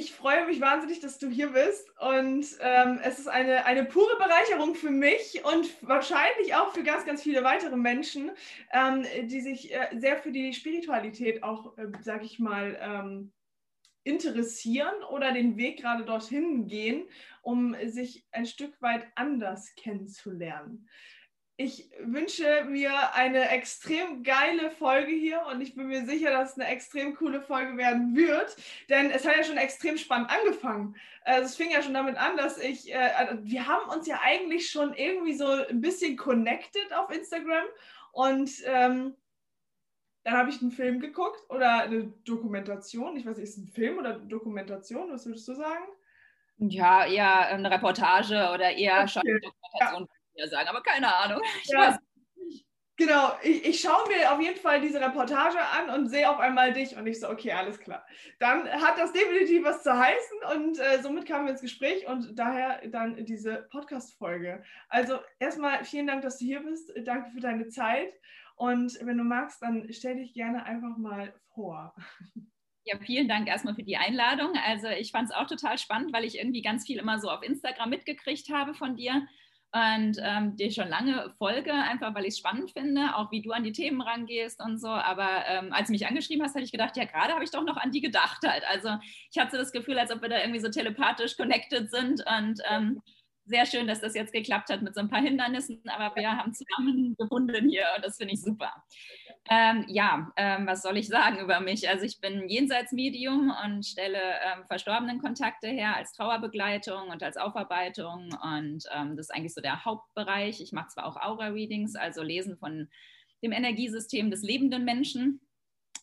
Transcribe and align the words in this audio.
Ich 0.00 0.14
freue 0.14 0.46
mich 0.46 0.60
wahnsinnig, 0.62 1.00
dass 1.00 1.18
du 1.18 1.28
hier 1.28 1.50
bist. 1.50 1.88
Und 2.00 2.46
ähm, 2.60 3.00
es 3.04 3.18
ist 3.18 3.28
eine, 3.28 3.66
eine 3.66 3.84
pure 3.84 4.16
Bereicherung 4.16 4.74
für 4.74 4.90
mich 4.90 5.42
und 5.44 5.68
wahrscheinlich 5.82 6.54
auch 6.54 6.72
für 6.72 6.82
ganz, 6.82 7.04
ganz 7.04 7.22
viele 7.22 7.44
weitere 7.44 7.76
Menschen, 7.76 8.30
ähm, 8.72 9.04
die 9.24 9.40
sich 9.42 9.74
äh, 9.74 9.88
sehr 9.98 10.16
für 10.16 10.32
die 10.32 10.54
Spiritualität 10.54 11.42
auch, 11.42 11.76
äh, 11.76 11.88
sage 12.00 12.24
ich 12.24 12.38
mal, 12.38 12.78
ähm, 12.80 13.32
interessieren 14.02 15.02
oder 15.10 15.32
den 15.32 15.58
Weg 15.58 15.80
gerade 15.80 16.06
dorthin 16.06 16.66
gehen, 16.66 17.06
um 17.42 17.76
sich 17.84 18.26
ein 18.32 18.46
Stück 18.46 18.80
weit 18.80 19.06
anders 19.14 19.74
kennenzulernen 19.74 20.88
ich 21.60 21.90
wünsche 22.00 22.64
mir 22.64 23.12
eine 23.12 23.50
extrem 23.50 24.22
geile 24.22 24.70
Folge 24.70 25.12
hier 25.12 25.42
und 25.50 25.60
ich 25.60 25.74
bin 25.74 25.88
mir 25.88 26.06
sicher, 26.06 26.30
dass 26.30 26.52
es 26.52 26.58
eine 26.58 26.70
extrem 26.70 27.14
coole 27.14 27.42
Folge 27.42 27.76
werden 27.76 28.16
wird, 28.16 28.56
denn 28.88 29.10
es 29.10 29.26
hat 29.26 29.36
ja 29.36 29.44
schon 29.44 29.58
extrem 29.58 29.98
spannend 29.98 30.30
angefangen. 30.30 30.96
Also 31.22 31.44
es 31.44 31.56
fing 31.56 31.70
ja 31.70 31.82
schon 31.82 31.92
damit 31.92 32.16
an, 32.16 32.38
dass 32.38 32.56
ich, 32.56 32.90
äh, 32.90 33.10
also 33.14 33.44
wir 33.44 33.66
haben 33.66 33.90
uns 33.90 34.06
ja 34.06 34.20
eigentlich 34.22 34.70
schon 34.70 34.94
irgendwie 34.94 35.34
so 35.34 35.48
ein 35.48 35.82
bisschen 35.82 36.16
connected 36.16 36.94
auf 36.94 37.10
Instagram 37.10 37.66
und 38.12 38.50
ähm, 38.64 39.14
dann 40.24 40.34
habe 40.34 40.48
ich 40.48 40.62
einen 40.62 40.70
Film 40.70 40.98
geguckt 40.98 41.42
oder 41.50 41.82
eine 41.82 42.04
Dokumentation. 42.24 43.18
Ich 43.18 43.26
weiß 43.26 43.36
nicht, 43.36 43.44
ist 43.44 43.58
es 43.58 43.64
ein 43.64 43.68
Film 43.68 43.98
oder 43.98 44.14
Dokumentation? 44.14 45.12
Was 45.12 45.26
würdest 45.26 45.46
du 45.46 45.54
sagen? 45.54 45.84
Ja, 46.56 47.04
eher 47.04 47.48
eine 47.48 47.70
Reportage 47.70 48.50
oder 48.54 48.70
eher 48.70 49.00
okay. 49.00 49.08
schon 49.08 49.22
eine 49.26 49.40
Dokumentation. 49.40 50.08
Ja 50.08 50.19
ja 50.40 50.48
sagen, 50.48 50.68
aber 50.68 50.82
keine 50.82 51.14
Ahnung. 51.14 51.40
Ich 51.62 51.70
ja. 51.70 51.98
Genau, 53.00 53.32
ich, 53.42 53.64
ich 53.64 53.80
schaue 53.80 54.08
mir 54.08 54.30
auf 54.30 54.42
jeden 54.42 54.60
Fall 54.60 54.82
diese 54.82 55.00
Reportage 55.00 55.58
an 55.58 55.88
und 55.88 56.10
sehe 56.10 56.28
auf 56.28 56.38
einmal 56.38 56.74
dich 56.74 56.98
und 56.98 57.06
ich 57.06 57.18
so, 57.18 57.30
okay, 57.30 57.52
alles 57.52 57.80
klar. 57.80 58.04
Dann 58.38 58.68
hat 58.68 58.98
das 58.98 59.14
definitiv 59.14 59.64
was 59.64 59.82
zu 59.82 59.98
heißen 59.98 60.38
und 60.54 60.78
äh, 60.78 61.00
somit 61.00 61.24
kamen 61.24 61.46
wir 61.46 61.52
ins 61.52 61.62
Gespräch 61.62 62.06
und 62.06 62.38
daher 62.38 62.86
dann 62.88 63.24
diese 63.24 63.66
Podcast-Folge. 63.70 64.62
Also 64.90 65.18
erstmal 65.38 65.82
vielen 65.86 66.08
Dank, 66.08 66.20
dass 66.20 66.36
du 66.36 66.44
hier 66.44 66.60
bist. 66.60 66.92
Danke 67.06 67.30
für 67.30 67.40
deine 67.40 67.68
Zeit 67.68 68.12
und 68.56 68.98
wenn 69.00 69.16
du 69.16 69.24
magst, 69.24 69.62
dann 69.62 69.90
stell 69.94 70.16
dich 70.16 70.34
gerne 70.34 70.66
einfach 70.66 70.98
mal 70.98 71.32
vor. 71.54 71.94
Ja, 72.84 72.98
vielen 72.98 73.28
Dank 73.28 73.48
erstmal 73.48 73.74
für 73.74 73.82
die 73.82 73.96
Einladung. 73.96 74.52
Also 74.66 74.88
ich 74.88 75.12
fand 75.12 75.30
es 75.30 75.34
auch 75.34 75.46
total 75.46 75.78
spannend, 75.78 76.12
weil 76.12 76.24
ich 76.24 76.36
irgendwie 76.36 76.60
ganz 76.60 76.84
viel 76.84 76.98
immer 76.98 77.18
so 77.18 77.30
auf 77.30 77.42
Instagram 77.42 77.88
mitgekriegt 77.88 78.50
habe 78.50 78.74
von 78.74 78.96
dir 78.96 79.26
und 79.72 80.16
ähm, 80.20 80.56
dir 80.56 80.70
schon 80.72 80.88
lange 80.88 81.32
folge, 81.38 81.72
einfach 81.72 82.12
weil 82.14 82.24
ich 82.24 82.34
es 82.34 82.38
spannend 82.38 82.72
finde, 82.72 83.14
auch 83.14 83.30
wie 83.30 83.40
du 83.40 83.52
an 83.52 83.62
die 83.62 83.72
Themen 83.72 84.00
rangehst 84.00 84.60
und 84.60 84.78
so. 84.78 84.88
Aber 84.88 85.28
ähm, 85.46 85.72
als 85.72 85.86
du 85.86 85.92
mich 85.92 86.06
angeschrieben 86.08 86.44
hast, 86.44 86.54
habe 86.54 86.64
ich 86.64 86.72
gedacht, 86.72 86.96
ja, 86.96 87.04
gerade 87.04 87.34
habe 87.34 87.44
ich 87.44 87.52
doch 87.52 87.64
noch 87.64 87.76
an 87.76 87.92
die 87.92 88.00
gedacht 88.00 88.42
halt. 88.44 88.64
Also 88.68 88.90
ich 89.30 89.38
hatte 89.38 89.56
das 89.56 89.70
Gefühl, 89.70 89.98
als 89.98 90.10
ob 90.10 90.22
wir 90.22 90.28
da 90.28 90.40
irgendwie 90.40 90.58
so 90.58 90.70
telepathisch 90.70 91.36
connected 91.36 91.90
sind 91.90 92.24
und 92.26 92.60
ähm, 92.68 93.00
sehr 93.50 93.66
schön, 93.66 93.86
dass 93.86 94.00
das 94.00 94.14
jetzt 94.14 94.32
geklappt 94.32 94.70
hat 94.70 94.80
mit 94.80 94.94
so 94.94 95.00
ein 95.00 95.10
paar 95.10 95.20
Hindernissen, 95.20 95.82
aber 95.86 96.14
wir 96.16 96.30
haben 96.30 96.54
zusammen 96.54 97.14
gefunden 97.18 97.68
hier 97.68 97.84
und 97.96 98.04
das 98.04 98.16
finde 98.16 98.34
ich 98.34 98.40
super. 98.40 98.72
Ähm, 99.50 99.84
ja, 99.88 100.30
ähm, 100.36 100.66
was 100.66 100.82
soll 100.82 100.96
ich 100.96 101.08
sagen 101.08 101.38
über 101.40 101.60
mich? 101.60 101.88
Also 101.88 102.04
ich 102.04 102.20
bin 102.20 102.48
Jenseitsmedium 102.48 103.52
und 103.64 103.84
stelle 103.84 104.18
ähm, 104.18 104.64
verstorbenen 104.68 105.20
Kontakte 105.20 105.68
her 105.68 105.96
als 105.96 106.12
Trauerbegleitung 106.12 107.08
und 107.08 107.22
als 107.22 107.36
Aufarbeitung 107.36 108.30
und 108.42 108.84
ähm, 108.94 109.16
das 109.16 109.26
ist 109.26 109.34
eigentlich 109.34 109.54
so 109.54 109.60
der 109.60 109.84
Hauptbereich. 109.84 110.60
Ich 110.60 110.72
mache 110.72 110.88
zwar 110.88 111.06
auch 111.06 111.16
Aura-Readings, 111.16 111.96
also 111.96 112.22
Lesen 112.22 112.56
von 112.56 112.88
dem 113.42 113.52
Energiesystem 113.52 114.30
des 114.30 114.42
lebenden 114.42 114.84
Menschen 114.84 115.40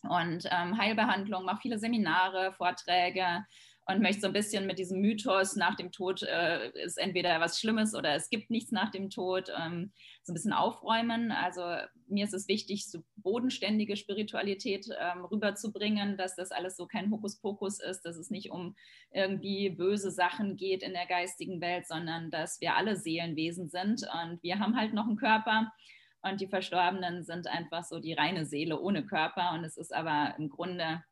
und 0.02 0.44
ähm, 0.50 0.78
Heilbehandlung, 0.78 1.44
mache 1.44 1.62
viele 1.62 1.78
Seminare, 1.78 2.52
Vorträge, 2.52 3.46
und 3.90 4.02
möchte 4.02 4.20
so 4.20 4.26
ein 4.26 4.34
bisschen 4.34 4.66
mit 4.66 4.78
diesem 4.78 5.00
Mythos, 5.00 5.56
nach 5.56 5.74
dem 5.74 5.90
Tod 5.90 6.22
äh, 6.22 6.70
ist 6.84 6.98
entweder 6.98 7.40
was 7.40 7.58
Schlimmes 7.58 7.94
oder 7.94 8.14
es 8.14 8.28
gibt 8.28 8.50
nichts 8.50 8.70
nach 8.70 8.90
dem 8.90 9.08
Tod, 9.08 9.50
ähm, 9.58 9.92
so 10.22 10.32
ein 10.32 10.34
bisschen 10.34 10.52
aufräumen. 10.52 11.32
Also 11.32 11.62
mir 12.06 12.24
ist 12.26 12.34
es 12.34 12.48
wichtig, 12.48 12.90
so 12.90 13.02
bodenständige 13.16 13.96
Spiritualität 13.96 14.86
ähm, 15.00 15.24
rüberzubringen, 15.24 16.18
dass 16.18 16.36
das 16.36 16.50
alles 16.50 16.76
so 16.76 16.86
kein 16.86 17.10
Hokuspokus 17.10 17.80
ist, 17.80 18.02
dass 18.02 18.18
es 18.18 18.28
nicht 18.28 18.50
um 18.50 18.76
irgendwie 19.10 19.70
böse 19.70 20.10
Sachen 20.10 20.56
geht 20.56 20.82
in 20.82 20.92
der 20.92 21.06
geistigen 21.06 21.62
Welt, 21.62 21.86
sondern 21.86 22.30
dass 22.30 22.60
wir 22.60 22.76
alle 22.76 22.96
Seelenwesen 22.96 23.70
sind 23.70 24.02
und 24.22 24.42
wir 24.42 24.58
haben 24.58 24.76
halt 24.76 24.92
noch 24.92 25.06
einen 25.06 25.16
Körper. 25.16 25.72
Und 26.20 26.42
die 26.42 26.48
Verstorbenen 26.48 27.24
sind 27.24 27.46
einfach 27.46 27.84
so 27.84 28.00
die 28.00 28.12
reine 28.12 28.44
Seele 28.44 28.80
ohne 28.80 29.06
Körper. 29.06 29.52
Und 29.52 29.64
es 29.64 29.76
ist 29.76 29.94
aber 29.94 30.34
im 30.36 30.48
Grunde 30.50 31.02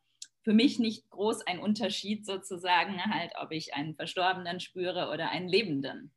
für 0.47 0.55
mich 0.55 0.79
nicht 0.79 1.11
groß 1.11 1.45
ein 1.49 1.59
Unterschied 1.59 2.25
sozusagen, 2.25 3.05
halt, 3.05 3.33
ob 3.41 3.51
ich 3.51 3.75
einen 3.75 3.97
Verstorbenen 3.97 4.61
spüre 4.61 5.11
oder 5.13 5.31
einen 5.31 5.49
Lebenden. 5.49 6.13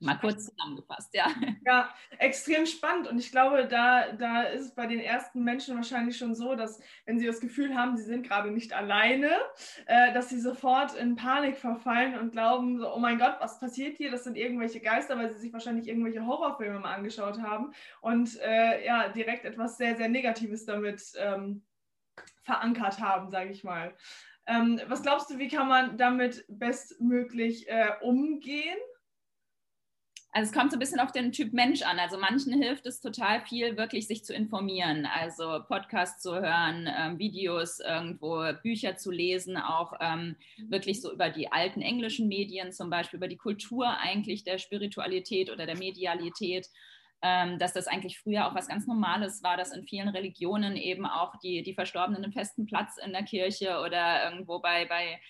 Mal 0.00 0.16
kurz 0.16 0.46
zusammengefasst, 0.46 1.14
ja. 1.14 1.26
Ja, 1.64 1.94
extrem 2.18 2.66
spannend. 2.66 3.06
Und 3.06 3.20
ich 3.20 3.30
glaube, 3.30 3.68
da, 3.68 4.10
da 4.14 4.42
ist 4.42 4.62
es 4.62 4.74
bei 4.74 4.88
den 4.88 4.98
ersten 4.98 5.44
Menschen 5.44 5.76
wahrscheinlich 5.76 6.16
schon 6.16 6.34
so, 6.34 6.56
dass 6.56 6.80
wenn 7.06 7.20
sie 7.20 7.26
das 7.26 7.38
Gefühl 7.38 7.76
haben, 7.76 7.96
sie 7.96 8.02
sind 8.02 8.26
gerade 8.26 8.50
nicht 8.50 8.72
alleine, 8.72 9.30
äh, 9.86 10.12
dass 10.12 10.28
sie 10.28 10.40
sofort 10.40 10.96
in 10.96 11.14
Panik 11.14 11.56
verfallen 11.56 12.18
und 12.18 12.32
glauben, 12.32 12.80
so, 12.80 12.92
oh 12.92 12.98
mein 12.98 13.18
Gott, 13.18 13.36
was 13.38 13.60
passiert 13.60 13.96
hier? 13.96 14.10
Das 14.10 14.24
sind 14.24 14.36
irgendwelche 14.36 14.80
Geister, 14.80 15.16
weil 15.16 15.30
sie 15.30 15.38
sich 15.38 15.52
wahrscheinlich 15.52 15.86
irgendwelche 15.86 16.26
Horrorfilme 16.26 16.80
mal 16.80 16.94
angeschaut 16.94 17.40
haben 17.40 17.72
und 18.00 18.40
äh, 18.40 18.84
ja, 18.84 19.08
direkt 19.10 19.44
etwas 19.44 19.76
sehr, 19.76 19.94
sehr 19.96 20.08
Negatives 20.08 20.64
damit 20.64 21.12
ähm, 21.16 21.62
verankert 22.42 23.00
haben, 23.00 23.30
sage 23.30 23.50
ich 23.50 23.64
mal. 23.64 23.94
Ähm, 24.46 24.80
was 24.88 25.02
glaubst 25.02 25.30
du, 25.30 25.38
wie 25.38 25.48
kann 25.48 25.68
man 25.68 25.96
damit 25.96 26.44
bestmöglich 26.48 27.68
äh, 27.68 27.92
umgehen? 28.00 28.78
Also 30.32 30.50
es 30.50 30.56
kommt 30.56 30.70
so 30.70 30.76
ein 30.76 30.80
bisschen 30.80 31.00
auf 31.00 31.10
den 31.10 31.32
Typ 31.32 31.52
Mensch 31.52 31.82
an. 31.82 31.98
Also 31.98 32.16
manchen 32.16 32.52
hilft 32.52 32.86
es 32.86 33.00
total 33.00 33.40
viel, 33.40 33.76
wirklich 33.76 34.06
sich 34.06 34.24
zu 34.24 34.32
informieren, 34.32 35.06
also 35.06 35.60
Podcasts 35.66 36.22
zu 36.22 36.34
hören, 36.34 36.88
ähm, 36.88 37.18
Videos 37.18 37.80
irgendwo, 37.80 38.44
Bücher 38.62 38.96
zu 38.96 39.10
lesen, 39.10 39.56
auch 39.56 39.92
ähm, 40.00 40.36
wirklich 40.68 41.02
so 41.02 41.12
über 41.12 41.30
die 41.30 41.50
alten 41.50 41.82
englischen 41.82 42.28
Medien, 42.28 42.72
zum 42.72 42.90
Beispiel 42.90 43.16
über 43.16 43.28
die 43.28 43.36
Kultur 43.36 43.88
eigentlich 43.98 44.44
der 44.44 44.58
Spiritualität 44.58 45.50
oder 45.50 45.66
der 45.66 45.76
Medialität 45.76 46.68
dass 47.22 47.74
das 47.74 47.86
eigentlich 47.86 48.18
früher 48.18 48.46
auch 48.46 48.54
was 48.54 48.68
ganz 48.68 48.86
Normales 48.86 49.42
war, 49.42 49.58
dass 49.58 49.76
in 49.76 49.84
vielen 49.84 50.08
Religionen 50.08 50.76
eben 50.76 51.04
auch 51.04 51.34
die, 51.42 51.62
die 51.62 51.74
Verstorbenen 51.74 52.24
einen 52.24 52.32
festen 52.32 52.64
Platz 52.64 52.96
in 52.96 53.12
der 53.12 53.24
Kirche 53.24 53.80
oder 53.84 54.24
irgendwo 54.24 54.60
bei, 54.60 54.86
bei 54.86 55.20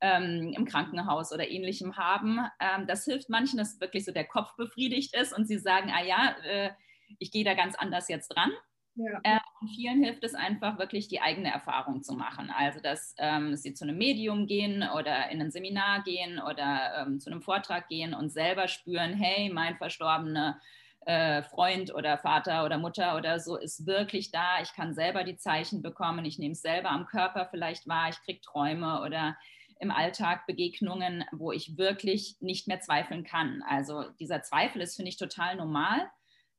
ähm, 0.00 0.52
im 0.56 0.64
Krankenhaus 0.64 1.32
oder 1.32 1.48
ähnlichem 1.48 1.96
haben. 1.96 2.40
Ähm, 2.60 2.86
das 2.86 3.04
hilft 3.04 3.28
manchen, 3.28 3.58
dass 3.58 3.80
wirklich 3.80 4.04
so 4.04 4.12
der 4.12 4.26
Kopf 4.26 4.54
befriedigt 4.56 5.16
ist 5.16 5.32
und 5.32 5.46
sie 5.46 5.58
sagen, 5.58 5.90
ah 5.92 6.04
ja, 6.04 6.36
äh, 6.44 6.70
ich 7.18 7.30
gehe 7.30 7.44
da 7.44 7.54
ganz 7.54 7.74
anders 7.74 8.08
jetzt 8.08 8.28
dran. 8.28 8.52
Ja. 8.94 9.20
Äh, 9.22 9.38
vielen 9.74 10.02
hilft 10.02 10.24
es 10.24 10.34
einfach 10.34 10.78
wirklich 10.78 11.08
die 11.08 11.20
eigene 11.20 11.52
Erfahrung 11.52 12.02
zu 12.02 12.14
machen. 12.14 12.50
Also 12.50 12.80
dass 12.80 13.14
ähm, 13.18 13.56
sie 13.56 13.74
zu 13.74 13.84
einem 13.84 13.96
Medium 13.96 14.46
gehen 14.46 14.84
oder 14.96 15.30
in 15.30 15.40
ein 15.40 15.50
Seminar 15.50 16.02
gehen 16.02 16.40
oder 16.40 17.06
ähm, 17.06 17.20
zu 17.20 17.30
einem 17.30 17.42
Vortrag 17.42 17.88
gehen 17.88 18.12
und 18.12 18.30
selber 18.30 18.66
spüren, 18.66 19.14
hey, 19.14 19.50
mein 19.50 19.76
Verstorbener 19.76 20.60
äh, 21.06 21.42
Freund 21.42 21.94
oder 21.94 22.18
Vater 22.18 22.64
oder 22.64 22.78
Mutter 22.78 23.16
oder 23.16 23.40
so 23.40 23.56
ist 23.56 23.86
wirklich 23.86 24.30
da. 24.30 24.60
Ich 24.62 24.72
kann 24.74 24.94
selber 24.94 25.24
die 25.24 25.36
Zeichen 25.36 25.82
bekommen. 25.82 26.24
Ich 26.24 26.38
nehme 26.38 26.52
es 26.52 26.62
selber 26.62 26.90
am 26.90 27.06
Körper 27.06 27.48
vielleicht 27.50 27.88
wahr. 27.88 28.10
Ich 28.10 28.20
kriege 28.22 28.40
Träume 28.40 29.02
oder 29.02 29.36
im 29.80 29.90
Alltag 29.90 30.46
Begegnungen, 30.46 31.24
wo 31.32 31.52
ich 31.52 31.78
wirklich 31.78 32.36
nicht 32.40 32.66
mehr 32.68 32.80
zweifeln 32.80 33.24
kann. 33.24 33.62
Also 33.68 34.04
dieser 34.20 34.42
Zweifel 34.42 34.82
ist, 34.82 34.96
finde 34.96 35.10
ich, 35.10 35.16
total 35.16 35.56
normal. 35.56 36.10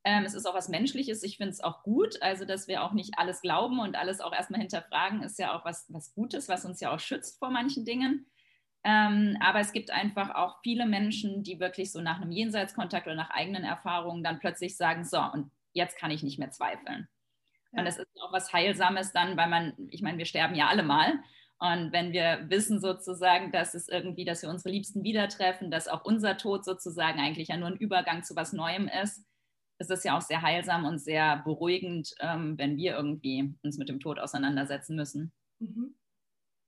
Ähm, 0.05 0.23
es 0.23 0.33
ist 0.33 0.45
auch 0.45 0.53
was 0.53 0.69
Menschliches. 0.69 1.23
Ich 1.23 1.37
finde 1.37 1.51
es 1.51 1.61
auch 1.61 1.83
gut. 1.83 2.21
Also, 2.21 2.45
dass 2.45 2.67
wir 2.67 2.83
auch 2.83 2.93
nicht 2.93 3.15
alles 3.17 3.41
glauben 3.41 3.79
und 3.79 3.97
alles 3.97 4.21
auch 4.21 4.33
erstmal 4.33 4.61
hinterfragen, 4.61 5.21
ist 5.23 5.37
ja 5.39 5.57
auch 5.57 5.65
was, 5.65 5.85
was 5.89 6.13
Gutes, 6.13 6.47
was 6.47 6.65
uns 6.65 6.79
ja 6.79 6.93
auch 6.93 6.99
schützt 6.99 7.39
vor 7.39 7.49
manchen 7.49 7.85
Dingen. 7.85 8.25
Ähm, 8.83 9.37
aber 9.41 9.59
es 9.59 9.73
gibt 9.73 9.91
einfach 9.91 10.35
auch 10.35 10.61
viele 10.63 10.85
Menschen, 10.85 11.43
die 11.43 11.59
wirklich 11.59 11.91
so 11.91 12.01
nach 12.01 12.21
einem 12.21 12.31
Jenseitskontakt 12.31 13.07
oder 13.07 13.15
nach 13.15 13.29
eigenen 13.29 13.63
Erfahrungen 13.63 14.23
dann 14.23 14.39
plötzlich 14.39 14.77
sagen, 14.77 15.03
so, 15.03 15.19
und 15.19 15.51
jetzt 15.73 15.97
kann 15.97 16.11
ich 16.11 16.23
nicht 16.23 16.39
mehr 16.39 16.51
zweifeln. 16.51 17.07
Ja. 17.71 17.79
Und 17.79 17.85
das 17.85 17.97
ist 17.97 18.07
auch 18.21 18.31
was 18.31 18.53
Heilsames 18.53 19.11
dann, 19.11 19.37
weil 19.37 19.49
man, 19.49 19.73
ich 19.89 20.01
meine, 20.01 20.17
wir 20.17 20.25
sterben 20.25 20.55
ja 20.55 20.67
alle 20.67 20.83
mal. 20.83 21.19
Und 21.59 21.91
wenn 21.91 22.13
wir 22.13 22.45
wissen 22.49 22.79
sozusagen, 22.79 23.51
dass 23.51 23.73
es 23.73 23.89
irgendwie, 23.89 24.23
dass 24.23 24.41
wir 24.41 24.49
unsere 24.49 24.69
Liebsten 24.69 25.03
wieder 25.03 25.27
treffen, 25.27 25.69
dass 25.71 25.89
auch 25.89 26.05
unser 26.05 26.37
Tod 26.37 26.63
sozusagen 26.63 27.19
eigentlich 27.19 27.49
ja 27.49 27.57
nur 27.57 27.67
ein 27.67 27.77
Übergang 27.77 28.23
zu 28.23 28.35
was 28.37 28.53
Neuem 28.53 28.89
ist, 29.03 29.25
es 29.77 29.89
ist 29.89 30.03
ja 30.03 30.17
auch 30.17 30.21
sehr 30.21 30.41
heilsam 30.41 30.85
und 30.85 30.99
sehr 30.99 31.37
beruhigend, 31.37 32.13
ähm, 32.19 32.57
wenn 32.57 32.77
wir 32.77 32.95
irgendwie 32.95 33.55
uns 33.63 33.77
mit 33.77 33.89
dem 33.89 33.99
Tod 33.99 34.19
auseinandersetzen 34.19 34.95
müssen. 34.95 35.31
Mhm. 35.59 35.95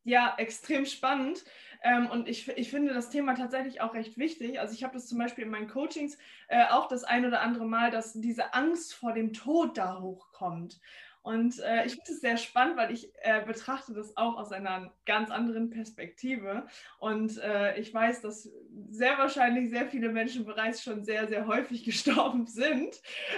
Ja, 0.04 0.34
extrem 0.38 0.86
spannend. 0.86 1.44
Ähm, 1.84 2.10
und 2.10 2.28
ich, 2.28 2.48
ich 2.50 2.70
finde 2.70 2.94
das 2.94 3.10
Thema 3.10 3.36
tatsächlich 3.36 3.82
auch 3.82 3.94
recht 3.94 4.18
wichtig. 4.18 4.60
Also 4.60 4.74
ich 4.74 4.84
habe 4.84 4.94
das 4.94 5.08
zum 5.08 5.18
Beispiel 5.18 5.46
in 5.46 5.50
meinen 5.50 5.68
Coachings 5.68 6.18
äh, 6.48 6.66
auch 6.70 6.88
das 6.88 7.04
ein 7.04 7.26
oder 7.26 7.42
andere 7.42 7.66
Mal, 7.66 7.92
dass 7.92 8.14
diese 8.14 8.54
Angst 8.54 8.94
vor 8.94 9.14
dem 9.14 9.34
Tod 9.34 9.78
da 9.78 10.00
hochkommt. 10.00 10.80
Und 11.24 11.60
äh, 11.60 11.86
ich 11.86 11.94
finde 11.94 12.12
es 12.12 12.22
sehr 12.22 12.38
spannend, 12.38 12.78
weil 12.78 12.92
ich 12.92 13.12
äh, 13.22 13.46
betrachte 13.46 13.94
das 13.94 14.18
auch 14.18 14.38
aus 14.38 14.52
einer 14.52 14.92
ganz 15.06 15.30
anderen 15.30 15.70
Perspektive. 15.70 16.66
Und 16.98 17.38
äh, 17.38 17.80
ich 17.80 17.94
weiß, 17.94 18.22
dass 18.22 18.50
sehr 18.90 19.20
wahrscheinlich 19.20 19.70
sehr 19.70 19.88
viele 19.88 20.10
Menschen 20.10 20.46
bereits 20.46 20.82
schon 20.82 21.04
sehr, 21.04 21.28
sehr 21.28 21.46
häufig 21.46 21.84
gestorben 21.86 22.48
sind 22.48 22.96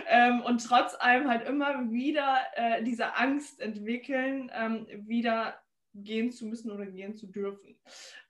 ähm, 0.08 0.42
und 0.42 0.66
trotz 0.66 0.96
allem 0.98 1.28
halt 1.30 1.48
immer 1.48 1.92
wieder 1.92 2.38
äh, 2.56 2.84
diese 2.84 3.18
Angst 3.18 3.60
entwickeln, 3.60 4.50
ähm, 4.54 4.88
wieder 5.06 5.56
gehen 5.94 6.32
zu 6.32 6.46
müssen 6.46 6.72
oder 6.72 6.86
gehen 6.86 7.16
zu 7.16 7.28
dürfen. 7.28 7.76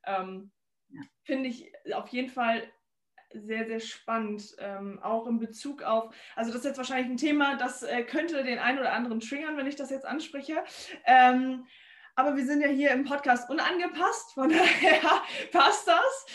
Ähm, 0.05 0.51
ja. 0.89 1.01
Finde 1.23 1.49
ich 1.49 1.71
auf 1.93 2.07
jeden 2.09 2.29
Fall 2.29 2.63
sehr, 3.33 3.65
sehr 3.65 3.79
spannend, 3.79 4.55
ähm, 4.59 4.99
auch 5.01 5.27
in 5.27 5.39
Bezug 5.39 5.81
auf, 5.81 6.13
also 6.35 6.51
das 6.51 6.59
ist 6.59 6.65
jetzt 6.65 6.77
wahrscheinlich 6.77 7.09
ein 7.09 7.17
Thema, 7.17 7.55
das 7.55 7.83
äh, 7.83 8.03
könnte 8.03 8.43
den 8.43 8.59
einen 8.59 8.79
oder 8.79 8.93
anderen 8.93 9.19
triggern, 9.19 9.57
wenn 9.57 9.67
ich 9.67 9.75
das 9.75 9.89
jetzt 9.89 10.05
anspreche. 10.05 10.63
Ähm, 11.05 11.65
aber 12.15 12.35
wir 12.35 12.45
sind 12.45 12.61
ja 12.61 12.67
hier 12.67 12.91
im 12.91 13.05
Podcast 13.05 13.49
unangepasst, 13.49 14.33
von 14.33 14.49
daher 14.49 15.23
passt 15.51 15.87
das. 15.87 16.25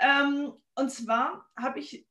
Ähm, 0.00 0.52
und 0.74 0.90
zwar 0.90 1.48
habe 1.56 1.78
ich, 1.78 2.06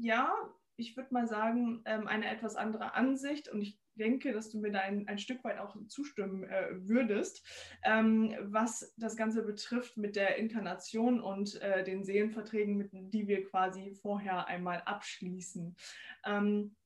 ja, 0.00 0.32
ich 0.78 0.96
würde 0.96 1.12
mal 1.12 1.26
sagen, 1.26 1.82
ähm, 1.84 2.06
eine 2.06 2.30
etwas 2.30 2.56
andere 2.56 2.94
Ansicht. 2.94 3.48
Und 3.48 3.60
ich 3.60 3.78
denke, 3.96 4.32
dass 4.32 4.48
du 4.48 4.58
mir 4.58 4.70
da 4.70 4.78
ein, 4.78 5.08
ein 5.08 5.18
Stück 5.18 5.42
weit 5.42 5.58
auch 5.58 5.76
zustimmen 5.88 6.44
äh, 6.44 6.68
würdest, 6.88 7.44
ähm, 7.84 8.34
was 8.42 8.94
das 8.96 9.16
Ganze 9.16 9.42
betrifft 9.42 9.96
mit 9.96 10.14
der 10.14 10.36
Inkarnation 10.36 11.20
und 11.20 11.60
äh, 11.60 11.82
den 11.82 12.04
Seelenverträgen, 12.04 12.76
mit, 12.76 12.90
die 12.92 13.26
wir 13.26 13.44
quasi 13.44 13.92
vorher 14.00 14.46
einmal 14.46 14.82
abschließen. 14.86 15.76
Ähm, 16.24 16.76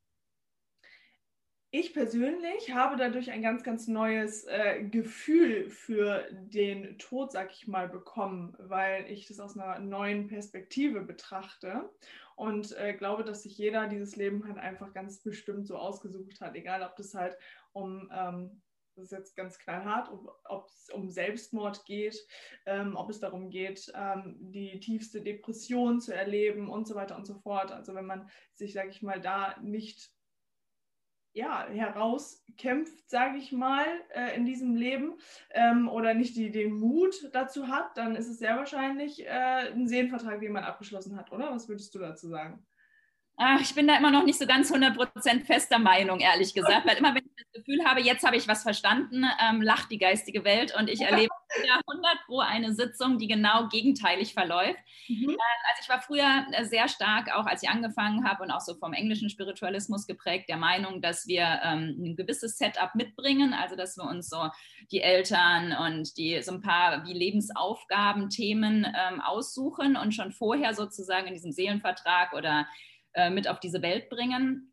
ich 1.74 1.94
persönlich 1.94 2.74
habe 2.74 2.96
dadurch 2.96 3.30
ein 3.30 3.40
ganz, 3.40 3.62
ganz 3.62 3.88
neues 3.88 4.44
äh, 4.44 4.84
Gefühl 4.84 5.70
für 5.70 6.26
den 6.30 6.98
Tod, 6.98 7.32
sag 7.32 7.50
ich 7.50 7.66
mal, 7.66 7.88
bekommen, 7.88 8.54
weil 8.58 9.10
ich 9.10 9.26
das 9.26 9.40
aus 9.40 9.58
einer 9.58 9.78
neuen 9.78 10.28
Perspektive 10.28 11.00
betrachte 11.00 11.88
und 12.36 12.76
äh, 12.78 12.94
glaube, 12.94 13.24
dass 13.24 13.42
sich 13.42 13.56
jeder 13.58 13.88
dieses 13.88 14.16
Leben 14.16 14.46
halt 14.46 14.58
einfach 14.58 14.92
ganz 14.92 15.22
bestimmt 15.22 15.66
so 15.66 15.76
ausgesucht 15.76 16.40
hat, 16.40 16.54
egal 16.54 16.82
ob 16.82 16.96
das 16.96 17.14
halt 17.14 17.36
um, 17.72 18.10
ähm, 18.12 18.62
das 18.94 19.04
ist 19.06 19.12
jetzt 19.12 19.36
ganz 19.36 19.58
knallhart, 19.58 20.10
ob 20.44 20.66
es 20.66 20.90
um 20.92 21.08
Selbstmord 21.08 21.84
geht, 21.86 22.18
ähm, 22.66 22.94
ob 22.94 23.08
es 23.08 23.20
darum 23.20 23.48
geht, 23.48 23.90
ähm, 23.94 24.36
die 24.38 24.80
tiefste 24.80 25.22
Depression 25.22 26.00
zu 26.00 26.14
erleben 26.14 26.68
und 26.68 26.86
so 26.86 26.94
weiter 26.94 27.16
und 27.16 27.26
so 27.26 27.34
fort. 27.36 27.72
Also 27.72 27.94
wenn 27.94 28.04
man 28.04 28.28
sich, 28.52 28.74
sage 28.74 28.90
ich 28.90 29.00
mal, 29.00 29.20
da 29.20 29.56
nicht 29.62 30.12
ja, 31.34 31.66
herauskämpft, 31.68 33.08
sage 33.08 33.38
ich 33.38 33.52
mal, 33.52 33.86
äh, 34.14 34.36
in 34.36 34.44
diesem 34.44 34.76
Leben 34.76 35.14
ähm, 35.50 35.88
oder 35.88 36.14
nicht 36.14 36.36
die, 36.36 36.50
den 36.50 36.74
Mut 36.74 37.30
dazu 37.32 37.68
hat, 37.68 37.96
dann 37.96 38.16
ist 38.16 38.28
es 38.28 38.38
sehr 38.38 38.56
wahrscheinlich 38.56 39.24
äh, 39.24 39.72
ein 39.72 39.88
Seelenvertrag, 39.88 40.40
den 40.40 40.52
man 40.52 40.64
abgeschlossen 40.64 41.16
hat, 41.16 41.32
oder? 41.32 41.50
Was 41.50 41.68
würdest 41.68 41.94
du 41.94 41.98
dazu 41.98 42.28
sagen? 42.28 42.64
Ach, 43.36 43.60
ich 43.60 43.74
bin 43.74 43.86
da 43.86 43.96
immer 43.96 44.10
noch 44.10 44.24
nicht 44.24 44.38
so 44.38 44.46
ganz 44.46 44.70
100% 44.72 45.44
fester 45.46 45.78
Meinung, 45.78 46.20
ehrlich 46.20 46.52
gesagt, 46.52 46.86
weil 46.86 46.98
immer 46.98 47.14
wenn 47.14 47.24
ich 47.24 47.32
das 47.34 47.64
Gefühl 47.64 47.84
habe, 47.84 48.02
jetzt 48.02 48.24
habe 48.24 48.36
ich 48.36 48.46
was 48.46 48.62
verstanden, 48.62 49.24
ähm, 49.42 49.62
lacht 49.62 49.90
die 49.90 49.98
geistige 49.98 50.44
Welt 50.44 50.74
und 50.78 50.90
ich 50.90 51.00
erlebe 51.00 51.31
wieder 51.60 51.80
100 51.86 52.26
pro 52.26 52.40
eine 52.40 52.72
Sitzung, 52.72 53.18
die 53.18 53.26
genau 53.26 53.68
gegenteilig 53.68 54.34
verläuft. 54.34 54.78
Mhm. 55.08 55.30
Äh, 55.30 55.36
also 55.68 55.80
ich 55.80 55.88
war 55.88 56.00
früher 56.00 56.46
äh, 56.52 56.64
sehr 56.64 56.88
stark, 56.88 57.34
auch 57.34 57.46
als 57.46 57.62
ich 57.62 57.68
angefangen 57.68 58.24
habe 58.24 58.42
und 58.42 58.50
auch 58.50 58.60
so 58.60 58.74
vom 58.74 58.92
englischen 58.92 59.28
Spiritualismus 59.28 60.06
geprägt, 60.06 60.48
der 60.48 60.56
Meinung, 60.56 61.02
dass 61.02 61.26
wir 61.26 61.60
ähm, 61.64 61.96
ein 61.98 62.16
gewisses 62.16 62.56
Setup 62.56 62.94
mitbringen, 62.94 63.54
also 63.54 63.76
dass 63.76 63.96
wir 63.96 64.04
uns 64.04 64.28
so 64.28 64.48
die 64.90 65.00
Eltern 65.00 65.72
und 65.72 66.16
die 66.16 66.42
so 66.42 66.52
ein 66.52 66.60
paar 66.60 67.04
wie 67.06 67.12
Lebensaufgaben, 67.12 68.30
Themen 68.30 68.84
ähm, 68.84 69.20
aussuchen 69.20 69.96
und 69.96 70.12
schon 70.12 70.32
vorher 70.32 70.74
sozusagen 70.74 71.26
in 71.26 71.34
diesem 71.34 71.52
Seelenvertrag 71.52 72.32
oder 72.32 72.66
äh, 73.14 73.30
mit 73.30 73.48
auf 73.48 73.60
diese 73.60 73.82
Welt 73.82 74.08
bringen. 74.08 74.71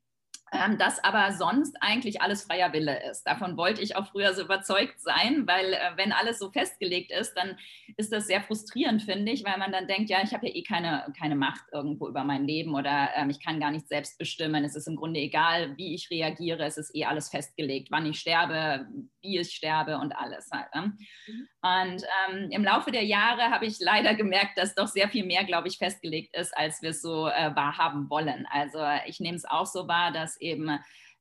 Ähm, 0.51 0.77
dass 0.79 1.03
aber 1.03 1.31
sonst 1.33 1.77
eigentlich 1.79 2.21
alles 2.21 2.43
freier 2.43 2.73
Wille 2.73 2.99
ist. 3.11 3.23
Davon 3.23 3.55
wollte 3.55 3.81
ich 3.83 3.95
auch 3.95 4.07
früher 4.07 4.33
so 4.33 4.41
überzeugt 4.41 4.99
sein, 4.99 5.45
weil 5.45 5.73
äh, 5.73 5.91
wenn 5.95 6.11
alles 6.11 6.39
so 6.39 6.49
festgelegt 6.49 7.11
ist, 7.11 7.35
dann 7.35 7.57
ist 7.97 8.11
das 8.11 8.25
sehr 8.25 8.41
frustrierend, 8.41 9.03
finde 9.03 9.31
ich, 9.31 9.43
weil 9.43 9.59
man 9.59 9.71
dann 9.71 9.87
denkt, 9.87 10.09
ja, 10.09 10.23
ich 10.23 10.33
habe 10.33 10.47
ja 10.47 10.55
eh 10.55 10.63
keine, 10.63 11.13
keine 11.19 11.35
Macht 11.35 11.65
irgendwo 11.71 12.07
über 12.07 12.23
mein 12.23 12.45
Leben 12.45 12.73
oder 12.73 13.09
ähm, 13.15 13.29
ich 13.29 13.39
kann 13.39 13.59
gar 13.59 13.69
nicht 13.69 13.87
selbst 13.87 14.17
bestimmen. 14.17 14.63
Es 14.63 14.75
ist 14.75 14.87
im 14.87 14.95
Grunde 14.95 15.19
egal, 15.19 15.77
wie 15.77 15.93
ich 15.93 16.09
reagiere, 16.09 16.65
es 16.65 16.77
ist 16.77 16.95
eh 16.95 17.05
alles 17.05 17.29
festgelegt, 17.29 17.89
wann 17.91 18.07
ich 18.07 18.19
sterbe, 18.19 18.87
wie 19.21 19.37
ich 19.37 19.51
sterbe 19.51 19.99
und 19.99 20.13
alles 20.13 20.49
halt. 20.51 20.73
Ne? 20.73 20.97
Mhm. 21.27 21.47
Und 21.61 22.03
ähm, 22.27 22.51
im 22.51 22.63
Laufe 22.63 22.91
der 22.91 23.03
Jahre 23.03 23.51
habe 23.51 23.65
ich 23.65 23.79
leider 23.79 24.15
gemerkt, 24.15 24.57
dass 24.57 24.73
doch 24.73 24.87
sehr 24.87 25.09
viel 25.09 25.25
mehr, 25.25 25.43
glaube 25.43 25.67
ich, 25.67 25.77
festgelegt 25.77 26.35
ist, 26.35 26.57
als 26.57 26.81
wir 26.81 26.91
es 26.91 27.01
so 27.01 27.27
äh, 27.27 27.55
wahrhaben 27.55 28.09
wollen. 28.09 28.47
Also 28.49 28.79
ich 29.05 29.19
nehme 29.19 29.35
es 29.35 29.45
auch 29.45 29.65
so 29.65 29.87
wahr, 29.87 30.11
dass 30.11 30.38
eben 30.39 30.79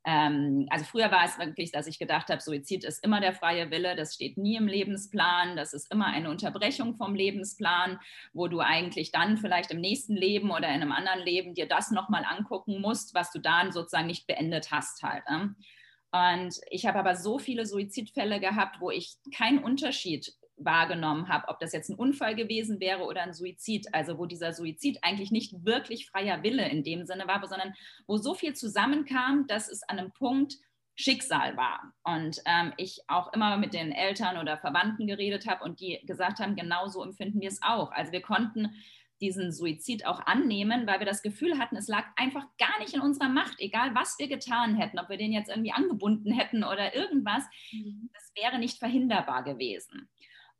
ähm, 0.08 0.66
also 0.70 0.86
früher 0.86 1.10
war 1.10 1.24
es 1.24 1.38
wirklich, 1.38 1.70
dass 1.70 1.86
ich 1.86 1.98
gedacht 1.98 2.30
habe, 2.30 2.40
Suizid 2.40 2.84
ist 2.84 3.04
immer 3.04 3.20
der 3.20 3.34
freie 3.34 3.70
Wille, 3.70 3.94
das 3.94 4.14
steht 4.14 4.38
nie 4.38 4.56
im 4.56 4.66
Lebensplan, 4.66 5.54
das 5.54 5.74
ist 5.74 5.92
immer 5.92 6.06
eine 6.06 6.30
Unterbrechung 6.30 6.96
vom 6.96 7.14
Lebensplan, 7.14 7.98
wo 8.32 8.48
du 8.48 8.60
eigentlich 8.60 9.12
dann 9.12 9.36
vielleicht 9.36 9.70
im 9.70 9.80
nächsten 9.80 10.14
Leben 10.14 10.50
oder 10.50 10.68
in 10.68 10.82
einem 10.82 10.92
anderen 10.92 11.20
Leben 11.20 11.52
dir 11.52 11.66
das 11.66 11.90
nochmal 11.90 12.24
angucken 12.24 12.80
musst, 12.80 13.14
was 13.14 13.32
du 13.32 13.38
dann 13.38 13.70
sozusagen 13.70 14.06
nicht 14.06 14.26
beendet 14.26 14.70
hast 14.70 15.02
halt. 15.02 15.24
Ne? 15.28 15.54
Und 16.10 16.54
ich 16.70 16.86
habe 16.86 16.98
aber 16.98 17.14
so 17.16 17.38
viele 17.38 17.66
Suizidfälle 17.66 18.40
gehabt, 18.40 18.80
wo 18.80 18.90
ich 18.90 19.16
keinen 19.36 19.58
Unterschied 19.58 20.32
wahrgenommen 20.58 21.28
habe, 21.28 21.49
ob 21.49 21.58
das 21.60 21.72
jetzt 21.72 21.88
ein 21.90 21.96
Unfall 21.96 22.34
gewesen 22.34 22.81
wäre 22.81 23.05
oder 23.05 23.22
ein 23.22 23.32
Suizid, 23.32 23.93
also 23.93 24.19
wo 24.19 24.26
dieser 24.26 24.52
Suizid 24.52 24.99
eigentlich 25.02 25.31
nicht 25.31 25.64
wirklich 25.64 26.08
freier 26.10 26.43
Wille 26.43 26.69
in 26.69 26.82
dem 26.82 27.06
Sinne 27.06 27.26
war, 27.26 27.46
sondern 27.46 27.75
wo 28.06 28.16
so 28.16 28.34
viel 28.34 28.55
zusammenkam, 28.55 29.46
dass 29.46 29.69
es 29.69 29.82
an 29.82 29.99
einem 29.99 30.12
Punkt 30.12 30.55
Schicksal 31.00 31.56
war. 31.56 31.93
Und 32.02 32.42
ähm, 32.44 32.73
ich 32.76 33.02
auch 33.06 33.32
immer 33.32 33.56
mit 33.56 33.73
den 33.73 33.92
Eltern 33.92 34.37
oder 34.37 34.59
Verwandten 34.59 35.06
geredet 35.06 35.47
habe 35.47 35.62
und 35.62 35.78
die 35.78 36.00
gesagt 36.04 36.40
haben, 36.40 36.56
genau 36.56 36.88
so 36.88 37.04
empfinden 37.04 37.40
wir 37.40 37.49
es 37.49 37.62
auch. 37.62 37.92
Also 37.92 38.11
wir 38.11 38.21
konnten 38.21 38.75
diesen 39.21 39.52
Suizid 39.52 40.06
auch 40.06 40.21
annehmen, 40.26 40.87
weil 40.87 40.99
wir 41.00 41.06
das 41.06 41.23
Gefühl 41.23 41.59
hatten, 41.59 41.76
es 41.76 41.88
lag 41.88 42.04
einfach 42.16 42.44
gar 42.59 42.78
nicht 42.80 42.94
in 42.94 43.00
unserer 43.00 43.28
Macht, 43.28 43.61
egal 43.61 43.94
was 43.94 44.18
wir 44.18 44.28
getan 44.28 44.76
hätten, 44.76 44.99
ob 44.99 45.09
wir 45.09 45.16
den 45.16 45.32
jetzt 45.32 45.50
irgendwie 45.50 45.73
angebunden 45.73 46.32
hätten 46.32 46.64
oder 46.64 46.94
irgendwas, 46.94 47.44
mhm. 47.73 48.11
das 48.12 48.32
wäre 48.35 48.59
nicht 48.59 48.78
verhinderbar 48.78 49.44
gewesen. 49.44 50.09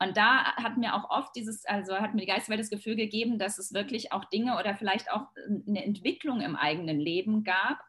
Und 0.01 0.17
da 0.17 0.55
hat 0.57 0.77
mir 0.77 0.95
auch 0.95 1.11
oft 1.11 1.35
dieses, 1.35 1.65
also 1.65 1.97
hat 1.97 2.15
mir 2.15 2.21
die 2.21 2.27
Geistwelt 2.27 2.61
das 2.61 2.71
Gefühl 2.71 2.95
gegeben, 2.95 3.39
dass 3.39 3.59
es 3.59 3.75
wirklich 3.75 4.13
auch 4.13 4.25
Dinge 4.27 4.57
oder 4.59 4.77
vielleicht 4.77 5.11
auch 5.11 5.27
eine 5.67 5.85
Entwicklung 5.85 6.41
im 6.41 6.55
eigenen 6.55 7.01
Leben 7.01 7.43
gab, 7.43 7.81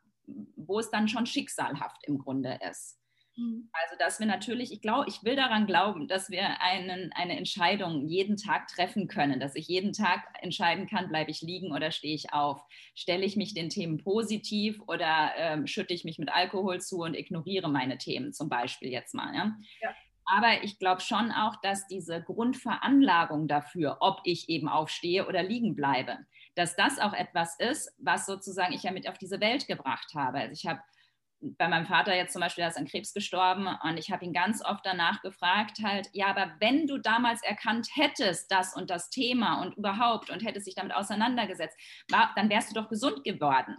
wo 0.56 0.80
es 0.80 0.90
dann 0.90 1.08
schon 1.08 1.26
schicksalhaft 1.26 1.98
im 2.04 2.18
Grunde 2.18 2.60
ist. 2.70 3.00
Mhm. 3.40 3.70
Also, 3.72 3.96
dass 3.98 4.20
wir 4.20 4.28
natürlich, 4.28 4.72
ich 4.72 4.82
glaube, 4.82 5.06
ich 5.08 5.24
will 5.24 5.36
daran 5.36 5.66
glauben, 5.66 6.08
dass 6.08 6.30
wir 6.30 6.62
einen, 6.62 7.12
eine 7.14 7.38
Entscheidung 7.38 8.08
jeden 8.08 8.38
Tag 8.38 8.68
treffen 8.68 9.08
können, 9.08 9.40
dass 9.40 9.56
ich 9.56 9.68
jeden 9.68 9.94
Tag 9.94 10.24
entscheiden 10.42 10.88
kann, 10.88 11.10
bleibe 11.10 11.32
ich 11.32 11.42
liegen 11.42 11.72
oder 11.72 11.92
stehe 11.92 12.16
ich 12.16 12.34
auf? 12.34 12.62
Stelle 12.96 13.26
ich 13.26 13.36
mich 13.36 13.54
den 13.54 13.70
Themen 13.70 13.98
positiv 13.98 14.82
oder 14.88 15.32
ähm, 15.38 15.68
schütte 15.68 15.94
ich 15.94 16.04
mich 16.04 16.20
mit 16.20 16.30
Alkohol 16.30 16.82
zu 16.82 17.00
und 17.00 17.16
ignoriere 17.16 17.70
meine 17.70 17.98
Themen 17.98 18.34
zum 18.34 18.50
Beispiel 18.50 18.90
jetzt 18.90 19.14
mal? 19.14 19.34
Ja? 19.34 19.56
ja. 19.82 19.96
Aber 20.32 20.64
ich 20.64 20.78
glaube 20.78 21.02
schon 21.02 21.32
auch, 21.32 21.56
dass 21.62 21.88
diese 21.88 22.22
Grundveranlagung 22.22 23.48
dafür, 23.48 23.98
ob 24.00 24.22
ich 24.26 24.48
eben 24.48 24.70
aufstehe 24.70 25.28
oder 25.28 25.42
liegen 25.42 25.76
bleibe, 25.76 26.20
dass 26.54 26.76
das 26.76 27.00
auch 27.00 27.14
etwas 27.14 27.60
ist, 27.60 27.92
was 27.98 28.28
sozusagen 28.28 28.74
ich 28.74 28.84
ja 28.84 28.92
mit 28.92 29.10
auf 29.10 29.18
diese 29.18 29.40
Welt 29.42 29.66
gebracht 29.66 30.14
habe. 30.14 30.38
Also 30.38 30.54
ich 30.54 30.68
habe 30.68 30.82
bei 31.42 31.68
meinem 31.68 31.88
Vater 31.88 32.16
jetzt 32.16 32.34
zum 32.34 32.42
Beispiel, 32.42 32.62
der 32.62 32.70
ist 32.70 32.78
an 32.78 32.86
Krebs 32.86 33.14
gestorben 33.14 33.68
und 33.84 33.98
ich 33.98 34.12
habe 34.12 34.24
ihn 34.24 34.34
ganz 34.34 34.64
oft 34.64 34.86
danach 34.86 35.22
gefragt, 35.24 35.80
halt, 35.82 36.10
ja, 36.14 36.28
aber 36.28 36.52
wenn 36.60 36.86
du 36.86 37.00
damals 37.00 37.42
erkannt 37.42 37.88
hättest, 37.96 38.52
das 38.52 38.76
und 38.76 38.92
das 38.92 39.10
Thema 39.10 39.64
und 39.64 39.78
überhaupt 39.78 40.30
und 40.30 40.46
hättest 40.46 40.68
dich 40.68 40.76
damit 40.76 40.94
auseinandergesetzt, 40.94 41.78
war, 42.12 42.34
dann 42.36 42.50
wärst 42.50 42.70
du 42.70 42.80
doch 42.80 42.90
gesund 42.90 43.24
geworden. 43.24 43.78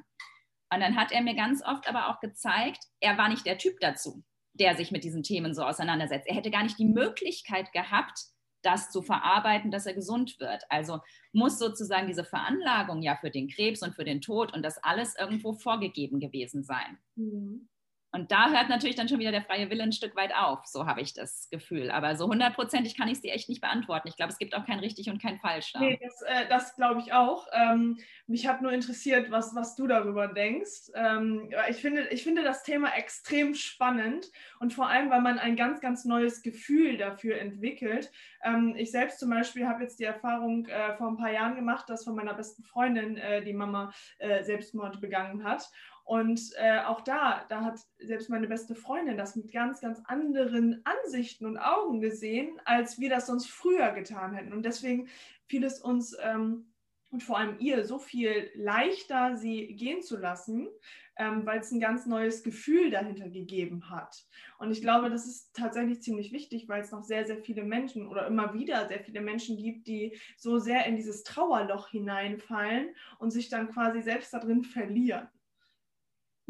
Und 0.73 0.81
dann 0.81 0.97
hat 0.97 1.13
er 1.13 1.21
mir 1.21 1.35
ganz 1.35 1.63
oft 1.65 1.89
aber 1.89 2.09
auch 2.09 2.19
gezeigt, 2.21 2.83
er 2.99 3.19
war 3.19 3.29
nicht 3.29 3.47
der 3.47 3.59
Typ 3.59 3.79
dazu, 3.81 4.25
der 4.55 4.77
sich 4.77 4.91
mit 4.91 5.05
diesen 5.05 5.23
Themen 5.23 5.55
so 5.55 5.63
auseinandersetzt. 5.63 6.27
Er 6.29 6.35
hätte 6.35 6.51
gar 6.51 6.63
nicht 6.63 6.79
die 6.79 6.85
Möglichkeit 6.85 7.73
gehabt, 7.73 8.21
das 8.63 8.91
zu 8.91 9.01
verarbeiten, 9.01 9.71
dass 9.71 9.87
er 9.87 9.95
gesund 9.95 10.39
wird. 10.39 10.65
Also 10.69 11.01
muss 11.33 11.59
sozusagen 11.59 12.09
diese 12.09 12.25
Veranlagung 12.25 13.01
ja 13.01 13.17
für 13.17 13.31
den 13.31 13.49
Krebs 13.49 13.83
und 13.83 13.95
für 13.95 14.05
den 14.05 14.21
Tod 14.21 14.53
und 14.53 14.63
das 14.63 14.83
alles 14.83 15.17
irgendwo 15.19 15.55
vorgegeben 15.55 16.21
gewesen 16.21 16.63
sein. 16.63 16.99
Mhm. 17.17 17.70
Und 18.13 18.33
da 18.33 18.51
hört 18.51 18.69
natürlich 18.69 18.97
dann 18.97 19.09
schon 19.09 19.21
wieder 19.21 19.31
der 19.31 19.43
freie 19.43 19.71
Wille 19.71 19.85
ein 19.85 19.93
Stück 19.93 20.17
weit 20.17 20.35
auf, 20.35 20.67
so 20.67 20.87
habe 20.87 21.01
ich 21.01 21.15
das 21.15 21.49
Gefühl. 21.51 21.91
Aber 21.91 22.17
so 22.17 22.27
hundertprozentig 22.27 22.97
kann 22.97 23.09
ich 23.09 23.15
es 23.15 23.21
dir 23.21 23.33
echt 23.33 23.49
nicht 23.49 23.61
beantworten. 23.61 24.09
Ich 24.09 24.17
glaube, 24.17 24.33
es 24.33 24.39
gibt 24.39 24.55
auch 24.55 24.67
kein 24.67 24.81
richtig 24.81 25.09
und 25.11 25.23
kein 25.23 25.39
falsch. 25.39 25.73
Da. 25.73 25.81
Nee, 25.81 25.99
das, 26.03 26.23
äh, 26.23 26.49
das 26.49 26.75
glaube 26.75 27.01
ich 27.01 27.13
auch. 27.13 27.47
Ähm, 27.53 27.99
mich 28.27 28.49
hat 28.49 28.63
nur 28.63 28.73
interessiert, 28.73 29.31
was, 29.31 29.55
was 29.55 29.77
du 29.77 29.87
darüber 29.87 30.27
denkst. 30.27 30.91
Ähm, 30.95 31.51
ich, 31.69 31.77
finde, 31.77 32.09
ich 32.09 32.25
finde 32.25 32.43
das 32.43 32.65
Thema 32.65 32.93
extrem 32.97 33.55
spannend 33.55 34.27
und 34.59 34.75
vor 34.75 34.89
allem, 34.89 35.11
weil 35.11 35.21
man 35.21 35.39
ein 35.39 35.55
ganz, 35.55 35.81
ganz 35.81 36.05
neues 36.05 36.43
Gefühl 36.43 36.97
dafür 36.97 37.39
entwickelt. 37.39 38.11
Ähm, 38.43 38.75
ich 38.77 38.91
selbst 38.91 39.21
zum 39.21 39.31
Beispiel 39.31 39.69
habe 39.69 39.83
jetzt 39.83 40.01
die 40.01 40.05
Erfahrung 40.05 40.67
äh, 40.67 40.97
vor 40.97 41.09
ein 41.09 41.17
paar 41.17 41.31
Jahren 41.31 41.55
gemacht, 41.55 41.89
dass 41.89 42.05
von 42.05 42.17
meiner 42.17 42.35
besten 42.35 42.65
Freundin 42.65 43.17
äh, 43.19 43.45
die 43.45 43.53
Mama 43.53 43.93
äh, 44.19 44.43
Selbstmord 44.43 45.01
begangen 45.01 45.45
hat. 45.45 45.71
Und 46.11 46.51
äh, 46.57 46.81
auch 46.81 47.03
da, 47.03 47.45
da 47.49 47.61
hat 47.61 47.79
selbst 48.01 48.31
meine 48.31 48.49
beste 48.49 48.75
Freundin 48.75 49.17
das 49.17 49.37
mit 49.37 49.53
ganz, 49.53 49.81
ganz 49.81 50.01
anderen 50.07 50.83
Ansichten 50.85 51.47
und 51.47 51.57
Augen 51.57 52.01
gesehen, 52.01 52.61
als 52.65 52.99
wir 52.99 53.09
das 53.09 53.29
sonst 53.29 53.49
früher 53.49 53.93
getan 53.93 54.35
hätten. 54.35 54.53
Und 54.53 54.65
deswegen 54.65 55.07
fiel 55.47 55.63
es 55.63 55.81
uns 55.81 56.17
ähm, 56.21 56.73
und 57.11 57.23
vor 57.23 57.39
allem 57.39 57.61
ihr 57.61 57.85
so 57.85 58.01
viel 58.01 58.51
leichter, 58.57 59.37
sie 59.37 59.69
gehen 59.77 60.03
zu 60.03 60.17
lassen, 60.17 60.67
ähm, 61.15 61.47
weil 61.47 61.61
es 61.61 61.71
ein 61.71 61.79
ganz 61.79 62.07
neues 62.07 62.43
Gefühl 62.43 62.91
dahinter 62.91 63.29
gegeben 63.29 63.89
hat. 63.89 64.27
Und 64.59 64.73
ich 64.73 64.81
glaube, 64.81 65.11
das 65.11 65.29
ist 65.29 65.55
tatsächlich 65.55 66.03
ziemlich 66.03 66.33
wichtig, 66.33 66.69
weil 66.69 66.83
es 66.83 66.91
noch 66.91 67.05
sehr, 67.05 67.25
sehr 67.25 67.39
viele 67.39 67.63
Menschen 67.63 68.09
oder 68.09 68.27
immer 68.27 68.53
wieder 68.53 68.89
sehr 68.89 68.99
viele 68.99 69.21
Menschen 69.21 69.57
gibt, 69.57 69.87
die 69.87 70.19
so 70.37 70.59
sehr 70.59 70.87
in 70.87 70.97
dieses 70.97 71.23
Trauerloch 71.23 71.87
hineinfallen 71.87 72.97
und 73.21 73.31
sich 73.31 73.49
dann 73.49 73.71
quasi 73.71 74.03
selbst 74.03 74.35
darin 74.35 74.65
verlieren. 74.65 75.29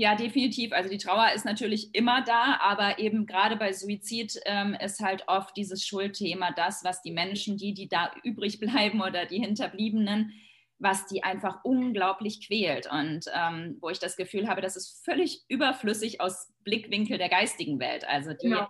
Ja, 0.01 0.15
definitiv. 0.15 0.73
Also 0.73 0.89
die 0.89 0.97
Trauer 0.97 1.33
ist 1.35 1.45
natürlich 1.45 1.95
immer 1.95 2.25
da, 2.25 2.59
aber 2.63 2.99
eben 2.99 3.27
gerade 3.27 3.57
bei 3.57 3.75
Suizid 3.75 4.41
ähm, 4.47 4.75
ist 4.83 5.01
halt 5.01 5.25
oft 5.27 5.55
dieses 5.59 5.87
Schuldthema 5.87 6.53
das, 6.53 6.83
was 6.85 7.03
die 7.03 7.11
Menschen, 7.11 7.59
die, 7.59 7.75
die 7.75 7.87
da 7.87 8.11
übrig 8.25 8.61
bleiben 8.61 9.03
oder 9.03 9.27
die 9.27 9.41
Hinterbliebenen, 9.41 10.33
was 10.79 11.05
die 11.05 11.23
einfach 11.23 11.63
unglaublich 11.65 12.47
quält 12.47 12.91
und 12.91 13.27
ähm, 13.35 13.77
wo 13.83 13.91
ich 13.91 13.99
das 13.99 14.17
Gefühl 14.17 14.49
habe, 14.49 14.63
das 14.63 14.75
ist 14.75 15.05
völlig 15.05 15.45
überflüssig 15.49 16.23
aus 16.23 16.51
Blickwinkel 16.65 17.19
der 17.19 17.29
geistigen 17.29 17.79
Welt. 17.79 18.09
Also 18.09 18.31
die 18.31 18.49
genau 18.49 18.69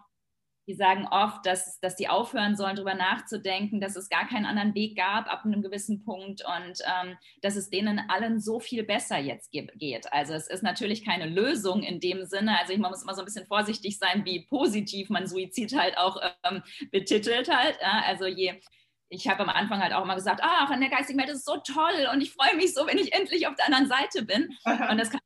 die 0.71 0.77
sagen 0.77 1.09
oft, 1.11 1.45
dass, 1.47 1.81
dass 1.81 1.97
die 1.97 2.09
aufhören 2.09 2.55
sollen, 2.55 2.77
darüber 2.77 2.95
nachzudenken, 2.95 3.81
dass 3.81 3.97
es 3.97 4.09
gar 4.09 4.29
keinen 4.29 4.47
anderen 4.47 4.73
Weg 4.77 4.97
gab 4.97 5.27
ab 5.27 5.45
einem 5.45 5.63
gewissen 5.63 6.05
Punkt 6.05 6.45
und 6.45 6.81
ähm, 6.87 7.17
dass 7.43 7.57
es 7.57 7.71
denen 7.71 8.01
allen 8.09 8.39
so 8.39 8.61
viel 8.61 8.85
besser 8.85 9.19
jetzt 9.19 9.51
geht. 9.51 10.13
Also 10.13 10.33
es 10.35 10.47
ist 10.47 10.63
natürlich 10.63 11.05
keine 11.05 11.27
Lösung 11.27 11.83
in 11.83 11.99
dem 11.99 12.25
Sinne. 12.25 12.57
Also 12.61 12.73
ich, 12.73 12.79
man 12.79 12.93
muss 12.93 13.03
immer 13.03 13.15
so 13.15 13.23
ein 13.23 13.25
bisschen 13.25 13.47
vorsichtig 13.47 13.99
sein, 13.99 14.25
wie 14.25 14.47
positiv 14.47 15.11
man 15.11 15.27
Suizid 15.27 15.77
halt 15.77 15.99
auch 15.99 16.23
ähm, 16.45 16.63
betitelt 16.93 17.53
halt. 17.53 17.77
Ja? 17.83 18.05
Also 18.07 18.27
je 18.27 18.61
ich 19.13 19.27
habe 19.27 19.43
am 19.43 19.49
Anfang 19.49 19.83
halt 19.83 19.93
auch 19.93 20.05
immer 20.05 20.15
gesagt, 20.15 20.41
ach, 20.41 20.71
in 20.71 20.81
der 20.81 20.89
geistigen 20.89 21.19
Welt 21.19 21.31
ist 21.31 21.39
es 21.39 21.45
so 21.45 21.57
toll 21.57 22.09
und 22.13 22.21
ich 22.21 22.31
freue 22.31 22.55
mich 22.55 22.73
so, 22.73 22.87
wenn 22.87 22.97
ich 22.97 23.13
endlich 23.13 23.49
auf 23.49 23.57
der 23.57 23.67
anderen 23.67 23.89
Seite 23.89 24.25
bin. 24.25 24.57
Und 24.89 24.99
das 24.99 25.11
kann 25.11 25.21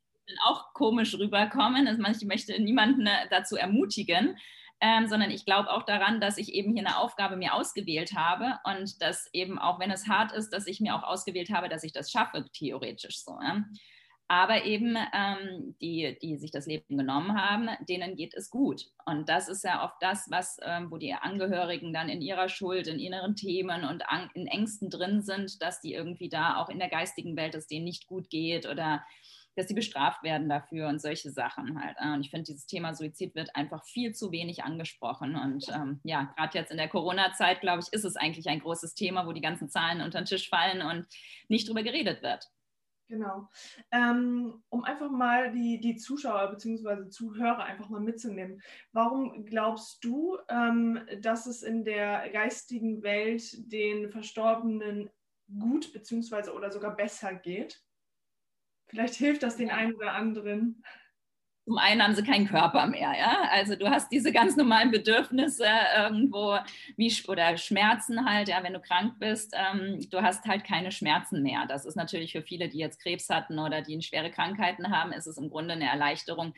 auch 0.46 0.72
komisch 0.72 1.14
rüberkommen. 1.18 1.86
Also 1.86 2.02
ich 2.02 2.26
möchte 2.26 2.58
niemanden 2.62 3.06
äh, 3.06 3.28
dazu 3.28 3.56
ermutigen 3.56 4.38
ähm, 4.80 5.06
sondern 5.06 5.30
ich 5.30 5.44
glaube 5.44 5.70
auch 5.70 5.84
daran, 5.84 6.20
dass 6.20 6.38
ich 6.38 6.52
eben 6.52 6.72
hier 6.72 6.86
eine 6.86 6.98
Aufgabe 6.98 7.36
mir 7.36 7.54
ausgewählt 7.54 8.12
habe 8.14 8.58
und 8.64 9.00
dass 9.00 9.28
eben 9.32 9.58
auch, 9.58 9.80
wenn 9.80 9.90
es 9.90 10.08
hart 10.08 10.32
ist, 10.32 10.50
dass 10.50 10.66
ich 10.66 10.80
mir 10.80 10.94
auch 10.94 11.02
ausgewählt 11.02 11.50
habe, 11.50 11.68
dass 11.68 11.84
ich 11.84 11.92
das 11.92 12.10
schaffe, 12.10 12.44
theoretisch 12.52 13.22
so. 13.22 13.38
Ja? 13.42 13.64
Aber 14.26 14.64
eben 14.64 14.96
ähm, 15.12 15.76
die, 15.82 16.16
die 16.20 16.36
sich 16.38 16.50
das 16.50 16.66
Leben 16.66 16.96
genommen 16.96 17.38
haben, 17.38 17.68
denen 17.88 18.16
geht 18.16 18.34
es 18.34 18.48
gut. 18.48 18.86
Und 19.04 19.28
das 19.28 19.48
ist 19.48 19.64
ja 19.64 19.84
oft 19.84 19.96
das, 20.00 20.26
was, 20.30 20.58
ähm, 20.62 20.90
wo 20.90 20.96
die 20.96 21.12
Angehörigen 21.12 21.92
dann 21.92 22.08
in 22.08 22.22
ihrer 22.22 22.48
Schuld, 22.48 22.86
in 22.86 22.98
inneren 22.98 23.36
Themen 23.36 23.84
und 23.84 24.02
in 24.34 24.46
Ängsten 24.46 24.88
drin 24.88 25.22
sind, 25.22 25.60
dass 25.60 25.80
die 25.80 25.92
irgendwie 25.92 26.30
da 26.30 26.56
auch 26.56 26.70
in 26.70 26.78
der 26.78 26.88
geistigen 26.88 27.36
Welt 27.36 27.54
es 27.54 27.66
denen 27.66 27.84
nicht 27.84 28.06
gut 28.06 28.30
geht 28.30 28.66
oder 28.66 29.04
dass 29.56 29.68
sie 29.68 29.74
bestraft 29.74 30.22
werden 30.22 30.48
dafür 30.48 30.88
und 30.88 31.00
solche 31.00 31.30
Sachen 31.30 31.80
halt. 31.82 31.96
Und 32.00 32.20
ich 32.20 32.30
finde, 32.30 32.44
dieses 32.44 32.66
Thema 32.66 32.94
Suizid 32.94 33.34
wird 33.34 33.54
einfach 33.54 33.84
viel 33.84 34.12
zu 34.12 34.32
wenig 34.32 34.64
angesprochen. 34.64 35.36
Und 35.36 35.68
ähm, 35.68 36.00
ja, 36.04 36.32
gerade 36.36 36.58
jetzt 36.58 36.70
in 36.70 36.76
der 36.76 36.88
Corona-Zeit, 36.88 37.60
glaube 37.60 37.82
ich, 37.82 37.92
ist 37.92 38.04
es 38.04 38.16
eigentlich 38.16 38.48
ein 38.48 38.60
großes 38.60 38.94
Thema, 38.94 39.26
wo 39.26 39.32
die 39.32 39.40
ganzen 39.40 39.68
Zahlen 39.68 40.00
unter 40.00 40.20
den 40.20 40.26
Tisch 40.26 40.48
fallen 40.48 40.82
und 40.82 41.06
nicht 41.48 41.68
drüber 41.68 41.82
geredet 41.82 42.22
wird. 42.22 42.48
Genau. 43.08 43.48
Ähm, 43.90 44.62
um 44.70 44.82
einfach 44.82 45.10
mal 45.10 45.52
die, 45.52 45.78
die 45.78 45.96
Zuschauer 45.96 46.48
bzw. 46.50 47.10
Zuhörer 47.10 47.64
einfach 47.64 47.90
mal 47.90 48.00
mitzunehmen. 48.00 48.62
Warum 48.92 49.44
glaubst 49.44 50.02
du, 50.02 50.38
ähm, 50.48 51.00
dass 51.20 51.46
es 51.46 51.62
in 51.62 51.84
der 51.84 52.30
geistigen 52.30 53.02
Welt 53.02 53.42
den 53.70 54.10
Verstorbenen 54.10 55.10
gut 55.58 55.92
bzw. 55.92 56.50
oder 56.50 56.72
sogar 56.72 56.96
besser 56.96 57.34
geht? 57.34 57.84
Vielleicht 58.86 59.14
hilft 59.14 59.42
das 59.42 59.56
den 59.56 59.70
einen 59.70 59.94
oder 59.94 60.12
anderen. 60.12 60.82
Zum 61.66 61.78
einen 61.78 62.02
haben 62.02 62.14
sie 62.14 62.22
keinen 62.22 62.46
Körper 62.46 62.86
mehr, 62.86 63.14
ja. 63.18 63.48
Also 63.50 63.74
du 63.74 63.88
hast 63.88 64.12
diese 64.12 64.32
ganz 64.32 64.54
normalen 64.54 64.90
Bedürfnisse 64.90 65.66
irgendwo 65.96 66.58
wie 66.98 67.12
oder 67.26 67.56
Schmerzen 67.56 68.28
halt, 68.28 68.48
ja, 68.48 68.62
wenn 68.62 68.74
du 68.74 68.80
krank 68.80 69.14
bist, 69.18 69.54
ähm, 69.56 69.98
du 70.10 70.20
hast 70.20 70.44
halt 70.44 70.64
keine 70.64 70.92
Schmerzen 70.92 71.42
mehr. 71.42 71.64
Das 71.66 71.86
ist 71.86 71.96
natürlich 71.96 72.32
für 72.32 72.42
viele, 72.42 72.68
die 72.68 72.78
jetzt 72.78 73.00
Krebs 73.00 73.30
hatten 73.30 73.58
oder 73.58 73.80
die 73.80 74.00
schwere 74.02 74.30
Krankheiten 74.30 74.90
haben, 74.90 75.12
ist 75.12 75.26
es 75.26 75.38
im 75.38 75.48
Grunde 75.48 75.72
eine 75.72 75.88
Erleichterung, 75.88 76.52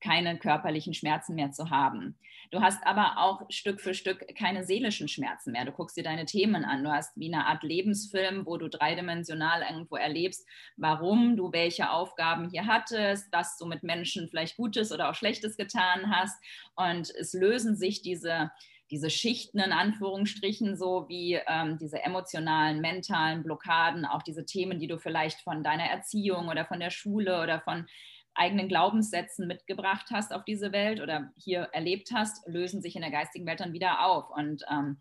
keine 0.00 0.38
körperlichen 0.38 0.94
Schmerzen 0.94 1.34
mehr 1.34 1.52
zu 1.52 1.70
haben. 1.70 2.16
Du 2.50 2.60
hast 2.60 2.84
aber 2.84 3.18
auch 3.18 3.42
Stück 3.48 3.80
für 3.80 3.94
Stück 3.94 4.26
keine 4.36 4.64
seelischen 4.64 5.06
Schmerzen 5.06 5.52
mehr. 5.52 5.64
Du 5.64 5.72
guckst 5.72 5.96
dir 5.96 6.02
deine 6.02 6.24
Themen 6.24 6.64
an. 6.64 6.82
Du 6.82 6.90
hast 6.90 7.16
wie 7.16 7.32
eine 7.32 7.46
Art 7.46 7.62
Lebensfilm, 7.62 8.44
wo 8.44 8.56
du 8.56 8.68
dreidimensional 8.68 9.62
irgendwo 9.62 9.96
erlebst, 9.96 10.48
warum 10.76 11.36
du 11.36 11.52
welche 11.52 11.90
Aufgaben 11.90 12.50
hier 12.50 12.66
hattest, 12.66 13.32
was 13.32 13.56
du 13.56 13.66
mit 13.66 13.84
Menschen 13.84 14.28
vielleicht 14.28 14.56
Gutes 14.56 14.90
oder 14.90 15.10
auch 15.10 15.14
Schlechtes 15.14 15.56
getan 15.56 16.10
hast. 16.10 16.42
Und 16.74 17.10
es 17.10 17.32
lösen 17.32 17.76
sich 17.76 18.02
diese 18.02 18.50
diese 18.90 19.08
Schichten 19.08 19.60
in 19.60 19.72
Anführungsstrichen, 19.72 20.76
so 20.76 21.08
wie 21.08 21.38
ähm, 21.46 21.78
diese 21.78 22.02
emotionalen, 22.02 22.80
mentalen 22.80 23.42
Blockaden, 23.44 24.04
auch 24.04 24.22
diese 24.22 24.44
Themen, 24.44 24.80
die 24.80 24.88
du 24.88 24.98
vielleicht 24.98 25.40
von 25.42 25.62
deiner 25.62 25.84
Erziehung 25.84 26.48
oder 26.48 26.64
von 26.64 26.80
der 26.80 26.90
Schule 26.90 27.40
oder 27.40 27.60
von 27.60 27.86
eigenen 28.34 28.68
Glaubenssätzen 28.68 29.46
mitgebracht 29.46 30.06
hast 30.10 30.32
auf 30.32 30.44
diese 30.44 30.72
Welt 30.72 31.00
oder 31.00 31.32
hier 31.36 31.68
erlebt 31.72 32.10
hast, 32.14 32.46
lösen 32.46 32.80
sich 32.80 32.96
in 32.96 33.02
der 33.02 33.10
geistigen 33.10 33.46
Welt 33.46 33.60
dann 33.60 33.72
wieder 33.72 34.04
auf. 34.06 34.30
Und 34.30 34.64
ähm, 34.70 34.98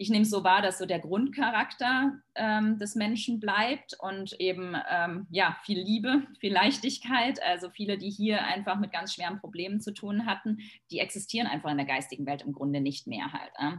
ich 0.00 0.08
nehme 0.08 0.22
es 0.22 0.30
so 0.30 0.44
wahr, 0.44 0.62
dass 0.62 0.78
so 0.78 0.86
der 0.86 0.98
Grundcharakter 0.98 2.14
ähm, 2.34 2.78
des 2.78 2.94
Menschen 2.94 3.38
bleibt 3.38 3.94
und 4.00 4.32
eben 4.40 4.74
ähm, 4.90 5.26
ja 5.30 5.58
viel 5.64 5.78
Liebe, 5.78 6.22
viel 6.38 6.54
Leichtigkeit. 6.54 7.42
Also 7.42 7.68
viele, 7.68 7.98
die 7.98 8.08
hier 8.08 8.42
einfach 8.42 8.78
mit 8.78 8.92
ganz 8.92 9.12
schweren 9.12 9.40
Problemen 9.40 9.82
zu 9.82 9.92
tun 9.92 10.24
hatten, 10.24 10.58
die 10.90 11.00
existieren 11.00 11.46
einfach 11.46 11.70
in 11.70 11.76
der 11.76 11.86
geistigen 11.86 12.24
Welt 12.24 12.40
im 12.40 12.52
Grunde 12.52 12.80
nicht 12.80 13.06
mehr 13.06 13.30
halt. 13.34 13.52
Äh? 13.56 13.76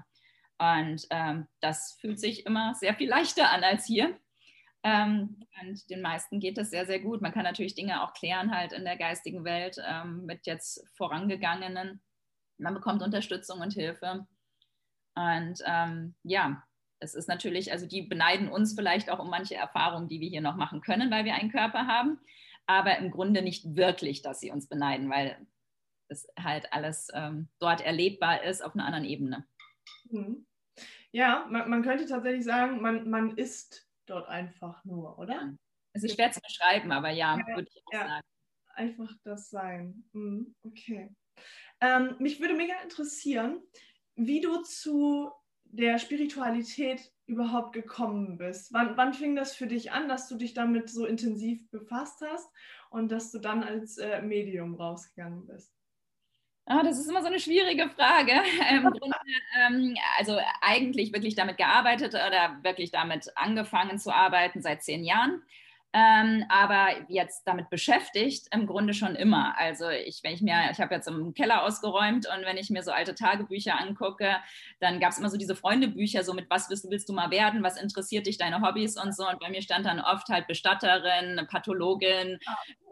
Und 0.62 1.08
ähm, 1.10 1.48
das 1.60 1.98
fühlt 2.00 2.20
sich 2.20 2.46
immer 2.46 2.76
sehr 2.76 2.94
viel 2.94 3.10
leichter 3.10 3.50
an 3.50 3.64
als 3.64 3.88
hier. 3.88 4.16
Ähm, 4.84 5.46
und 5.62 5.90
den 5.90 6.02
meisten 6.02 6.40
geht 6.40 6.58
das 6.58 6.72
sehr, 6.72 6.86
sehr 6.86 7.00
gut. 7.00 7.22
Man 7.22 7.34
kann 7.34 7.44
natürlich 7.44 7.76
Dinge 7.76 8.04
auch 8.04 8.14
klären 8.14 8.56
halt 8.56 8.74
in 8.74 8.84
der 8.84 8.98
geistigen 8.98 9.44
Welt 9.44 9.78
ähm, 9.88 10.26
mit 10.26 10.48
jetzt 10.48 10.88
vorangegangenen. 10.96 12.02
Man 12.58 12.74
bekommt 12.74 13.02
Unterstützung 13.04 13.62
und 13.62 13.74
Hilfe. 13.74 14.26
Und 15.16 15.60
ähm, 15.66 16.16
ja, 16.24 16.64
es 17.00 17.16
ist 17.16 17.28
natürlich, 17.28 17.72
also 17.72 17.88
die 17.88 18.04
beneiden 18.04 18.50
uns 18.50 18.74
vielleicht 18.74 19.10
auch 19.10 19.20
um 19.20 19.30
manche 19.30 19.56
Erfahrungen, 19.56 20.08
die 20.08 20.20
wir 20.20 20.30
hier 20.30 20.42
noch 20.42 20.56
machen 20.56 20.82
können, 20.82 21.12
weil 21.12 21.26
wir 21.26 21.36
einen 21.36 21.52
Körper 21.52 21.88
haben. 21.88 22.20
Aber 22.68 22.98
im 22.98 23.12
Grunde 23.12 23.42
nicht 23.42 23.76
wirklich, 23.76 24.22
dass 24.22 24.40
sie 24.40 24.52
uns 24.52 24.68
beneiden, 24.68 25.10
weil 25.10 25.36
es 26.08 26.28
halt 26.40 26.72
alles 26.74 27.08
ähm, 27.14 27.50
dort 27.60 27.82
erlebbar 27.82 28.44
ist 28.44 28.64
auf 28.64 28.74
einer 28.74 28.86
anderen 28.86 29.06
Ebene. 29.06 29.46
Mhm. 30.10 30.46
Ja, 31.12 31.46
man, 31.50 31.70
man 31.70 31.84
könnte 31.84 32.06
tatsächlich 32.06 32.46
sagen, 32.46 32.82
man, 32.82 33.10
man 33.10 33.38
ist 33.38 33.91
dort 34.06 34.28
einfach 34.28 34.84
nur, 34.86 35.18
oder? 35.18 35.54
Es 35.94 36.04
ist 36.04 36.16
schwer 36.16 36.32
zu 36.32 36.40
beschreiben, 36.42 36.92
aber 36.92 37.10
ja, 37.10 37.38
ja 37.38 37.56
würde 37.56 37.68
ich 37.74 37.84
auch 37.86 37.94
ja. 37.94 38.08
sagen. 38.08 38.28
Einfach 38.74 39.12
das 39.24 39.50
Sein. 39.50 40.04
Mhm, 40.14 40.56
okay. 40.64 41.14
Ähm, 41.82 42.16
mich 42.20 42.40
würde 42.40 42.54
mega 42.54 42.76
interessieren, 42.82 43.62
wie 44.16 44.40
du 44.40 44.62
zu 44.62 45.32
der 45.66 46.00
Spiritualität 46.00 47.12
überhaupt 47.26 47.74
gekommen 47.74 48.38
bist. 48.38 48.74
Wann, 48.74 48.98
wann 48.98 49.14
fing 49.14 49.36
das 49.36 49.56
für 49.56 49.68
dich 49.68 49.92
an, 49.92 50.10
dass 50.10 50.28
du 50.28 50.36
dich 50.36 50.54
damit 50.54 50.90
so 50.90 51.06
intensiv 51.06 51.70
befasst 51.70 52.22
hast 52.22 52.50
und 52.90 53.12
dass 53.12 53.32
du 53.32 53.40
dann 53.40 53.64
als 53.64 53.98
äh, 53.98 54.22
Medium 54.22 54.76
rausgegangen 54.76 55.48
bist? 55.48 55.74
Oh, 56.74 56.82
das 56.84 57.00
ist 57.00 57.10
immer 57.10 57.22
so 57.22 57.28
eine 57.28 57.40
schwierige 57.40 57.90
Frage. 57.90 58.32
Im 58.72 58.84
Grunde, 58.92 59.18
ähm, 59.60 59.98
also 60.18 60.38
eigentlich 60.62 61.12
wirklich 61.14 61.36
damit 61.36 61.58
gearbeitet 61.58 62.14
oder 62.14 62.58
wirklich 62.62 62.92
damit 62.92 63.30
angefangen 63.36 64.00
zu 64.00 64.14
arbeiten 64.14 64.62
seit 64.62 64.84
zehn 64.84 65.04
Jahren. 65.04 65.44
Ähm, 65.94 66.46
aber 66.48 66.88
jetzt 67.10 67.44
damit 67.46 67.70
beschäftigt, 67.70 68.48
im 68.54 68.66
Grunde 68.66 68.94
schon 68.94 69.16
immer. 69.16 69.58
Also 69.58 69.90
ich, 69.90 70.22
wenn 70.24 70.34
ich 70.34 70.42
mir, 70.42 70.70
ich 70.72 70.80
habe 70.80 70.96
jetzt 70.96 71.08
im 71.10 71.34
Keller 71.34 71.64
ausgeräumt 71.64 72.28
und 72.28 72.46
wenn 72.46 72.56
ich 72.56 72.70
mir 72.70 72.82
so 72.82 72.92
alte 72.92 73.14
Tagebücher 73.14 73.78
angucke, 73.78 74.38
dann 74.80 75.02
gab 75.02 75.12
es 75.12 75.20
immer 75.20 75.30
so 75.30 75.36
diese 75.36 75.56
Freundebücher, 75.56 76.24
so 76.24 76.34
mit 76.34 76.50
was 76.50 76.70
willst, 76.70 76.90
willst 76.90 77.10
du 77.10 77.14
mal 77.14 77.30
werden, 77.30 77.62
was 77.62 77.82
interessiert 77.82 78.26
dich, 78.26 78.38
deine 78.38 78.62
Hobbys 78.62 78.98
und 78.98 79.14
so. 79.14 79.28
Und 79.28 79.40
bei 79.40 79.50
mir 79.50 79.62
stand 79.62 79.86
dann 79.86 80.00
oft 80.00 80.30
halt 80.30 80.48
Bestatterin, 80.48 81.46
Pathologin. 81.50 82.40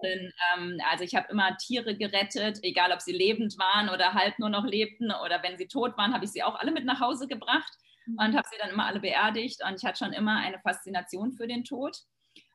Denn, 0.04 0.34
ähm, 0.58 0.82
also 0.90 1.06
ich 1.06 1.16
habe 1.16 1.32
immer 1.32 1.56
Tiere 1.56 1.96
gerettet, 1.96 2.60
egal 2.64 2.92
ob 2.92 3.00
sie 3.00 3.14
lebend 3.14 3.58
waren 3.58 3.88
oder 3.88 4.14
halb 4.14 4.40
nur 4.40 4.50
noch 4.50 4.66
lebten 4.66 5.12
oder 5.24 5.42
wenn 5.42 5.58
sie 5.58 5.68
tot 5.68 5.98
waren, 5.98 6.14
habe 6.14 6.26
ich 6.26 6.32
sie 6.32 6.44
auch 6.44 6.56
alle 6.56 6.72
mit 6.72 6.84
nach 6.84 7.00
Hause 7.00 7.28
gebracht 7.28 7.72
mhm. 8.08 8.18
und 8.20 8.36
habe 8.36 8.48
sie 8.52 8.58
dann 8.60 8.72
immer 8.72 8.88
alle 8.88 9.00
beerdigt. 9.00 9.62
Und 9.66 9.76
ich 9.76 9.86
hatte 9.86 10.04
schon 10.04 10.12
immer 10.12 10.38
eine 10.38 10.60
Faszination 10.60 11.32
für 11.32 11.48
den 11.48 11.64
Tod. 11.64 11.96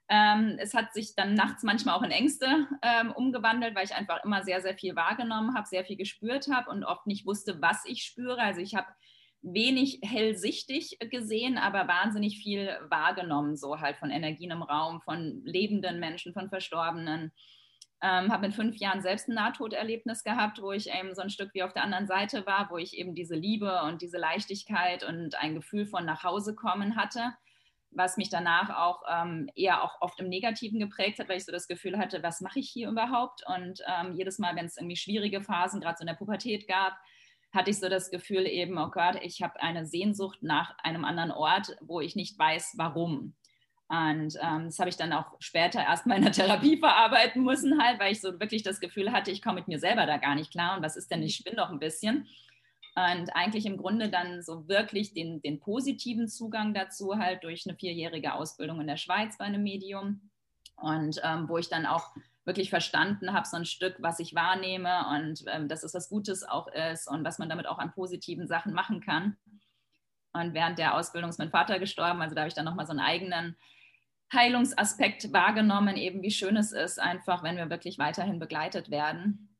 Ähm, 0.09 0.57
es 0.59 0.75
hat 0.75 0.93
sich 0.93 1.15
dann 1.15 1.35
nachts 1.35 1.63
manchmal 1.63 1.97
auch 1.97 2.03
in 2.03 2.11
Ängste 2.11 2.69
ähm, 2.83 3.13
umgewandelt, 3.13 3.75
weil 3.75 3.85
ich 3.85 3.95
einfach 3.95 4.23
immer 4.25 4.43
sehr, 4.43 4.61
sehr 4.61 4.77
viel 4.77 4.97
wahrgenommen 4.97 5.55
habe, 5.55 5.67
sehr 5.67 5.85
viel 5.85 5.97
gespürt 5.97 6.49
habe 6.53 6.71
und 6.71 6.85
oft 6.85 7.07
nicht 7.07 7.27
wusste, 7.27 7.63
was 7.63 7.85
ich 7.87 8.05
spüre. 8.05 8.39
Also 8.39 8.61
ich 8.61 8.75
habe 8.75 8.89
wenig 9.41 10.01
hellsichtig 10.03 10.99
gesehen, 11.11 11.57
aber 11.59 11.89
wahnsinnig 11.89 12.39
viel 12.39 12.79
wahrgenommen, 12.89 13.57
so 13.57 13.81
halt 13.81 13.97
von 13.97 14.11
Energien 14.11 14.51
im 14.51 14.63
Raum, 14.63 15.01
von 15.01 15.43
lebenden 15.45 16.01
Menschen, 16.01 16.35
von 16.35 16.49
Verstorbenen. 16.49 17.33
Ähm, 18.03 18.31
habe 18.31 18.49
mit 18.49 18.55
fünf 18.55 18.77
Jahren 18.77 19.01
selbst 19.01 19.29
ein 19.29 19.35
Nahtoderlebnis 19.35 20.25
gehabt, 20.25 20.61
wo 20.61 20.73
ich 20.73 20.91
eben 20.91 21.15
so 21.15 21.23
ein 21.23 21.31
Stück 21.31 21.55
wie 21.55 21.63
auf 21.63 21.73
der 21.73 21.85
anderen 21.85 22.07
Seite 22.07 22.45
war, 22.45 22.69
wo 22.71 22.77
ich 22.77 22.99
eben 22.99 23.15
diese 23.15 23.35
Liebe 23.35 23.83
und 23.85 24.03
diese 24.03 24.19
Leichtigkeit 24.19 25.05
und 25.05 25.37
ein 25.37 25.55
Gefühl 25.55 25.87
von 25.87 26.05
nach 26.05 26.25
Hause 26.25 26.55
kommen 26.55 26.97
hatte 26.97 27.33
was 27.95 28.17
mich 28.17 28.29
danach 28.29 28.71
auch 28.71 29.03
ähm, 29.11 29.49
eher 29.55 29.83
auch 29.83 30.01
oft 30.01 30.21
im 30.21 30.29
Negativen 30.29 30.79
geprägt 30.79 31.19
hat, 31.19 31.29
weil 31.29 31.37
ich 31.37 31.45
so 31.45 31.53
das 31.53 31.69
Gefühl 31.69 31.99
hatte, 31.99 32.23
was 32.23 32.41
mache 32.41 32.59
ich 32.59 32.69
hier 32.69 32.89
überhaupt? 32.89 33.43
Und 33.47 33.81
ähm, 33.87 34.15
jedes 34.15 34.39
Mal, 34.39 34.57
wenn 34.57 34.67
es 34.67 34.77
irgendwie 34.77 34.97
schwierige 34.97 35.43
Phasen, 35.43 35.81
gerade 35.81 35.97
so 35.99 36.03
in 36.03 36.09
der 36.09 36.15
Pubertät 36.15 36.69
gab, 36.69 36.95
hatte 37.53 37.71
ich 37.71 37.79
so 37.79 37.89
das 37.89 38.11
Gefühl 38.11 38.47
eben, 38.47 38.77
oh 38.79 38.91
Gott, 38.91 39.17
ich 39.23 39.43
habe 39.43 39.61
eine 39.63 39.87
Sehnsucht 39.87 40.43
nach 40.43 40.77
einem 40.79 41.05
anderen 41.05 41.31
Ort, 41.31 41.77
wo 41.81 42.01
ich 42.01 42.17
nicht 42.17 42.39
weiß, 42.39 42.75
warum. 42.77 43.35
Und 43.89 44.37
ähm, 44.43 44.65
das 44.65 44.79
habe 44.79 44.89
ich 44.89 44.97
dann 44.97 45.13
auch 45.13 45.37
später 45.39 45.81
erst 45.81 46.07
mal 46.07 46.17
in 46.17 46.23
der 46.23 46.33
Therapie 46.33 46.77
verarbeiten 46.81 47.45
müssen, 47.45 47.81
halt, 47.81 48.01
weil 48.01 48.13
ich 48.13 48.21
so 48.21 48.41
wirklich 48.41 48.63
das 48.63 48.81
Gefühl 48.81 49.13
hatte, 49.13 49.31
ich 49.31 49.43
komme 49.43 49.57
mit 49.57 49.69
mir 49.69 49.79
selber 49.79 50.07
da 50.07 50.17
gar 50.17 50.35
nicht 50.35 50.51
klar 50.51 50.77
und 50.77 50.83
was 50.83 50.97
ist 50.97 51.11
denn, 51.11 51.23
ich 51.23 51.37
spinne 51.37 51.57
doch 51.57 51.71
ein 51.71 51.79
bisschen 51.79 52.27
und 52.97 53.31
eigentlich 53.35 53.67
im 53.67 53.77
Grunde 53.77 54.09
dann 54.09 54.43
so 54.43 54.69
wirklich 54.69 55.13
den, 55.13 55.43
den 55.43 55.59
positiven 55.59 56.29
Zugang 56.29 56.75
dazu 56.75 57.19
halt 57.19 57.43
durch 57.43 57.67
eine 57.67 57.77
vierjährige 57.77 58.35
Ausbildung 58.35 58.81
in 58.81 58.87
der 58.87 58.97
Schweiz 58.97 59.37
bei 59.37 59.45
einem 59.45 59.65
Medium 59.65 60.31
und 60.77 61.21
ähm, 61.25 61.49
wo 61.49 61.59
ich 61.59 61.69
dann 61.69 61.87
auch 61.87 62.15
wirklich 62.45 62.71
verstanden 62.71 63.33
habe, 63.33 63.47
so 63.47 63.57
ein 63.57 63.65
Stück, 63.65 63.97
was 64.01 64.21
ich 64.21 64.35
wahrnehme 64.35 65.09
und 65.09 65.45
ähm, 65.49 65.67
dass 65.67 65.83
es 65.83 65.95
was 65.95 66.09
Gutes 66.09 66.45
auch 66.45 66.69
ist 66.69 67.09
und 67.09 67.25
was 67.25 67.39
man 67.39 67.49
damit 67.49 67.67
auch 67.67 67.79
an 67.79 67.93
positiven 67.93 68.47
Sachen 68.47 68.73
machen 68.73 69.01
kann. 69.01 69.37
Und 70.33 70.53
während 70.53 70.79
der 70.79 70.95
Ausbildung 70.95 71.31
ist 71.31 71.39
mein 71.39 71.51
Vater 71.51 71.79
gestorben, 71.79 72.21
also 72.21 72.35
da 72.35 72.43
habe 72.43 72.49
ich 72.49 72.55
dann 72.55 72.65
nochmal 72.65 72.87
so 72.87 72.93
einen 72.93 73.01
eigenen 73.01 73.57
Heilungsaspekt 74.33 75.33
wahrgenommen, 75.33 75.97
eben 75.97 76.23
wie 76.23 76.31
schön 76.31 76.57
es 76.57 76.73
ist, 76.73 77.01
einfach, 77.01 77.43
wenn 77.43 77.57
wir 77.57 77.71
wirklich 77.71 77.99
weiterhin 77.99 78.39
begleitet 78.39 78.91
werden. 78.91 79.54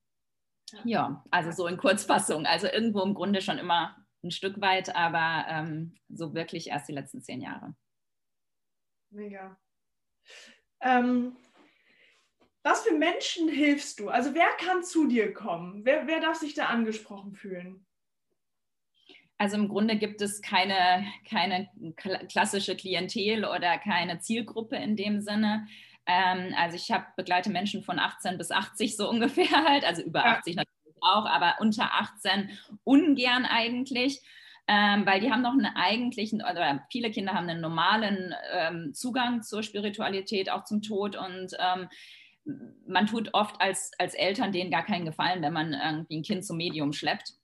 Ja, 0.85 1.25
also 1.31 1.51
so 1.53 1.67
in 1.67 1.77
Kurzfassung. 1.77 2.47
Also 2.47 2.67
irgendwo 2.67 3.03
im 3.03 3.15
Grunde 3.15 3.41
schon 3.41 3.59
immer 3.59 3.97
ein 4.23 4.31
Stück 4.31 4.61
weit, 4.61 4.95
aber 4.97 5.47
ähm, 5.49 5.95
so 6.09 6.35
wirklich 6.35 6.69
erst 6.69 6.89
die 6.89 6.95
letzten 6.95 7.23
zehn 7.23 7.41
Jahre. 7.41 7.75
Mega. 9.11 9.57
Ähm, 10.81 11.37
was 12.63 12.83
für 12.83 12.95
Menschen 12.95 13.49
hilfst 13.49 14.01
du? 14.01 14.09
Also 14.09 14.35
wer 14.35 14.49
kann 14.59 14.83
zu 14.83 15.07
dir 15.07 15.33
kommen? 15.35 15.85
Wer, 15.85 16.07
wer 16.07 16.21
darf 16.21 16.39
sich 16.39 16.55
da 16.55 16.67
angesprochen 16.67 17.35
fühlen? 17.35 17.87
Also 19.37 19.57
im 19.57 19.69
Grunde 19.69 19.97
gibt 19.97 20.23
es 20.23 20.41
keine, 20.41 21.07
keine 21.29 21.69
klassische 22.29 22.77
Klientel 22.77 23.45
oder 23.45 23.79
keine 23.79 24.21
Zielgruppe 24.21 24.77
in 24.77 24.97
dem 24.97 25.21
Sinne. 25.21 25.67
Ähm, 26.07 26.55
also 26.57 26.77
ich 26.77 26.91
habe 26.91 27.07
begleite 27.17 27.51
Menschen 27.51 27.83
von 27.83 27.99
18 27.99 28.39
bis 28.39 28.51
80 28.51 28.97
so 28.97 29.09
ungefähr 29.11 29.65
halt, 29.65 29.85
also 29.85 30.03
über 30.03 30.25
80 30.25 30.57
natürlich 30.57 30.97
auch, 31.01 31.27
aber 31.27 31.57
unter 31.61 31.93
18 31.95 32.51
ungern 32.85 33.45
eigentlich. 33.45 34.23
Ähm, 34.67 35.05
weil 35.05 35.21
die 35.21 35.31
haben 35.31 35.43
noch 35.43 35.53
einen 35.53 35.77
eigentlichen, 35.77 36.41
oder 36.41 36.87
viele 36.91 37.11
Kinder 37.11 37.35
haben 37.35 37.51
einen 37.51 37.61
normalen 37.61 38.35
ähm, 38.51 38.95
Zugang 38.95 39.43
zur 39.43 39.63
Spiritualität, 39.63 40.51
auch 40.51 40.65
zum 40.65 40.81
Tod 40.81 41.17
und 41.17 41.55
ähm, 41.59 41.89
man 42.87 43.07
tut 43.07 43.31
oft 43.33 43.61
als, 43.61 43.93
als 43.99 44.15
Eltern 44.15 44.53
denen 44.53 44.71
gar 44.71 44.85
keinen 44.85 45.05
Gefallen, 45.05 45.43
wenn 45.43 45.53
man 45.53 45.73
irgendwie 45.73 46.17
ein 46.17 46.23
Kind 46.23 46.45
zum 46.45 46.57
Medium 46.57 46.93
schleppt. 46.93 47.35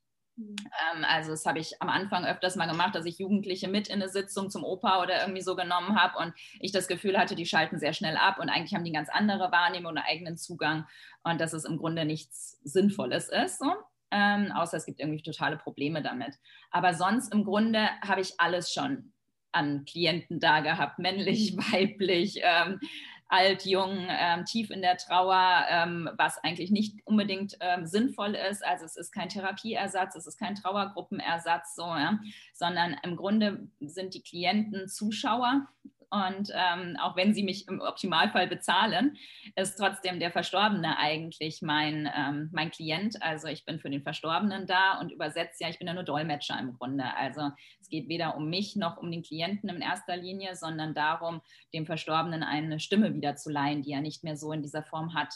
Mhm. 0.40 0.56
Ähm, 0.94 1.04
also 1.04 1.30
das 1.30 1.44
habe 1.46 1.58
ich 1.58 1.80
am 1.80 1.88
Anfang 1.88 2.24
öfters 2.24 2.56
mal 2.56 2.68
gemacht, 2.68 2.94
dass 2.94 3.04
ich 3.04 3.18
Jugendliche 3.18 3.68
mit 3.68 3.88
in 3.88 3.96
eine 3.96 4.08
Sitzung 4.08 4.50
zum 4.50 4.64
Opa 4.64 5.02
oder 5.02 5.20
irgendwie 5.20 5.42
so 5.42 5.54
genommen 5.54 6.00
habe 6.00 6.18
und 6.18 6.32
ich 6.58 6.72
das 6.72 6.88
Gefühl 6.88 7.18
hatte, 7.18 7.34
die 7.34 7.46
schalten 7.46 7.78
sehr 7.78 7.92
schnell 7.92 8.16
ab 8.16 8.38
und 8.38 8.48
eigentlich 8.48 8.74
haben 8.74 8.84
die 8.84 8.92
ganz 8.92 9.08
andere 9.08 9.52
Wahrnehmung 9.52 9.92
und 9.92 9.98
eigenen 9.98 10.36
Zugang 10.36 10.86
und 11.22 11.40
dass 11.40 11.52
es 11.52 11.64
im 11.64 11.76
Grunde 11.76 12.04
nichts 12.04 12.58
Sinnvolles 12.64 13.28
ist. 13.28 13.58
So. 13.58 13.72
Ähm, 14.10 14.50
außer 14.52 14.76
es 14.76 14.86
gibt 14.86 15.00
irgendwie 15.00 15.22
totale 15.22 15.56
Probleme 15.56 16.02
damit. 16.02 16.34
Aber 16.70 16.94
sonst 16.94 17.32
im 17.32 17.44
Grunde 17.44 17.88
habe 18.02 18.20
ich 18.20 18.40
alles 18.40 18.72
schon 18.72 19.12
an 19.52 19.84
Klienten 19.84 20.40
da 20.40 20.60
gehabt, 20.60 20.98
männlich, 20.98 21.56
weiblich, 21.72 22.40
ähm, 22.42 22.80
alt, 23.30 23.64
jung, 23.64 24.06
ähm, 24.08 24.44
tief 24.44 24.70
in 24.70 24.82
der 24.82 24.96
Trauer, 24.96 25.64
ähm, 25.70 26.10
was 26.16 26.38
eigentlich 26.38 26.70
nicht 26.70 26.98
unbedingt 27.04 27.56
ähm, 27.60 27.86
sinnvoll 27.86 28.34
ist. 28.34 28.64
Also 28.64 28.84
es 28.84 28.96
ist 28.96 29.12
kein 29.12 29.28
Therapieersatz, 29.28 30.16
es 30.16 30.26
ist 30.26 30.38
kein 30.38 30.56
Trauergruppenersatz, 30.56 31.74
so, 31.76 31.84
ja, 31.84 32.18
sondern 32.52 32.96
im 33.02 33.16
Grunde 33.16 33.68
sind 33.80 34.14
die 34.14 34.22
Klienten 34.22 34.88
Zuschauer 34.88 35.66
und 36.10 36.50
ähm, 36.52 36.96
auch 37.00 37.14
wenn 37.14 37.34
sie 37.34 37.44
mich 37.44 37.68
im 37.68 37.80
Optimalfall 37.80 38.48
bezahlen, 38.48 39.16
ist 39.54 39.76
trotzdem 39.76 40.18
der 40.18 40.32
Verstorbene 40.32 40.98
eigentlich 40.98 41.62
mein, 41.62 42.10
ähm, 42.16 42.50
mein 42.52 42.72
Klient. 42.72 43.22
Also 43.22 43.46
ich 43.46 43.64
bin 43.64 43.78
für 43.78 43.90
den 43.90 44.02
Verstorbenen 44.02 44.66
da 44.66 44.98
und 44.98 45.12
übersetze 45.12 45.62
ja, 45.62 45.70
ich 45.70 45.78
bin 45.78 45.86
ja 45.86 45.94
nur 45.94 46.02
Dolmetscher 46.02 46.58
im 46.58 46.76
Grunde. 46.76 47.04
Also 47.14 47.52
es 47.80 47.88
geht 47.88 48.08
weder 48.08 48.36
um 48.36 48.50
mich 48.50 48.74
noch 48.74 48.96
um 48.96 49.08
den 49.10 49.22
Klienten 49.22 49.68
in 49.68 49.80
erster 49.80 50.16
Linie, 50.16 50.56
sondern 50.56 50.94
darum, 50.94 51.42
dem 51.72 51.86
Verstorbenen 51.86 52.42
eine 52.42 52.80
Stimme 52.80 53.14
wieder 53.14 53.36
zu 53.36 53.48
leihen, 53.48 53.82
die 53.82 53.92
er 53.92 54.00
nicht 54.00 54.24
mehr 54.24 54.36
so 54.36 54.52
in 54.52 54.62
dieser 54.62 54.82
Form 54.82 55.14
hat. 55.14 55.32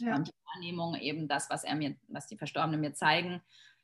Ja. 0.00 0.16
Und 0.16 0.26
die 0.26 0.32
Wahrnehmung, 0.52 0.96
eben 0.96 1.28
das, 1.28 1.48
was 1.48 1.62
er 1.62 1.76
mir, 1.76 1.94
was 2.08 2.26
die 2.26 2.36
Verstorbenen 2.36 2.80
mir 2.80 2.92
zeigen, 2.92 3.40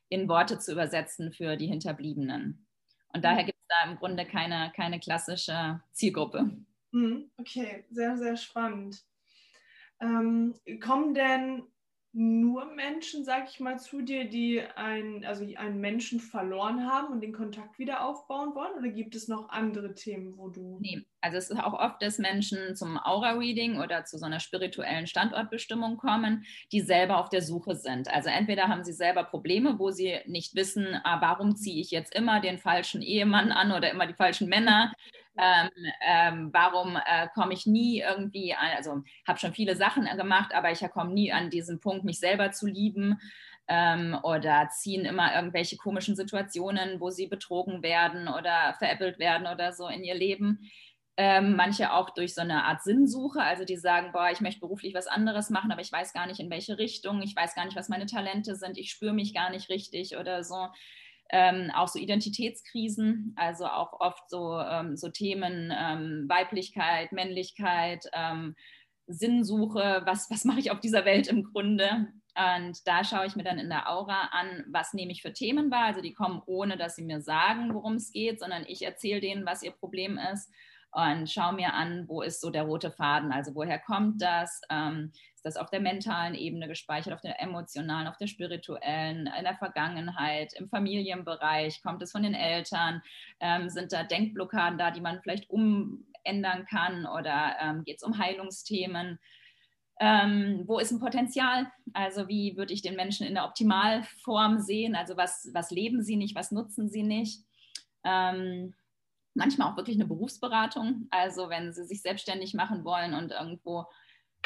in 0.09 0.27
Worte 0.27 0.59
zu 0.59 0.73
übersetzen 0.73 1.31
für 1.31 1.55
die 1.55 1.67
Hinterbliebenen. 1.67 2.67
Und 3.13 3.23
daher 3.23 3.45
gibt 3.45 3.58
da 3.69 3.89
im 3.89 3.97
Grunde 3.97 4.25
keine, 4.25 4.71
keine 4.75 4.99
klassische 4.99 5.81
Zielgruppe. 5.93 6.49
Mhm, 6.91 7.31
okay, 7.37 7.85
sehr, 7.89 8.17
sehr 8.17 8.35
spannend. 8.35 9.05
Ähm, 10.01 10.55
kommen 10.81 11.13
denn 11.13 11.63
nur 12.11 12.65
Menschen, 12.73 13.23
sag 13.23 13.49
ich 13.49 13.59
mal, 13.59 13.77
zu 13.77 14.01
dir, 14.01 14.27
die 14.27 14.61
ein, 14.75 15.23
also 15.25 15.45
einen 15.55 15.79
Menschen 15.79 16.19
verloren 16.19 16.89
haben 16.89 17.13
und 17.13 17.21
den 17.21 17.33
Kontakt 17.33 17.77
wieder 17.77 18.03
aufbauen 18.03 18.55
wollen? 18.55 18.73
Oder 18.79 18.89
gibt 18.89 19.15
es 19.15 19.27
noch 19.27 19.49
andere 19.49 19.93
Themen, 19.93 20.35
wo 20.35 20.49
du. 20.49 20.79
Nee, 20.81 21.05
also 21.21 21.37
es 21.37 21.51
ist 21.51 21.59
auch 21.59 21.73
oft, 21.73 22.01
dass 22.01 22.17
Menschen 22.17 22.75
zum 22.75 22.97
Aura-Reading 22.97 23.79
oder 23.79 24.05
zu 24.05 24.17
so 24.17 24.25
einer 24.25 24.39
spirituellen 24.39 25.05
Standortbestimmung 25.05 25.97
kommen, 25.97 26.45
die 26.71 26.81
selber 26.81 27.19
auf 27.19 27.29
der 27.29 27.43
Suche 27.43 27.75
sind. 27.75 28.11
Also 28.11 28.29
entweder 28.29 28.69
haben 28.69 28.83
sie 28.83 28.93
selber 28.93 29.23
Probleme, 29.23 29.77
wo 29.77 29.91
sie 29.91 30.17
nicht 30.25 30.55
wissen, 30.55 30.87
ah, 31.03 31.21
warum 31.21 31.55
ziehe 31.55 31.79
ich 31.79 31.91
jetzt 31.91 32.15
immer 32.15 32.39
den 32.39 32.57
falschen 32.57 33.03
Ehemann 33.03 33.51
an 33.51 33.71
oder 33.71 33.91
immer 33.91 34.07
die 34.07 34.15
falschen 34.15 34.49
Männer 34.49 34.93
ähm, 35.39 35.69
ähm, 36.05 36.49
warum 36.51 36.97
äh, 36.97 37.27
komme 37.33 37.53
ich 37.53 37.65
nie 37.65 38.01
irgendwie, 38.01 38.53
an, 38.53 38.71
also 38.75 39.03
habe 39.25 39.39
schon 39.39 39.53
viele 39.53 39.75
Sachen 39.75 40.05
gemacht, 40.17 40.53
aber 40.53 40.71
ich 40.71 40.81
komme 40.91 41.13
nie 41.13 41.31
an 41.31 41.49
diesen 41.49 41.79
Punkt, 41.79 42.03
mich 42.03 42.19
selber 42.19 42.51
zu 42.51 42.67
lieben 42.67 43.19
ähm, 43.69 44.17
oder 44.23 44.67
ziehen 44.69 45.05
immer 45.05 45.33
irgendwelche 45.33 45.77
komischen 45.77 46.15
Situationen, 46.15 46.99
wo 46.99 47.09
sie 47.09 47.27
betrogen 47.27 47.83
werden 47.83 48.27
oder 48.27 48.75
veräppelt 48.79 49.19
werden 49.19 49.47
oder 49.47 49.71
so 49.71 49.87
in 49.87 50.03
ihr 50.03 50.15
Leben. 50.15 50.69
Ähm, 51.15 51.55
manche 51.55 51.93
auch 51.93 52.09
durch 52.11 52.33
so 52.33 52.41
eine 52.41 52.63
Art 52.63 52.81
Sinnsuche, 52.81 53.41
also 53.41 53.65
die 53.65 53.77
sagen, 53.77 54.11
boah, 54.11 54.29
ich 54.31 54.41
möchte 54.41 54.61
beruflich 54.61 54.93
was 54.93 55.07
anderes 55.07 55.49
machen, 55.49 55.71
aber 55.71 55.81
ich 55.81 55.91
weiß 55.91 56.13
gar 56.13 56.27
nicht 56.27 56.39
in 56.39 56.49
welche 56.49 56.77
Richtung, 56.77 57.21
ich 57.21 57.35
weiß 57.35 57.55
gar 57.55 57.65
nicht, 57.65 57.75
was 57.75 57.89
meine 57.89 58.05
Talente 58.05 58.55
sind, 58.55 58.77
ich 58.77 58.89
spüre 58.89 59.13
mich 59.13 59.33
gar 59.33 59.49
nicht 59.51 59.69
richtig 59.69 60.17
oder 60.17 60.43
so 60.43 60.67
ähm, 61.29 61.71
auch 61.73 61.87
so 61.87 61.99
Identitätskrisen, 61.99 63.33
also 63.37 63.65
auch 63.65 63.99
oft 63.99 64.29
so, 64.29 64.59
ähm, 64.59 64.97
so 64.97 65.09
Themen 65.09 65.73
ähm, 65.75 66.25
Weiblichkeit, 66.27 67.11
Männlichkeit, 67.11 68.05
ähm, 68.13 68.55
Sinnsuche, 69.07 70.01
was, 70.05 70.29
was 70.29 70.45
mache 70.45 70.59
ich 70.59 70.71
auf 70.71 70.79
dieser 70.79 71.05
Welt 71.05 71.27
im 71.27 71.43
Grunde. 71.43 72.07
Und 72.35 72.87
da 72.87 73.03
schaue 73.03 73.25
ich 73.25 73.35
mir 73.35 73.43
dann 73.43 73.59
in 73.59 73.69
der 73.69 73.89
Aura 73.89 74.29
an, 74.31 74.65
was 74.69 74.93
nehme 74.93 75.11
ich 75.11 75.21
für 75.21 75.33
Themen 75.33 75.71
wahr. 75.71 75.85
Also 75.85 76.01
die 76.01 76.13
kommen 76.13 76.41
ohne, 76.45 76.77
dass 76.77 76.95
sie 76.95 77.03
mir 77.03 77.21
sagen, 77.21 77.73
worum 77.73 77.95
es 77.95 78.11
geht, 78.11 78.39
sondern 78.39 78.65
ich 78.67 78.83
erzähle 78.83 79.19
denen, 79.19 79.45
was 79.45 79.63
ihr 79.63 79.71
Problem 79.71 80.19
ist 80.31 80.49
und 80.91 81.29
schaue 81.29 81.53
mir 81.53 81.73
an, 81.73 82.07
wo 82.07 82.21
ist 82.21 82.41
so 82.41 82.49
der 82.49 82.63
rote 82.63 82.91
Faden, 82.91 83.31
also 83.31 83.53
woher 83.53 83.79
kommt 83.79 84.21
das? 84.21 84.61
Ähm, 84.69 85.11
ist 85.39 85.45
das 85.45 85.55
auf 85.55 85.69
der 85.69 85.79
mentalen 85.79 86.35
Ebene 86.35 86.67
gespeichert, 86.67 87.13
auf 87.13 87.21
der 87.21 87.41
emotionalen, 87.41 88.07
auf 88.07 88.17
der 88.17 88.27
spirituellen, 88.27 89.27
in 89.37 89.43
der 89.45 89.55
Vergangenheit, 89.55 90.51
im 90.53 90.67
Familienbereich? 90.67 91.81
Kommt 91.81 92.01
es 92.01 92.11
von 92.11 92.23
den 92.23 92.33
Eltern? 92.33 93.01
Ähm, 93.39 93.69
sind 93.69 93.93
da 93.93 94.03
Denkblockaden 94.03 94.77
da, 94.77 94.91
die 94.91 94.99
man 94.99 95.21
vielleicht 95.21 95.49
umändern 95.49 96.65
kann? 96.69 97.05
Oder 97.05 97.55
ähm, 97.61 97.85
geht 97.85 97.97
es 97.97 98.03
um 98.03 98.17
Heilungsthemen? 98.17 99.17
Ähm, 100.01 100.63
wo 100.67 100.77
ist 100.77 100.91
ein 100.91 100.99
Potenzial? 100.99 101.71
Also 101.93 102.27
wie 102.27 102.57
würde 102.57 102.73
ich 102.73 102.81
den 102.81 102.97
Menschen 102.97 103.25
in 103.25 103.35
der 103.35 103.45
Optimalform 103.45 104.59
sehen? 104.59 104.93
Also 104.93 105.15
was, 105.15 105.49
was 105.53 105.71
leben 105.71 106.03
sie 106.03 106.17
nicht, 106.17 106.35
was 106.35 106.51
nutzen 106.51 106.89
sie 106.89 107.03
nicht? 107.03 107.45
Ähm, 108.03 108.73
manchmal 109.35 109.71
auch 109.71 109.77
wirklich 109.77 109.95
eine 109.95 110.05
Berufsberatung. 110.05 111.07
Also 111.11 111.47
wenn 111.47 111.71
sie 111.71 111.85
sich 111.85 112.01
selbstständig 112.01 112.53
machen 112.55 112.83
wollen 112.83 113.13
und 113.13 113.31
irgendwo 113.31 113.85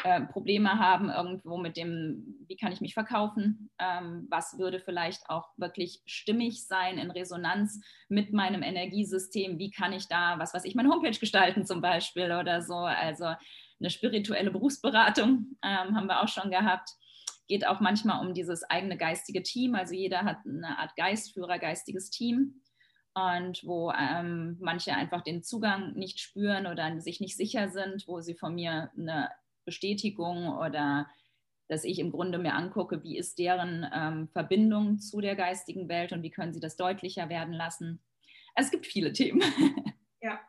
äh, 0.02 0.22
Probleme 0.22 0.78
haben, 0.78 1.08
irgendwo 1.08 1.56
mit 1.56 1.76
dem, 1.76 2.36
wie 2.48 2.56
kann 2.56 2.72
ich 2.72 2.80
mich 2.80 2.94
verkaufen, 2.94 3.70
ähm, 3.78 4.26
was 4.28 4.58
würde 4.58 4.80
vielleicht 4.80 5.28
auch 5.30 5.48
wirklich 5.56 6.02
stimmig 6.04 6.66
sein 6.66 6.98
in 6.98 7.10
Resonanz 7.10 7.80
mit 8.08 8.32
meinem 8.32 8.62
Energiesystem, 8.62 9.58
wie 9.58 9.70
kann 9.70 9.92
ich 9.92 10.08
da, 10.08 10.38
was 10.38 10.52
weiß 10.52 10.64
ich, 10.64 10.74
meine 10.74 10.90
Homepage 10.90 11.18
gestalten 11.18 11.64
zum 11.64 11.80
Beispiel 11.80 12.32
oder 12.32 12.60
so. 12.60 12.74
Also 12.74 13.24
eine 13.24 13.90
spirituelle 13.90 14.50
Berufsberatung 14.50 15.56
ähm, 15.62 15.96
haben 15.96 16.06
wir 16.06 16.22
auch 16.22 16.28
schon 16.28 16.50
gehabt. 16.50 16.90
Geht 17.46 17.66
auch 17.66 17.80
manchmal 17.80 18.26
um 18.26 18.34
dieses 18.34 18.62
eigene 18.64 18.96
geistige 18.96 19.42
Team. 19.42 19.74
Also 19.74 19.94
jeder 19.94 20.24
hat 20.24 20.38
eine 20.44 20.78
Art 20.78 20.96
Geistführer, 20.96 21.58
geistiges 21.58 22.10
Team 22.10 22.62
und 23.14 23.62
wo 23.64 23.92
ähm, 23.92 24.56
manche 24.60 24.92
einfach 24.92 25.22
den 25.22 25.42
Zugang 25.42 25.94
nicht 25.94 26.20
spüren 26.20 26.66
oder 26.66 27.00
sich 27.00 27.20
nicht 27.20 27.36
sicher 27.36 27.68
sind, 27.68 28.08
wo 28.08 28.20
sie 28.20 28.34
von 28.34 28.54
mir 28.54 28.90
eine 28.96 29.30
Bestätigung 29.64 30.48
oder 30.48 31.08
dass 31.68 31.84
ich 31.84 31.98
im 31.98 32.10
Grunde 32.10 32.38
mir 32.38 32.54
angucke, 32.54 33.02
wie 33.02 33.16
ist 33.16 33.38
deren 33.38 33.86
ähm, 33.94 34.28
Verbindung 34.28 34.98
zu 34.98 35.20
der 35.20 35.34
geistigen 35.34 35.88
Welt 35.88 36.12
und 36.12 36.22
wie 36.22 36.30
können 36.30 36.52
sie 36.52 36.60
das 36.60 36.76
deutlicher 36.76 37.28
werden 37.28 37.54
lassen. 37.54 38.02
Also 38.54 38.68
es 38.68 38.70
gibt 38.70 38.86
viele 38.86 39.12
Themen. 39.12 39.42
Ja. 40.20 40.40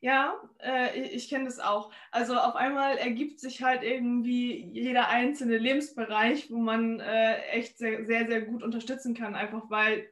Ja, 0.00 0.40
äh, 0.60 1.00
ich 1.00 1.28
kenne 1.28 1.46
das 1.46 1.58
auch. 1.58 1.92
Also 2.12 2.36
auf 2.36 2.54
einmal 2.54 2.98
ergibt 2.98 3.40
sich 3.40 3.64
halt 3.64 3.82
irgendwie 3.82 4.64
jeder 4.72 5.08
einzelne 5.08 5.58
Lebensbereich, 5.58 6.52
wo 6.52 6.58
man 6.58 7.00
äh, 7.00 7.38
echt 7.48 7.78
sehr, 7.78 8.04
sehr, 8.04 8.28
sehr 8.28 8.42
gut 8.42 8.62
unterstützen 8.62 9.12
kann, 9.14 9.34
einfach 9.34 9.68
weil 9.70 10.08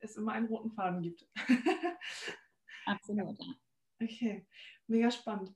es 0.00 0.16
immer 0.16 0.32
einen 0.32 0.48
roten 0.48 0.72
Faden 0.72 1.02
gibt. 1.02 1.24
Absolut. 2.86 3.38
Okay, 4.02 4.44
mega 4.88 5.12
spannend. 5.12 5.54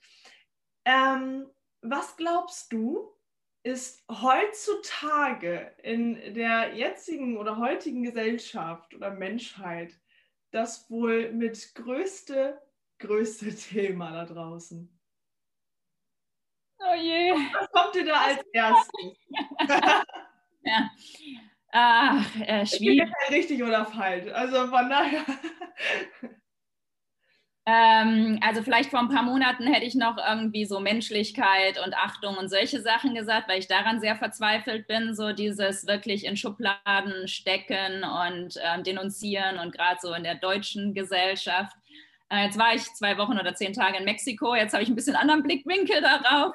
Ähm, 0.84 1.46
was 1.82 2.16
glaubst 2.16 2.72
du, 2.72 3.14
ist 3.62 4.02
heutzutage 4.10 5.74
in 5.82 6.34
der 6.34 6.74
jetzigen 6.74 7.36
oder 7.36 7.58
heutigen 7.58 8.02
Gesellschaft 8.02 8.94
oder 8.94 9.10
Menschheit 9.10 9.98
das 10.50 10.90
wohl 10.90 11.32
mit 11.32 11.74
größte, 11.74 12.60
größte 12.98 13.54
Thema 13.54 14.12
da 14.12 14.24
draußen? 14.24 14.88
Oh 16.78 16.94
je. 16.94 17.32
Was 17.52 17.70
kommt 17.70 17.94
dir 17.94 18.06
da 18.06 18.14
als 18.14 18.42
erstes? 18.52 19.18
ja. 20.64 20.90
Ach, 21.72 22.40
äh, 22.40 22.66
schwierig. 22.66 23.10
Ich 23.28 23.34
richtig 23.34 23.62
oder 23.62 23.84
falsch. 23.84 24.32
Also 24.32 24.66
von 24.66 24.88
daher. 24.88 25.24
Ähm, 27.66 28.38
also 28.42 28.62
vielleicht 28.62 28.90
vor 28.90 29.00
ein 29.00 29.10
paar 29.10 29.22
Monaten 29.22 29.66
hätte 29.66 29.84
ich 29.84 29.94
noch 29.94 30.16
irgendwie 30.16 30.64
so 30.64 30.80
Menschlichkeit 30.80 31.78
und 31.84 31.94
Achtung 31.94 32.36
und 32.36 32.48
solche 32.48 32.80
Sachen 32.80 33.14
gesagt, 33.14 33.48
weil 33.48 33.58
ich 33.58 33.68
daran 33.68 34.00
sehr 34.00 34.16
verzweifelt 34.16 34.86
bin, 34.86 35.14
so 35.14 35.32
dieses 35.32 35.86
wirklich 35.86 36.24
in 36.24 36.36
Schubladen 36.36 37.28
stecken 37.28 38.02
und 38.02 38.54
ähm, 38.64 38.82
denunzieren 38.82 39.58
und 39.58 39.72
gerade 39.72 39.98
so 40.00 40.14
in 40.14 40.24
der 40.24 40.36
deutschen 40.36 40.94
Gesellschaft. 40.94 41.76
Äh, 42.30 42.46
jetzt 42.46 42.58
war 42.58 42.74
ich 42.74 42.82
zwei 42.94 43.18
Wochen 43.18 43.38
oder 43.38 43.54
zehn 43.54 43.74
Tage 43.74 43.98
in 43.98 44.04
Mexiko, 44.04 44.54
jetzt 44.54 44.72
habe 44.72 44.82
ich 44.82 44.88
ein 44.88 44.96
bisschen 44.96 45.16
anderen 45.16 45.42
Blickwinkel 45.42 46.00
darauf. 46.00 46.54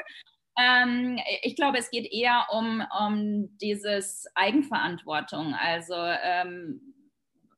Ähm, 0.57 1.19
ich 1.43 1.55
glaube, 1.55 1.77
es 1.77 1.91
geht 1.91 2.11
eher 2.11 2.47
um, 2.51 2.83
um 3.07 3.57
dieses 3.59 4.25
Eigenverantwortung. 4.35 5.53
Also 5.53 5.95
ähm, 5.95 6.94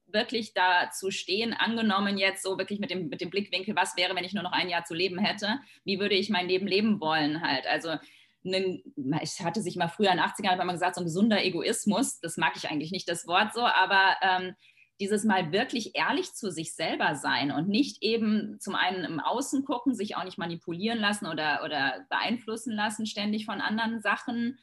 wirklich 0.07 0.53
da 0.53 0.89
zu 0.91 1.11
stehen, 1.11 1.53
angenommen 1.53 2.17
jetzt 2.17 2.43
so 2.43 2.57
wirklich 2.57 2.79
mit 2.79 2.89
dem, 2.89 3.09
mit 3.09 3.21
dem 3.21 3.29
Blickwinkel, 3.29 3.75
was 3.75 3.97
wäre, 3.97 4.15
wenn 4.15 4.23
ich 4.23 4.33
nur 4.33 4.43
noch 4.43 4.51
ein 4.51 4.69
Jahr 4.69 4.85
zu 4.85 4.93
leben 4.93 5.19
hätte? 5.19 5.59
Wie 5.83 5.99
würde 5.99 6.15
ich 6.15 6.29
mein 6.29 6.47
Leben 6.47 6.67
leben 6.67 6.99
wollen 6.99 7.41
halt? 7.41 7.67
Also 7.67 7.95
ich 8.43 9.39
hatte 9.41 9.61
sich 9.61 9.75
mal 9.75 9.89
früher 9.89 10.11
in 10.11 10.17
den 10.17 10.25
80ern 10.25 10.61
immer 10.61 10.73
gesagt, 10.73 10.95
so 10.95 11.01
ein 11.01 11.05
gesunder 11.05 11.43
Egoismus, 11.43 12.19
das 12.19 12.37
mag 12.37 12.53
ich 12.55 12.69
eigentlich 12.69 12.91
nicht 12.91 13.09
das 13.09 13.27
Wort 13.27 13.53
so, 13.53 13.61
aber 13.61 14.15
ähm, 14.21 14.55
dieses 14.99 15.23
Mal 15.23 15.51
wirklich 15.51 15.95
ehrlich 15.95 16.33
zu 16.33 16.51
sich 16.51 16.73
selber 16.73 17.15
sein 17.15 17.51
und 17.51 17.67
nicht 17.67 18.01
eben 18.01 18.57
zum 18.59 18.75
einen 18.75 19.03
im 19.03 19.19
Außen 19.19 19.63
gucken, 19.63 19.93
sich 19.93 20.15
auch 20.15 20.23
nicht 20.23 20.37
manipulieren 20.37 20.99
lassen 20.99 21.27
oder, 21.27 21.61
oder 21.63 22.05
beeinflussen 22.09 22.73
lassen 22.73 23.05
ständig 23.05 23.45
von 23.45 23.61
anderen 23.61 24.01
Sachen. 24.01 24.57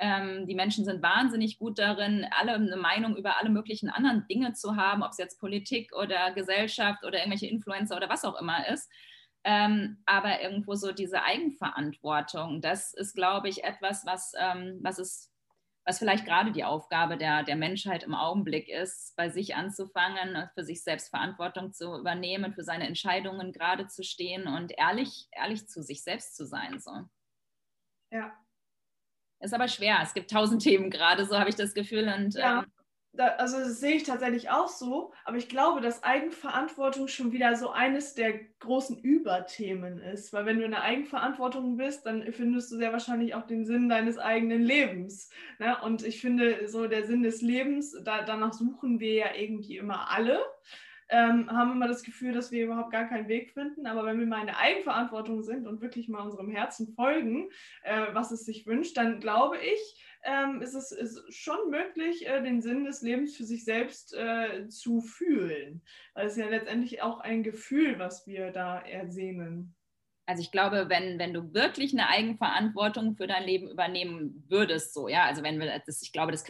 Ähm, 0.00 0.46
die 0.46 0.54
Menschen 0.54 0.84
sind 0.84 1.02
wahnsinnig 1.02 1.58
gut 1.58 1.78
darin, 1.78 2.26
alle 2.30 2.54
eine 2.54 2.76
Meinung 2.76 3.16
über 3.16 3.38
alle 3.38 3.50
möglichen 3.50 3.90
anderen 3.90 4.26
Dinge 4.28 4.54
zu 4.54 4.76
haben, 4.76 5.02
ob 5.02 5.10
es 5.10 5.18
jetzt 5.18 5.38
Politik 5.38 5.94
oder 5.94 6.32
Gesellschaft 6.32 7.04
oder 7.04 7.18
irgendwelche 7.18 7.48
Influencer 7.48 7.96
oder 7.96 8.08
was 8.08 8.24
auch 8.24 8.40
immer 8.40 8.66
ist. 8.68 8.90
Ähm, 9.44 10.02
aber 10.06 10.42
irgendwo 10.42 10.74
so 10.74 10.92
diese 10.92 11.22
Eigenverantwortung, 11.22 12.60
das 12.60 12.94
ist, 12.94 13.14
glaube 13.14 13.48
ich, 13.48 13.64
etwas, 13.64 14.04
was, 14.06 14.32
ähm, 14.38 14.80
was 14.82 14.98
es 14.98 15.30
was 15.84 15.98
vielleicht 15.98 16.26
gerade 16.26 16.52
die 16.52 16.64
Aufgabe 16.64 17.16
der, 17.16 17.42
der 17.42 17.56
Menschheit 17.56 18.04
im 18.04 18.14
Augenblick 18.14 18.68
ist, 18.68 19.16
bei 19.16 19.30
sich 19.30 19.56
anzufangen, 19.56 20.48
für 20.54 20.62
sich 20.62 20.84
selbst 20.84 21.08
Verantwortung 21.08 21.72
zu 21.72 21.98
übernehmen, 21.98 22.52
für 22.52 22.62
seine 22.62 22.86
Entscheidungen 22.86 23.52
gerade 23.52 23.86
zu 23.86 24.04
stehen 24.04 24.46
und 24.46 24.72
ehrlich, 24.76 25.26
ehrlich 25.32 25.66
zu 25.68 25.82
sich 25.82 26.02
selbst 26.02 26.36
zu 26.36 26.46
sein. 26.46 26.78
So. 26.80 26.92
Ja. 28.12 28.32
Ist 29.40 29.54
aber 29.54 29.68
schwer. 29.68 29.98
Es 30.02 30.14
gibt 30.14 30.30
tausend 30.30 30.62
Themen 30.62 30.90
gerade, 30.90 31.24
so 31.24 31.38
habe 31.38 31.48
ich 31.48 31.56
das 31.56 31.74
Gefühl. 31.74 32.12
Und 32.14 32.34
ja. 32.34 32.60
ähm, 32.60 32.66
da, 33.12 33.26
also 33.38 33.58
das 33.58 33.80
sehe 33.80 33.96
ich 33.96 34.04
tatsächlich 34.04 34.50
auch 34.50 34.68
so, 34.68 35.12
aber 35.24 35.36
ich 35.36 35.48
glaube, 35.48 35.80
dass 35.80 36.04
Eigenverantwortung 36.04 37.08
schon 37.08 37.32
wieder 37.32 37.56
so 37.56 37.70
eines 37.70 38.14
der 38.14 38.38
großen 38.60 39.00
Überthemen 39.00 39.98
ist, 39.98 40.32
weil 40.32 40.46
wenn 40.46 40.58
du 40.58 40.64
in 40.64 40.70
der 40.70 40.82
Eigenverantwortung 40.82 41.76
bist, 41.76 42.06
dann 42.06 42.32
findest 42.32 42.70
du 42.70 42.76
sehr 42.76 42.92
wahrscheinlich 42.92 43.34
auch 43.34 43.46
den 43.46 43.64
Sinn 43.64 43.88
deines 43.88 44.18
eigenen 44.18 44.62
Lebens. 44.62 45.30
Ne? 45.58 45.76
Und 45.82 46.04
ich 46.04 46.20
finde, 46.20 46.68
so 46.68 46.86
der 46.86 47.04
Sinn 47.04 47.22
des 47.22 47.42
Lebens, 47.42 47.96
da, 48.04 48.22
danach 48.22 48.52
suchen 48.52 49.00
wir 49.00 49.14
ja 49.14 49.34
irgendwie 49.34 49.78
immer 49.78 50.10
alle. 50.10 50.38
Ähm, 51.10 51.50
haben 51.50 51.72
immer 51.72 51.88
das 51.88 52.02
Gefühl, 52.02 52.32
dass 52.32 52.52
wir 52.52 52.64
überhaupt 52.64 52.92
gar 52.92 53.08
keinen 53.08 53.28
Weg 53.28 53.52
finden. 53.52 53.86
Aber 53.86 54.04
wenn 54.04 54.18
wir 54.18 54.26
mal 54.26 54.40
in 54.40 54.46
der 54.46 54.58
Eigenverantwortung 54.58 55.42
sind 55.42 55.66
und 55.66 55.80
wirklich 55.80 56.08
mal 56.08 56.22
unserem 56.22 56.50
Herzen 56.50 56.94
folgen, 56.94 57.50
äh, 57.82 58.06
was 58.12 58.30
es 58.30 58.44
sich 58.44 58.66
wünscht, 58.66 58.96
dann 58.96 59.20
glaube 59.20 59.58
ich, 59.58 60.04
ähm, 60.22 60.60
ist 60.62 60.74
es 60.74 60.92
ist 60.92 61.22
schon 61.34 61.70
möglich, 61.70 62.26
äh, 62.26 62.42
den 62.42 62.60
Sinn 62.60 62.84
des 62.84 63.02
Lebens 63.02 63.36
für 63.36 63.44
sich 63.44 63.64
selbst 63.64 64.14
äh, 64.14 64.68
zu 64.68 65.00
fühlen. 65.00 65.82
Weil 66.14 66.26
es 66.26 66.36
ja 66.36 66.48
letztendlich 66.48 67.02
auch 67.02 67.20
ein 67.20 67.42
Gefühl, 67.42 67.98
was 67.98 68.26
wir 68.26 68.50
da 68.50 68.80
ersehnen. 68.80 69.74
Also 70.30 70.42
ich 70.42 70.52
glaube, 70.52 70.88
wenn, 70.88 71.18
wenn 71.18 71.34
du 71.34 71.52
wirklich 71.54 71.92
eine 71.92 72.08
Eigenverantwortung 72.08 73.16
für 73.16 73.26
dein 73.26 73.42
Leben 73.42 73.68
übernehmen 73.68 74.44
würdest, 74.48 74.94
so, 74.94 75.08
ja, 75.08 75.24
also 75.24 75.42
wenn 75.42 75.58
wir 75.58 75.82
das, 75.84 76.02
ich 76.02 76.12
glaube, 76.12 76.30
das 76.30 76.44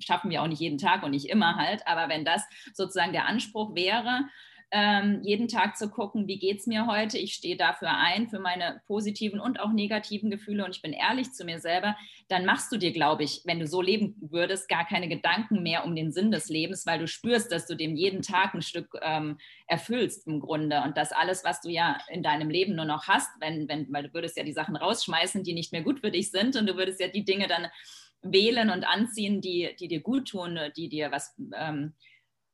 schaffen 0.00 0.28
wir 0.28 0.42
auch 0.42 0.48
nicht 0.48 0.58
jeden 0.58 0.78
Tag 0.78 1.04
und 1.04 1.12
nicht 1.12 1.28
immer 1.28 1.54
halt, 1.54 1.86
aber 1.86 2.08
wenn 2.08 2.24
das 2.24 2.42
sozusagen 2.74 3.12
der 3.12 3.26
Anspruch 3.26 3.76
wäre, 3.76 4.24
ähm, 4.74 5.20
jeden 5.22 5.48
Tag 5.48 5.76
zu 5.76 5.90
gucken, 5.90 6.26
wie 6.26 6.38
geht 6.38 6.60
es 6.60 6.66
mir 6.66 6.86
heute. 6.86 7.18
Ich 7.18 7.34
stehe 7.34 7.58
dafür 7.58 7.90
ein, 7.90 8.28
für 8.28 8.38
meine 8.38 8.80
positiven 8.86 9.38
und 9.38 9.60
auch 9.60 9.70
negativen 9.70 10.30
Gefühle 10.30 10.64
und 10.64 10.74
ich 10.74 10.80
bin 10.80 10.94
ehrlich 10.94 11.32
zu 11.32 11.44
mir 11.44 11.60
selber. 11.60 11.94
Dann 12.28 12.46
machst 12.46 12.72
du 12.72 12.78
dir, 12.78 12.90
glaube 12.90 13.22
ich, 13.22 13.42
wenn 13.44 13.60
du 13.60 13.66
so 13.66 13.82
leben 13.82 14.16
würdest, 14.20 14.70
gar 14.70 14.86
keine 14.86 15.08
Gedanken 15.08 15.62
mehr 15.62 15.84
um 15.84 15.94
den 15.94 16.10
Sinn 16.10 16.30
des 16.30 16.48
Lebens, 16.48 16.86
weil 16.86 16.98
du 16.98 17.06
spürst, 17.06 17.52
dass 17.52 17.66
du 17.66 17.74
dem 17.74 17.94
jeden 17.96 18.22
Tag 18.22 18.54
ein 18.54 18.62
Stück 18.62 18.98
ähm, 19.02 19.36
erfüllst 19.66 20.26
im 20.26 20.40
Grunde 20.40 20.80
und 20.80 20.96
dass 20.96 21.12
alles, 21.12 21.44
was 21.44 21.60
du 21.60 21.68
ja 21.68 21.98
in 22.08 22.22
deinem 22.22 22.48
Leben 22.48 22.74
nur 22.74 22.86
noch 22.86 23.08
hast, 23.08 23.28
wenn, 23.40 23.68
wenn, 23.68 23.92
weil 23.92 24.04
du 24.04 24.14
würdest 24.14 24.38
ja 24.38 24.42
die 24.42 24.52
Sachen 24.52 24.76
rausschmeißen, 24.76 25.44
die 25.44 25.52
nicht 25.52 25.72
mehr 25.72 25.82
gut 25.82 26.00
für 26.00 26.10
dich 26.10 26.30
sind 26.30 26.56
und 26.56 26.66
du 26.66 26.76
würdest 26.76 26.98
ja 26.98 27.08
die 27.08 27.26
Dinge 27.26 27.46
dann 27.46 27.66
wählen 28.22 28.70
und 28.70 28.84
anziehen, 28.84 29.42
die, 29.42 29.76
die 29.78 29.88
dir 29.88 30.00
gut 30.00 30.28
tun, 30.28 30.58
die 30.76 30.88
dir 30.88 31.10
was 31.10 31.36
ähm, 31.54 31.92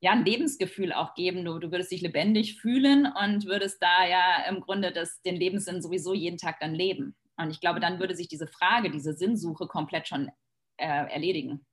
ja, 0.00 0.12
ein 0.12 0.24
Lebensgefühl 0.24 0.92
auch 0.92 1.14
geben. 1.14 1.44
Du, 1.44 1.58
du 1.58 1.70
würdest 1.70 1.90
dich 1.90 2.02
lebendig 2.02 2.60
fühlen 2.60 3.06
und 3.06 3.46
würdest 3.46 3.82
da 3.82 4.06
ja 4.06 4.44
im 4.48 4.60
Grunde 4.60 4.92
das, 4.92 5.20
den 5.22 5.36
Lebenssinn 5.36 5.82
sowieso 5.82 6.14
jeden 6.14 6.38
Tag 6.38 6.60
dann 6.60 6.74
leben. 6.74 7.16
Und 7.36 7.50
ich 7.50 7.60
glaube, 7.60 7.80
dann 7.80 7.98
würde 7.98 8.16
sich 8.16 8.28
diese 8.28 8.46
Frage, 8.46 8.90
diese 8.90 9.12
Sinnsuche 9.12 9.66
komplett 9.66 10.08
schon 10.08 10.30
äh, 10.76 10.86
erledigen. 10.86 11.66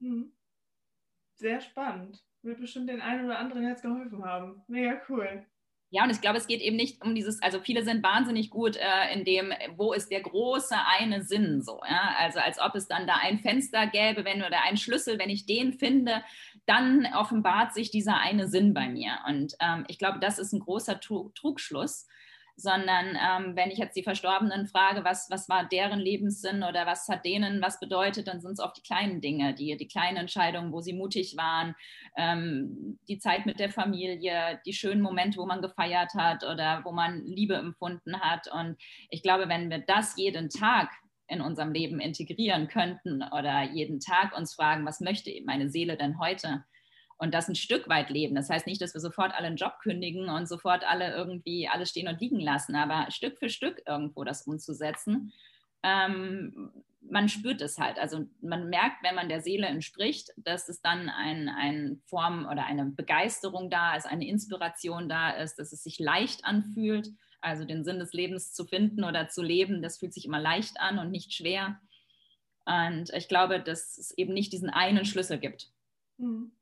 Hm. 0.00 0.32
Sehr 1.34 1.60
spannend. 1.60 2.24
Wird 2.42 2.60
bestimmt 2.60 2.88
den 2.88 3.00
einen 3.00 3.24
oder 3.24 3.38
anderen 3.38 3.66
jetzt 3.66 3.82
geholfen 3.82 4.24
haben. 4.24 4.62
Mega 4.68 5.00
cool. 5.08 5.46
Ja, 5.94 6.02
und 6.02 6.10
ich 6.10 6.20
glaube, 6.20 6.38
es 6.38 6.48
geht 6.48 6.60
eben 6.60 6.74
nicht 6.74 7.00
um 7.04 7.14
dieses, 7.14 7.40
also 7.40 7.60
viele 7.60 7.84
sind 7.84 8.02
wahnsinnig 8.02 8.50
gut 8.50 8.76
äh, 8.76 9.14
in 9.14 9.24
dem, 9.24 9.52
wo 9.76 9.92
ist 9.92 10.10
der 10.10 10.22
große 10.22 10.74
eine 10.98 11.22
Sinn 11.22 11.62
so, 11.62 11.80
ja? 11.88 12.16
Also 12.18 12.40
als 12.40 12.58
ob 12.58 12.74
es 12.74 12.88
dann 12.88 13.06
da 13.06 13.14
ein 13.22 13.38
Fenster 13.38 13.86
gäbe, 13.86 14.24
wenn 14.24 14.42
oder 14.42 14.64
einen 14.64 14.76
Schlüssel, 14.76 15.20
wenn 15.20 15.30
ich 15.30 15.46
den 15.46 15.72
finde, 15.74 16.24
dann 16.66 17.06
offenbart 17.14 17.74
sich 17.74 17.90
dieser 17.90 18.18
eine 18.18 18.48
Sinn 18.48 18.74
bei 18.74 18.88
mir. 18.88 19.18
Und 19.28 19.54
ähm, 19.60 19.84
ich 19.88 19.98
glaube, 19.98 20.18
das 20.18 20.38
ist 20.38 20.52
ein 20.52 20.60
großer 20.60 21.00
Trugschluss 21.00 22.06
sondern 22.56 23.18
ähm, 23.20 23.56
wenn 23.56 23.70
ich 23.70 23.78
jetzt 23.78 23.96
die 23.96 24.04
Verstorbenen 24.04 24.66
frage, 24.66 25.04
was, 25.04 25.28
was 25.28 25.48
war 25.48 25.64
deren 25.64 25.98
Lebenssinn 25.98 26.62
oder 26.62 26.86
was 26.86 27.08
hat 27.08 27.24
denen 27.24 27.60
was 27.60 27.80
bedeutet, 27.80 28.28
dann 28.28 28.40
sind 28.40 28.52
es 28.52 28.60
oft 28.60 28.76
die 28.76 28.82
kleinen 28.82 29.20
Dinge, 29.20 29.54
die, 29.54 29.76
die 29.76 29.88
kleinen 29.88 30.18
Entscheidungen, 30.18 30.72
wo 30.72 30.80
sie 30.80 30.92
mutig 30.92 31.36
waren, 31.36 31.74
ähm, 32.16 32.98
die 33.08 33.18
Zeit 33.18 33.44
mit 33.46 33.58
der 33.58 33.70
Familie, 33.70 34.60
die 34.64 34.72
schönen 34.72 35.00
Momente, 35.00 35.38
wo 35.38 35.46
man 35.46 35.62
gefeiert 35.62 36.14
hat 36.14 36.44
oder 36.44 36.82
wo 36.84 36.92
man 36.92 37.24
Liebe 37.26 37.54
empfunden 37.54 38.20
hat. 38.20 38.46
Und 38.52 38.76
ich 39.10 39.22
glaube, 39.22 39.48
wenn 39.48 39.68
wir 39.70 39.80
das 39.80 40.16
jeden 40.16 40.48
Tag 40.48 40.90
in 41.28 41.40
unserem 41.40 41.72
Leben 41.72 42.00
integrieren 42.00 42.68
könnten 42.68 43.22
oder 43.22 43.62
jeden 43.72 44.00
Tag 44.00 44.36
uns 44.36 44.54
fragen, 44.54 44.86
was 44.86 45.00
möchte 45.00 45.30
meine 45.44 45.68
Seele 45.68 45.96
denn 45.96 46.18
heute? 46.18 46.64
und 47.16 47.32
das 47.32 47.48
ein 47.48 47.54
Stück 47.54 47.88
weit 47.88 48.10
leben. 48.10 48.34
Das 48.34 48.50
heißt 48.50 48.66
nicht, 48.66 48.80
dass 48.80 48.94
wir 48.94 49.00
sofort 49.00 49.34
alle 49.34 49.46
einen 49.46 49.56
Job 49.56 49.78
kündigen 49.82 50.28
und 50.28 50.48
sofort 50.48 50.84
alle 50.84 51.14
irgendwie 51.14 51.68
alles 51.68 51.90
stehen 51.90 52.08
und 52.08 52.20
liegen 52.20 52.40
lassen, 52.40 52.74
aber 52.74 53.10
Stück 53.10 53.38
für 53.38 53.48
Stück 53.48 53.82
irgendwo 53.86 54.24
das 54.24 54.42
umzusetzen. 54.46 55.32
Ähm, 55.82 56.70
man 57.00 57.28
spürt 57.28 57.60
es 57.60 57.78
halt. 57.78 57.98
Also 57.98 58.26
man 58.40 58.70
merkt, 58.70 59.02
wenn 59.02 59.14
man 59.14 59.28
der 59.28 59.42
Seele 59.42 59.66
entspricht, 59.66 60.30
dass 60.36 60.68
es 60.68 60.80
dann 60.80 61.10
eine 61.10 61.54
ein 61.56 62.00
Form 62.06 62.46
oder 62.46 62.64
eine 62.64 62.86
Begeisterung 62.86 63.68
da 63.70 63.94
ist, 63.94 64.06
eine 64.06 64.26
Inspiration 64.26 65.08
da 65.08 65.30
ist, 65.30 65.56
dass 65.58 65.72
es 65.72 65.84
sich 65.84 65.98
leicht 65.98 66.44
anfühlt. 66.44 67.08
Also 67.44 67.66
den 67.66 67.84
Sinn 67.84 67.98
des 67.98 68.14
Lebens 68.14 68.54
zu 68.54 68.64
finden 68.64 69.04
oder 69.04 69.28
zu 69.28 69.42
leben, 69.42 69.82
das 69.82 69.98
fühlt 69.98 70.14
sich 70.14 70.24
immer 70.24 70.40
leicht 70.40 70.80
an 70.80 70.98
und 70.98 71.10
nicht 71.10 71.34
schwer. 71.34 71.78
Und 72.64 73.10
ich 73.12 73.28
glaube, 73.28 73.60
dass 73.60 73.98
es 73.98 74.16
eben 74.16 74.32
nicht 74.32 74.52
diesen 74.52 74.70
einen 74.70 75.04
Schlüssel 75.04 75.38
gibt. 75.38 75.70
Mhm. 76.16 76.52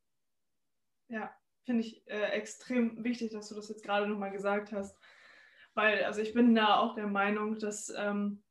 Ja, 1.08 1.32
finde 1.64 1.82
ich 1.82 2.04
äh, 2.08 2.30
extrem 2.32 3.04
wichtig, 3.04 3.30
dass 3.30 3.48
du 3.48 3.54
das 3.54 3.68
jetzt 3.68 3.84
gerade 3.84 4.08
nochmal 4.08 4.32
gesagt 4.32 4.72
hast. 4.72 4.98
Weil, 5.74 6.04
also 6.04 6.20
ich 6.20 6.34
bin 6.34 6.54
da 6.54 6.78
auch 6.78 6.96
der 6.96 7.06
Meinung, 7.06 7.60
dass 7.60 7.92
ähm, 7.96 8.42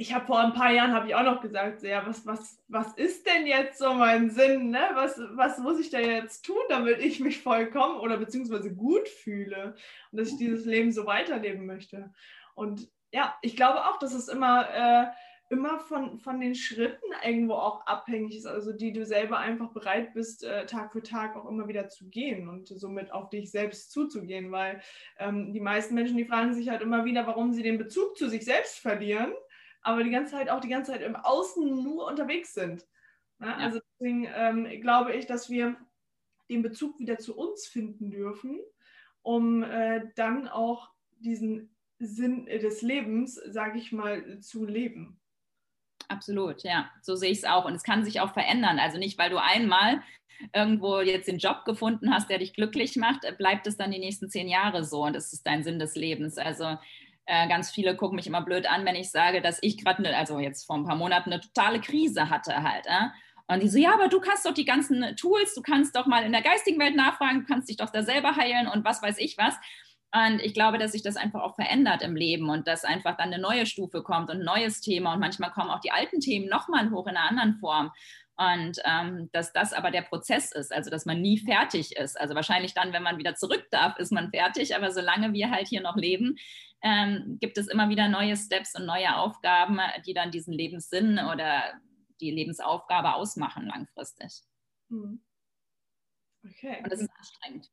ich 0.00 0.14
habe 0.14 0.24
vor 0.24 0.38
ein 0.38 0.54
paar 0.54 0.72
Jahren, 0.72 0.94
habe 0.94 1.08
ich 1.08 1.14
auch 1.14 1.22
noch 1.22 1.42
gesagt, 1.42 1.82
ja, 1.82 2.06
was, 2.06 2.24
was, 2.24 2.58
was 2.68 2.94
ist 2.94 3.26
denn 3.26 3.46
jetzt 3.46 3.78
so 3.78 3.92
mein 3.92 4.30
Sinn? 4.30 4.70
Ne? 4.70 4.80
Was, 4.94 5.20
was 5.34 5.58
muss 5.58 5.78
ich 5.78 5.90
da 5.90 5.98
jetzt 5.98 6.40
tun, 6.40 6.62
damit 6.70 7.00
ich 7.00 7.20
mich 7.20 7.42
vollkommen 7.42 8.00
oder 8.00 8.16
beziehungsweise 8.16 8.74
gut 8.74 9.10
fühle 9.10 9.74
und 10.10 10.18
dass 10.18 10.28
ich 10.28 10.38
dieses 10.38 10.64
Leben 10.64 10.90
so 10.90 11.04
weiterleben 11.04 11.66
möchte? 11.66 12.14
Und 12.54 12.88
ja, 13.12 13.34
ich 13.42 13.56
glaube 13.56 13.84
auch, 13.84 13.98
dass 13.98 14.14
es 14.14 14.28
immer... 14.28 14.68
Äh, 14.72 15.06
immer 15.52 15.80
von, 15.80 16.20
von 16.20 16.38
den 16.38 16.54
Schritten 16.54 17.06
irgendwo 17.24 17.54
auch 17.54 17.84
abhängig 17.84 18.36
ist, 18.36 18.46
also 18.46 18.72
die 18.72 18.92
du 18.92 19.04
selber 19.04 19.38
einfach 19.38 19.72
bereit 19.72 20.14
bist, 20.14 20.44
äh, 20.44 20.64
Tag 20.64 20.92
für 20.92 21.02
Tag 21.02 21.34
auch 21.34 21.48
immer 21.48 21.66
wieder 21.66 21.88
zu 21.88 22.08
gehen 22.08 22.48
und 22.48 22.68
somit 22.68 23.12
auf 23.12 23.30
dich 23.30 23.50
selbst 23.50 23.90
zuzugehen, 23.90 24.52
weil 24.52 24.80
ähm, 25.18 25.52
die 25.52 25.58
meisten 25.58 25.96
Menschen, 25.96 26.16
die 26.16 26.24
fragen 26.24 26.54
sich 26.54 26.68
halt 26.68 26.82
immer 26.82 27.04
wieder, 27.04 27.26
warum 27.26 27.52
sie 27.52 27.64
den 27.64 27.78
Bezug 27.78 28.16
zu 28.16 28.28
sich 28.28 28.44
selbst 28.44 28.78
verlieren, 28.78 29.32
aber 29.82 30.04
die 30.04 30.10
ganze 30.10 30.32
Zeit 30.32 30.50
auch 30.50 30.60
die 30.60 30.68
ganze 30.68 30.92
Zeit 30.92 31.02
im 31.02 31.16
Außen 31.16 31.82
nur 31.82 32.06
unterwegs 32.06 32.54
sind. 32.54 32.86
Ja, 33.40 33.46
ja. 33.46 33.56
Also 33.56 33.80
deswegen 33.92 34.28
ähm, 34.34 34.80
glaube 34.80 35.14
ich, 35.14 35.26
dass 35.26 35.48
wir 35.48 35.76
den 36.48 36.62
Bezug 36.62 36.98
wieder 36.98 37.18
zu 37.18 37.36
uns 37.36 37.66
finden 37.66 38.10
dürfen, 38.10 38.60
um 39.22 39.62
äh, 39.62 40.02
dann 40.16 40.48
auch 40.48 40.90
diesen 41.20 41.74
Sinn 41.98 42.46
des 42.46 42.82
Lebens, 42.82 43.34
sage 43.34 43.78
ich 43.78 43.92
mal, 43.92 44.40
zu 44.40 44.64
leben. 44.64 45.20
Absolut, 46.08 46.64
ja, 46.64 46.90
so 47.02 47.14
sehe 47.14 47.30
ich 47.30 47.38
es 47.38 47.44
auch. 47.44 47.66
Und 47.66 47.74
es 47.74 47.84
kann 47.84 48.04
sich 48.04 48.20
auch 48.20 48.32
verändern. 48.32 48.78
Also 48.78 48.98
nicht, 48.98 49.16
weil 49.16 49.30
du 49.30 49.40
einmal 49.40 50.02
irgendwo 50.54 51.00
jetzt 51.00 51.28
den 51.28 51.38
Job 51.38 51.64
gefunden 51.64 52.12
hast, 52.12 52.30
der 52.30 52.38
dich 52.38 52.54
glücklich 52.54 52.96
macht, 52.96 53.20
bleibt 53.38 53.66
es 53.66 53.76
dann 53.76 53.92
die 53.92 53.98
nächsten 53.98 54.28
zehn 54.30 54.48
Jahre 54.48 54.84
so. 54.84 55.04
Und 55.04 55.14
das 55.14 55.32
ist 55.32 55.46
dein 55.46 55.62
Sinn 55.62 55.78
des 55.78 55.94
Lebens. 55.94 56.38
Also 56.38 56.78
äh, 57.30 57.46
ganz 57.46 57.70
viele 57.70 57.96
gucken 57.96 58.16
mich 58.16 58.26
immer 58.26 58.42
blöd 58.42 58.68
an, 58.68 58.84
wenn 58.84 58.96
ich 58.96 59.12
sage, 59.12 59.40
dass 59.40 59.58
ich 59.62 59.78
gerade, 59.78 60.02
ne, 60.02 60.16
also 60.16 60.40
jetzt 60.40 60.66
vor 60.66 60.76
ein 60.76 60.84
paar 60.84 60.96
Monaten 60.96 61.32
eine 61.32 61.40
totale 61.40 61.80
Krise 61.80 62.28
hatte 62.28 62.64
halt. 62.64 62.86
Äh? 62.86 63.06
Und 63.46 63.62
die 63.62 63.68
so, 63.68 63.78
ja, 63.78 63.94
aber 63.94 64.08
du 64.08 64.18
kannst 64.18 64.44
doch 64.44 64.52
die 64.52 64.64
ganzen 64.64 65.14
Tools, 65.14 65.54
du 65.54 65.62
kannst 65.62 65.94
doch 65.94 66.06
mal 66.06 66.24
in 66.24 66.32
der 66.32 66.42
geistigen 66.42 66.80
Welt 66.80 66.96
nachfragen, 66.96 67.42
du 67.42 67.46
kannst 67.46 67.68
dich 67.68 67.76
doch 67.76 67.90
da 67.90 68.02
selber 68.02 68.34
heilen 68.34 68.66
und 68.66 68.84
was 68.84 69.00
weiß 69.00 69.18
ich 69.18 69.38
was. 69.38 69.54
Und 70.12 70.40
ich 70.40 70.54
glaube, 70.54 70.78
dass 70.78 70.90
sich 70.90 71.02
das 71.02 71.16
einfach 71.16 71.40
auch 71.40 71.54
verändert 71.54 72.02
im 72.02 72.16
Leben 72.16 72.50
und 72.50 72.66
dass 72.66 72.84
einfach 72.84 73.16
dann 73.16 73.32
eine 73.32 73.40
neue 73.40 73.64
Stufe 73.64 74.02
kommt 74.02 74.28
und 74.28 74.40
ein 74.40 74.44
neues 74.44 74.80
Thema 74.80 75.12
und 75.12 75.20
manchmal 75.20 75.52
kommen 75.52 75.70
auch 75.70 75.80
die 75.80 75.92
alten 75.92 76.18
Themen 76.18 76.48
nochmal 76.48 76.90
hoch 76.90 77.06
in 77.06 77.16
einer 77.16 77.28
anderen 77.28 77.54
Form. 77.54 77.92
Und 78.36 78.80
ähm, 78.84 79.28
dass 79.32 79.52
das 79.52 79.72
aber 79.72 79.92
der 79.92 80.02
Prozess 80.02 80.50
ist, 80.50 80.72
also 80.72 80.90
dass 80.90 81.04
man 81.04 81.20
nie 81.20 81.38
fertig 81.38 81.94
ist. 81.96 82.18
Also 82.18 82.34
wahrscheinlich 82.34 82.74
dann, 82.74 82.92
wenn 82.92 83.02
man 83.04 83.18
wieder 83.18 83.36
zurück 83.36 83.66
darf, 83.70 83.98
ist 83.98 84.10
man 84.10 84.30
fertig. 84.30 84.74
Aber 84.74 84.90
solange 84.90 85.32
wir 85.32 85.50
halt 85.50 85.68
hier 85.68 85.82
noch 85.82 85.96
leben, 85.96 86.36
ähm, 86.82 87.38
gibt 87.40 87.58
es 87.58 87.68
immer 87.68 87.88
wieder 87.88 88.08
neue 88.08 88.36
Steps 88.36 88.74
und 88.78 88.86
neue 88.86 89.16
Aufgaben, 89.16 89.78
die 90.06 90.14
dann 90.14 90.30
diesen 90.30 90.52
Lebenssinn 90.52 91.18
oder 91.18 91.62
die 92.20 92.30
Lebensaufgabe 92.30 93.14
ausmachen 93.14 93.66
langfristig. 93.66 94.42
Hm. 94.90 95.22
Okay. 96.44 96.80
Und 96.82 96.92
das 96.92 97.00
ist 97.00 97.10
anstrengend. 97.16 97.70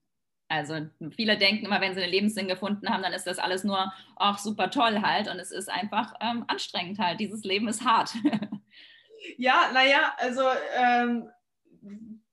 Also 0.49 0.87
viele 1.11 1.37
denken 1.37 1.65
immer, 1.65 1.81
wenn 1.81 1.93
sie 1.93 2.01
einen 2.01 2.11
Lebenssinn 2.11 2.47
gefunden 2.47 2.89
haben, 2.89 3.03
dann 3.03 3.13
ist 3.13 3.27
das 3.27 3.37
alles 3.37 3.63
nur 3.63 3.91
auch 4.15 4.37
super 4.37 4.69
toll 4.71 5.01
halt. 5.01 5.27
Und 5.27 5.39
es 5.39 5.51
ist 5.51 5.69
einfach 5.69 6.13
ähm, 6.21 6.45
anstrengend 6.47 6.99
halt. 6.99 7.19
Dieses 7.19 7.43
Leben 7.43 7.67
ist 7.67 7.83
hart. 7.83 8.13
ja, 9.37 9.69
naja, 9.73 10.13
also 10.17 10.43
ähm, 10.77 11.29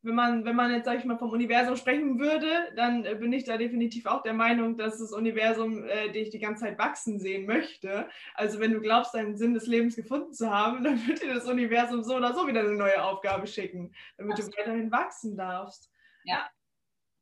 wenn 0.05 0.14
man, 0.14 0.45
wenn 0.45 0.55
man 0.55 0.71
jetzt, 0.71 0.85
sag 0.85 0.99
ich 0.99 1.05
mal, 1.05 1.19
vom 1.19 1.31
Universum 1.31 1.77
sprechen 1.77 2.19
würde, 2.19 2.47
dann 2.77 3.05
äh, 3.05 3.14
bin 3.14 3.33
ich 3.33 3.45
da 3.45 3.57
definitiv 3.57 4.07
auch 4.07 4.23
der 4.23 4.35
Meinung, 4.35 4.77
dass 4.77 4.99
das 4.99 5.12
Universum 5.12 5.85
äh, 5.85 6.11
dich 6.11 6.31
die 6.31 6.38
ganze 6.38 6.64
Zeit 6.64 6.79
wachsen 6.79 7.19
sehen 7.19 7.47
möchte. 7.47 8.09
Also 8.35 8.61
wenn 8.61 8.73
du 8.73 8.81
glaubst, 8.81 9.14
deinen 9.14 9.37
Sinn 9.37 9.55
des 9.55 9.67
Lebens 9.67 9.97
gefunden 9.97 10.33
zu 10.33 10.51
haben, 10.51 10.85
dann 10.85 11.07
wird 11.07 11.23
dir 11.23 11.33
das 11.33 11.47
Universum 11.47 12.03
so 12.03 12.17
oder 12.17 12.35
so 12.35 12.47
wieder 12.47 12.61
eine 12.61 12.75
neue 12.75 13.03
Aufgabe 13.03 13.47
schicken, 13.47 13.95
damit 14.19 14.38
du 14.38 14.43
weiterhin 14.43 14.93
wachsen 14.93 15.37
darfst. 15.37 15.90
Ja, 16.25 16.49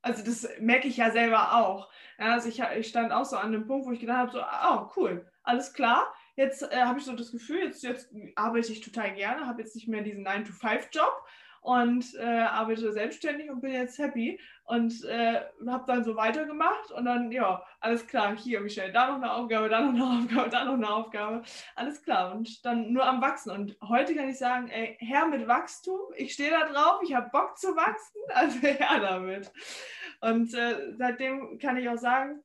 also 0.03 0.25
das 0.25 0.49
merke 0.59 0.89
ich 0.89 0.97
ja 0.97 1.11
selber 1.11 1.55
auch. 1.55 1.89
Ja, 2.19 2.33
also 2.33 2.49
ich, 2.49 2.61
ich, 2.61 2.89
stand 2.89 3.13
auch 3.13 3.25
so 3.25 3.37
an 3.37 3.53
dem 3.53 3.67
Punkt, 3.67 3.87
wo 3.87 3.93
ich 3.93 4.01
gedacht 4.01 4.19
habe, 4.19 4.33
so, 4.33 4.41
oh 4.41 4.91
cool, 4.97 5.31
alles 5.45 5.73
klar. 5.73 6.13
Jetzt 6.35 6.63
äh, 6.63 6.83
habe 6.83 6.99
ich 6.99 7.05
so 7.05 7.15
das 7.15 7.31
Gefühl, 7.31 7.61
jetzt, 7.61 7.83
jetzt 7.85 8.13
arbeite 8.35 8.73
ich 8.73 8.81
total 8.81 9.15
gerne, 9.15 9.47
habe 9.47 9.63
jetzt 9.63 9.77
nicht 9.77 9.87
mehr 9.87 10.03
diesen 10.03 10.27
9-to-5-Job 10.27 11.25
und 11.63 12.15
äh, 12.17 12.41
arbeite 12.41 12.93
selbstständig 12.93 13.49
und 13.49 13.61
bin 13.61 13.73
jetzt 13.73 13.97
happy 13.97 14.39
und 14.65 15.05
äh, 15.05 15.43
habe 15.67 15.85
dann 15.87 16.03
so 16.03 16.17
weitergemacht 16.17 16.91
und 16.91 17.05
dann, 17.05 17.31
ja, 17.31 17.65
alles 17.79 18.07
klar, 18.09 18.37
hier 18.37 18.61
Michelle, 18.61 18.93
da 18.93 19.09
noch 19.09 19.17
eine 19.17 19.33
Aufgabe, 19.33 19.69
da 19.69 19.81
noch 19.81 19.95
eine 19.95 20.05
Aufgabe, 20.25 20.51
da 20.51 20.65
noch 20.65 20.75
eine 20.75 20.91
Aufgabe, 20.91 21.43
alles 21.77 22.03
klar 22.03 22.35
und 22.35 22.65
dann 22.67 22.93
nur 22.93 23.07
am 23.07 23.23
Wachsen. 23.23 23.53
Und 23.53 23.77
heute 23.81 24.15
kann 24.17 24.29
ich 24.29 24.39
sagen, 24.39 24.69
ey, 24.69 24.97
her 24.99 25.27
mit 25.27 25.47
Wachstum, 25.47 26.01
ich 26.17 26.33
stehe 26.33 26.51
da 26.51 26.67
drauf, 26.67 27.01
ich 27.05 27.15
habe 27.15 27.31
Bock 27.31 27.57
zu 27.57 27.69
wachsen, 27.77 28.21
also 28.35 28.59
her 28.59 28.99
damit. 29.01 29.53
Und 30.21 30.53
äh, 30.55 30.95
seitdem 30.97 31.59
kann 31.61 31.77
ich 31.77 31.89
auch 31.89 31.99
sagen, 31.99 32.43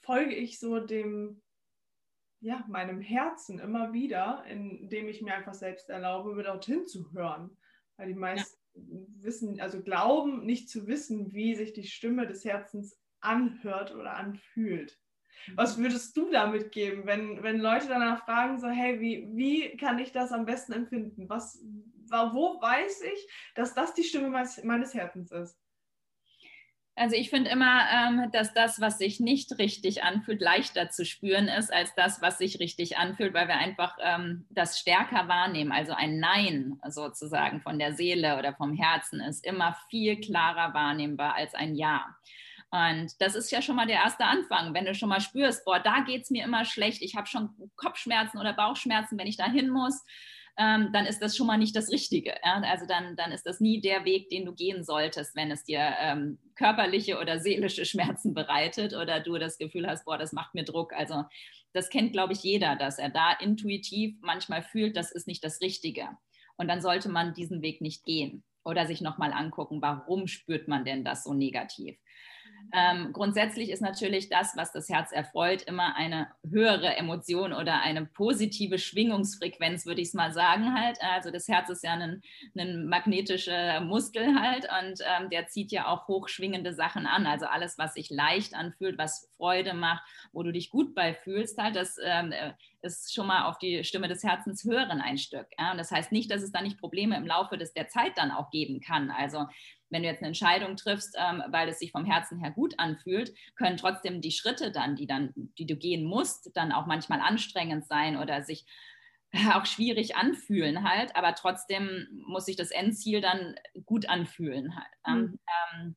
folge 0.00 0.34
ich 0.34 0.58
so 0.58 0.80
dem 0.80 1.42
ja, 2.40 2.62
meinem 2.68 3.00
Herzen 3.00 3.58
immer 3.58 3.94
wieder, 3.94 4.44
indem 4.48 5.08
ich 5.08 5.22
mir 5.22 5.34
einfach 5.34 5.54
selbst 5.54 5.88
erlaube, 5.88 6.42
dorthin 6.42 6.86
zu 6.86 7.10
hören. 7.12 7.56
Weil 7.96 8.08
die 8.08 8.14
meisten 8.14 8.58
ja. 8.74 8.82
wissen, 9.22 9.60
also 9.60 9.82
glauben 9.82 10.44
nicht 10.44 10.68
zu 10.68 10.86
wissen, 10.86 11.32
wie 11.32 11.54
sich 11.54 11.72
die 11.72 11.84
Stimme 11.84 12.26
des 12.26 12.44
Herzens 12.44 12.98
anhört 13.20 13.94
oder 13.94 14.14
anfühlt. 14.14 14.98
Mhm. 15.46 15.56
Was 15.56 15.78
würdest 15.78 16.16
du 16.16 16.30
damit 16.30 16.72
geben, 16.72 17.06
wenn, 17.06 17.42
wenn 17.42 17.60
Leute 17.60 17.88
danach 17.88 18.24
fragen, 18.24 18.58
so, 18.58 18.68
hey, 18.68 19.00
wie, 19.00 19.28
wie 19.34 19.76
kann 19.76 19.98
ich 19.98 20.12
das 20.12 20.32
am 20.32 20.44
besten 20.44 20.72
empfinden? 20.72 21.28
Was, 21.28 21.62
wo 22.10 22.60
weiß 22.60 23.02
ich, 23.02 23.28
dass 23.54 23.74
das 23.74 23.94
die 23.94 24.04
Stimme 24.04 24.28
meines, 24.28 24.62
meines 24.64 24.94
Herzens 24.94 25.30
ist? 25.30 25.58
Also 26.96 27.16
ich 27.16 27.28
finde 27.28 27.50
immer, 27.50 27.86
ähm, 27.92 28.30
dass 28.30 28.54
das, 28.54 28.80
was 28.80 28.98
sich 28.98 29.18
nicht 29.18 29.58
richtig 29.58 30.04
anfühlt, 30.04 30.40
leichter 30.40 30.90
zu 30.90 31.04
spüren 31.04 31.48
ist 31.48 31.72
als 31.72 31.92
das, 31.96 32.22
was 32.22 32.38
sich 32.38 32.60
richtig 32.60 32.98
anfühlt, 32.98 33.34
weil 33.34 33.48
wir 33.48 33.56
einfach 33.56 33.96
ähm, 34.00 34.46
das 34.50 34.78
stärker 34.78 35.26
wahrnehmen. 35.26 35.72
Also 35.72 35.92
ein 35.92 36.20
Nein 36.20 36.78
sozusagen 36.88 37.60
von 37.62 37.80
der 37.80 37.94
Seele 37.94 38.38
oder 38.38 38.54
vom 38.54 38.74
Herzen 38.74 39.20
ist 39.20 39.44
immer 39.44 39.76
viel 39.90 40.20
klarer 40.20 40.72
wahrnehmbar 40.72 41.34
als 41.34 41.54
ein 41.54 41.74
Ja. 41.74 42.14
Und 42.70 43.20
das 43.20 43.34
ist 43.34 43.50
ja 43.50 43.60
schon 43.62 43.76
mal 43.76 43.86
der 43.86 43.96
erste 43.96 44.24
Anfang, 44.24 44.74
wenn 44.74 44.84
du 44.84 44.94
schon 44.94 45.08
mal 45.08 45.20
spürst, 45.20 45.64
boah, 45.64 45.78
da 45.78 46.00
geht 46.00 46.22
es 46.22 46.30
mir 46.30 46.44
immer 46.44 46.64
schlecht, 46.64 47.02
ich 47.02 47.14
habe 47.14 47.26
schon 47.28 47.50
Kopfschmerzen 47.76 48.38
oder 48.38 48.52
Bauchschmerzen, 48.52 49.16
wenn 49.18 49.28
ich 49.28 49.36
da 49.36 49.46
hin 49.46 49.68
muss 49.68 50.04
ähm, 50.56 50.90
dann 50.92 51.06
ist 51.06 51.20
das 51.20 51.36
schon 51.36 51.46
mal 51.46 51.58
nicht 51.58 51.74
das 51.74 51.90
Richtige. 51.90 52.34
Ja? 52.44 52.62
Also 52.62 52.86
dann, 52.86 53.16
dann 53.16 53.32
ist 53.32 53.44
das 53.44 53.60
nie 53.60 53.80
der 53.80 54.04
Weg, 54.04 54.28
den 54.28 54.44
du 54.44 54.54
gehen 54.54 54.84
solltest, 54.84 55.34
wenn 55.34 55.50
es 55.50 55.64
dir 55.64 55.94
ähm, 55.98 56.38
körperliche 56.54 57.18
oder 57.18 57.40
seelische 57.40 57.84
Schmerzen 57.86 58.34
bereitet 58.34 58.94
oder 58.94 59.20
du 59.20 59.38
das 59.38 59.58
Gefühl 59.58 59.86
hast, 59.86 60.04
boah, 60.04 60.18
das 60.18 60.32
macht 60.32 60.54
mir 60.54 60.64
Druck. 60.64 60.92
Also 60.92 61.24
das 61.72 61.90
kennt, 61.90 62.12
glaube 62.12 62.32
ich, 62.34 62.42
jeder, 62.42 62.76
dass 62.76 62.98
er 62.98 63.10
da 63.10 63.32
intuitiv 63.32 64.16
manchmal 64.20 64.62
fühlt, 64.62 64.96
das 64.96 65.10
ist 65.10 65.26
nicht 65.26 65.42
das 65.42 65.60
Richtige. 65.60 66.08
Und 66.56 66.68
dann 66.68 66.80
sollte 66.80 67.08
man 67.08 67.34
diesen 67.34 67.62
Weg 67.62 67.80
nicht 67.80 68.04
gehen 68.04 68.44
oder 68.64 68.86
sich 68.86 69.00
nochmal 69.00 69.32
angucken, 69.32 69.82
warum 69.82 70.28
spürt 70.28 70.68
man 70.68 70.84
denn 70.84 71.04
das 71.04 71.24
so 71.24 71.34
negativ. 71.34 71.98
Ähm, 72.72 73.12
grundsätzlich 73.12 73.70
ist 73.70 73.82
natürlich 73.82 74.28
das, 74.28 74.56
was 74.56 74.72
das 74.72 74.88
Herz 74.88 75.12
erfreut, 75.12 75.62
immer 75.62 75.96
eine 75.96 76.28
höhere 76.48 76.96
Emotion 76.96 77.52
oder 77.52 77.80
eine 77.80 78.06
positive 78.06 78.78
Schwingungsfrequenz, 78.78 79.86
würde 79.86 80.00
ich 80.00 80.08
es 80.08 80.14
mal 80.14 80.32
sagen 80.32 80.74
halt. 80.74 80.98
Also 81.00 81.30
das 81.30 81.48
Herz 81.48 81.68
ist 81.68 81.84
ja 81.84 81.92
ein, 81.92 82.22
ein 82.56 82.86
magnetischer 82.86 83.80
Muskel 83.80 84.40
halt 84.40 84.64
und 84.64 85.00
ähm, 85.00 85.30
der 85.30 85.46
zieht 85.48 85.72
ja 85.72 85.86
auch 85.86 86.08
hochschwingende 86.08 86.74
Sachen 86.74 87.06
an. 87.06 87.26
Also 87.26 87.46
alles, 87.46 87.78
was 87.78 87.94
sich 87.94 88.10
leicht 88.10 88.54
anfühlt, 88.54 88.98
was 88.98 89.30
Freude 89.36 89.74
macht, 89.74 90.02
wo 90.32 90.42
du 90.42 90.52
dich 90.52 90.70
gut 90.70 90.94
bei 90.94 91.14
fühlst, 91.14 91.58
halt, 91.58 91.76
das 91.76 91.96
ähm, 92.02 92.32
ist 92.82 93.14
schon 93.14 93.26
mal 93.26 93.46
auf 93.46 93.58
die 93.58 93.82
Stimme 93.84 94.08
des 94.08 94.22
Herzens 94.22 94.64
hören 94.64 95.00
ein 95.00 95.18
Stück. 95.18 95.46
Ja? 95.58 95.72
Und 95.72 95.78
das 95.78 95.90
heißt 95.90 96.12
nicht, 96.12 96.30
dass 96.30 96.42
es 96.42 96.52
da 96.52 96.60
nicht 96.60 96.78
Probleme 96.78 97.16
im 97.16 97.26
Laufe 97.26 97.56
des, 97.56 97.72
der 97.72 97.88
Zeit 97.88 98.12
dann 98.16 98.30
auch 98.30 98.50
geben 98.50 98.80
kann. 98.80 99.10
Also 99.10 99.46
wenn 99.94 100.02
du 100.02 100.08
jetzt 100.08 100.18
eine 100.18 100.28
Entscheidung 100.28 100.76
triffst, 100.76 101.16
ähm, 101.16 101.42
weil 101.48 101.68
es 101.68 101.78
sich 101.78 101.92
vom 101.92 102.04
Herzen 102.04 102.40
her 102.40 102.50
gut 102.50 102.74
anfühlt, 102.78 103.32
können 103.54 103.76
trotzdem 103.76 104.20
die 104.20 104.32
Schritte 104.32 104.72
dann, 104.72 104.96
die 104.96 105.06
dann, 105.06 105.32
die 105.36 105.66
du 105.66 105.76
gehen 105.76 106.04
musst, 106.04 106.50
dann 106.54 106.72
auch 106.72 106.86
manchmal 106.86 107.20
anstrengend 107.20 107.86
sein 107.86 108.18
oder 108.18 108.42
sich 108.42 108.66
auch 109.54 109.66
schwierig 109.66 110.16
anfühlen 110.16 110.82
halt, 110.82 111.14
aber 111.14 111.36
trotzdem 111.36 112.08
muss 112.26 112.46
sich 112.46 112.56
das 112.56 112.72
Endziel 112.72 113.20
dann 113.20 113.54
gut 113.86 114.08
anfühlen 114.08 114.74
halt. 114.76 115.16
Mhm. 115.16 115.38
Ähm, 115.74 115.96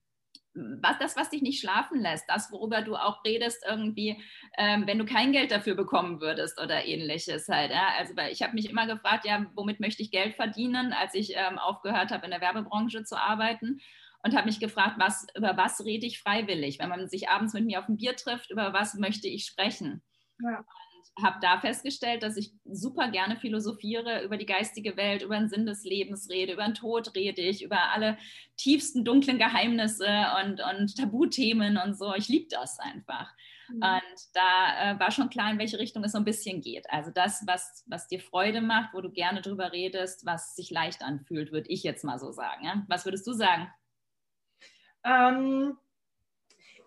was, 0.81 0.97
das, 0.99 1.15
was 1.15 1.29
dich 1.29 1.41
nicht 1.41 1.59
schlafen 1.59 1.99
lässt, 1.99 2.25
das, 2.27 2.51
worüber 2.51 2.81
du 2.81 2.95
auch 2.95 3.23
redest, 3.23 3.63
irgendwie, 3.67 4.21
ähm, 4.57 4.87
wenn 4.87 4.97
du 4.97 5.05
kein 5.05 5.31
Geld 5.31 5.51
dafür 5.51 5.75
bekommen 5.75 6.19
würdest 6.21 6.59
oder 6.61 6.85
ähnliches 6.85 7.47
halt. 7.47 7.71
Ja? 7.71 7.89
Also, 7.97 8.15
weil 8.15 8.31
ich 8.31 8.41
habe 8.41 8.53
mich 8.53 8.69
immer 8.69 8.87
gefragt, 8.87 9.25
ja, 9.25 9.45
womit 9.55 9.79
möchte 9.79 10.01
ich 10.01 10.11
Geld 10.11 10.35
verdienen, 10.35 10.93
als 10.93 11.13
ich 11.13 11.33
ähm, 11.35 11.57
aufgehört 11.59 12.11
habe, 12.11 12.25
in 12.25 12.31
der 12.31 12.41
Werbebranche 12.41 13.03
zu 13.03 13.17
arbeiten 13.17 13.79
und 14.23 14.35
habe 14.35 14.47
mich 14.47 14.59
gefragt, 14.59 14.95
was, 14.97 15.27
über 15.35 15.55
was 15.57 15.85
rede 15.85 16.05
ich 16.05 16.19
freiwillig? 16.19 16.79
Wenn 16.79 16.89
man 16.89 17.07
sich 17.07 17.29
abends 17.29 17.53
mit 17.53 17.65
mir 17.65 17.79
auf 17.79 17.87
ein 17.87 17.97
Bier 17.97 18.15
trifft, 18.15 18.51
über 18.51 18.73
was 18.73 18.95
möchte 18.95 19.27
ich 19.27 19.45
sprechen? 19.45 20.01
Ja 20.39 20.63
habe 21.21 21.37
da 21.41 21.59
festgestellt, 21.59 22.23
dass 22.23 22.37
ich 22.37 22.53
super 22.65 23.09
gerne 23.09 23.37
philosophiere 23.37 24.23
über 24.23 24.37
die 24.37 24.45
geistige 24.45 24.97
Welt, 24.97 25.23
über 25.23 25.37
den 25.37 25.49
Sinn 25.49 25.65
des 25.65 25.83
Lebens 25.83 26.29
rede, 26.29 26.53
über 26.53 26.65
den 26.65 26.73
Tod 26.73 27.15
rede 27.15 27.41
ich, 27.41 27.63
über 27.63 27.91
alle 27.91 28.17
tiefsten 28.55 29.03
dunklen 29.03 29.37
Geheimnisse 29.37 30.07
und, 30.43 30.61
und 30.61 30.95
Tabuthemen 30.97 31.77
und 31.77 31.97
so. 31.97 32.13
Ich 32.13 32.27
liebe 32.27 32.47
das 32.49 32.79
einfach. 32.79 33.33
Mhm. 33.69 33.83
Und 33.83 34.19
da 34.33 34.91
äh, 34.91 34.99
war 34.99 35.11
schon 35.11 35.29
klar, 35.29 35.51
in 35.51 35.59
welche 35.59 35.79
Richtung 35.79 36.03
es 36.03 36.11
so 36.11 36.17
ein 36.17 36.25
bisschen 36.25 36.61
geht. 36.61 36.89
Also 36.89 37.11
das, 37.11 37.43
was, 37.45 37.83
was 37.87 38.07
dir 38.07 38.19
Freude 38.19 38.61
macht, 38.61 38.93
wo 38.93 39.01
du 39.01 39.11
gerne 39.11 39.41
drüber 39.41 39.71
redest, 39.71 40.25
was 40.25 40.55
sich 40.55 40.71
leicht 40.71 41.01
anfühlt, 41.01 41.51
würde 41.51 41.69
ich 41.69 41.83
jetzt 41.83 42.03
mal 42.03 42.19
so 42.19 42.31
sagen. 42.31 42.65
Ja? 42.65 42.85
Was 42.87 43.05
würdest 43.05 43.27
du 43.27 43.33
sagen? 43.33 43.71
Ähm, 45.03 45.77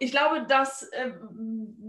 ich 0.02 0.12
glaube, 0.12 0.46
dass 0.46 0.82
äh, 0.82 1.12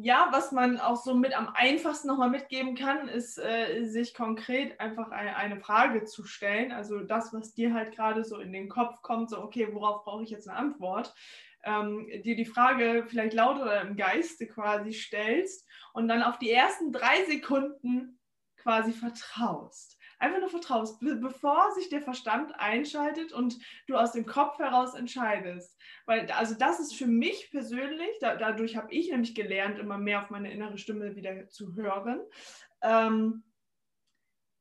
ja, 0.01 0.27
was 0.31 0.51
man 0.51 0.79
auch 0.81 0.97
so 0.97 1.15
mit 1.15 1.35
am 1.35 1.47
einfachsten 1.53 2.09
nochmal 2.09 2.29
mitgeben 2.29 2.75
kann, 2.75 3.07
ist, 3.07 3.37
äh, 3.37 3.85
sich 3.85 4.13
konkret 4.13 4.77
einfach 4.81 5.11
eine, 5.11 5.37
eine, 5.37 5.61
Frage 5.61 6.03
zu 6.03 6.25
stellen. 6.25 6.73
Also 6.73 6.99
das, 6.99 7.33
was 7.33 7.53
dir 7.53 7.73
halt 7.73 7.95
gerade 7.95 8.25
so 8.25 8.39
in 8.39 8.51
den 8.51 8.67
Kopf 8.67 9.01
kommt, 9.01 9.29
so, 9.29 9.41
okay, 9.41 9.69
worauf 9.71 10.03
brauche 10.03 10.23
ich 10.23 10.29
jetzt 10.29 10.49
eine 10.49 10.57
Antwort? 10.57 11.13
Ähm, 11.63 12.05
dir 12.25 12.35
die 12.35 12.45
Frage 12.45 13.05
vielleicht 13.07 13.33
laut 13.33 13.61
oder 13.61 13.79
im 13.79 13.95
Geiste 13.95 14.45
quasi 14.45 14.91
stellst 14.91 15.65
und 15.93 16.09
dann 16.09 16.21
auf 16.21 16.37
die 16.37 16.51
ersten 16.51 16.91
drei 16.91 17.23
Sekunden 17.29 18.19
quasi 18.57 18.91
vertraust 18.91 20.00
einfach 20.21 20.39
nur 20.39 20.49
vertraust, 20.49 20.99
bevor 20.99 21.71
sich 21.71 21.89
der 21.89 22.01
Verstand 22.01 22.53
einschaltet 22.59 23.33
und 23.33 23.57
du 23.87 23.95
aus 23.95 24.11
dem 24.11 24.25
Kopf 24.25 24.59
heraus 24.59 24.93
entscheidest. 24.93 25.77
Weil, 26.05 26.29
also 26.31 26.55
das 26.55 26.79
ist 26.79 26.95
für 26.95 27.07
mich 27.07 27.49
persönlich, 27.51 28.17
da, 28.19 28.35
dadurch 28.35 28.77
habe 28.77 28.93
ich 28.93 29.09
nämlich 29.09 29.35
gelernt, 29.35 29.79
immer 29.79 29.97
mehr 29.97 30.21
auf 30.21 30.29
meine 30.29 30.51
innere 30.51 30.77
Stimme 30.77 31.15
wieder 31.15 31.47
zu 31.49 31.75
hören, 31.75 32.21
ähm, 32.81 33.43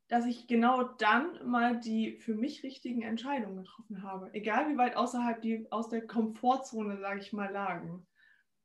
dass 0.09 0.27
ich 0.27 0.49
genau 0.49 0.83
dann 0.83 1.39
mal 1.49 1.79
die 1.79 2.17
für 2.19 2.35
mich 2.35 2.65
richtigen 2.65 3.03
Entscheidungen 3.03 3.59
getroffen 3.59 4.03
habe. 4.03 4.31
Egal 4.33 4.69
wie 4.69 4.77
weit 4.77 4.97
außerhalb 4.97 5.41
die 5.41 5.71
aus 5.71 5.89
der 5.89 6.07
Komfortzone, 6.07 6.99
sage 6.99 7.21
ich 7.21 7.33
mal, 7.33 7.51
lagen. 7.51 8.07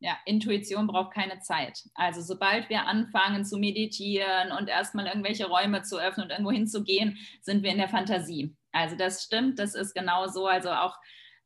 Ja, 0.05 0.19
Intuition 0.25 0.85
braucht 0.85 1.15
keine 1.15 1.39
Zeit. 1.39 1.81
Also 1.95 2.21
sobald 2.21 2.69
wir 2.69 2.85
anfangen 2.85 3.43
zu 3.43 3.57
meditieren 3.57 4.51
und 4.51 4.69
erstmal 4.69 5.07
irgendwelche 5.07 5.47
Räume 5.47 5.81
zu 5.81 5.99
öffnen 5.99 6.25
und 6.25 6.29
irgendwo 6.29 6.51
hinzugehen, 6.51 7.17
sind 7.41 7.63
wir 7.63 7.71
in 7.71 7.79
der 7.79 7.89
Fantasie. 7.89 8.55
Also 8.71 8.95
das 8.95 9.23
stimmt, 9.23 9.57
das 9.57 9.73
ist 9.73 9.95
genau 9.95 10.27
so. 10.27 10.45
Also 10.45 10.69
auch, 10.69 10.95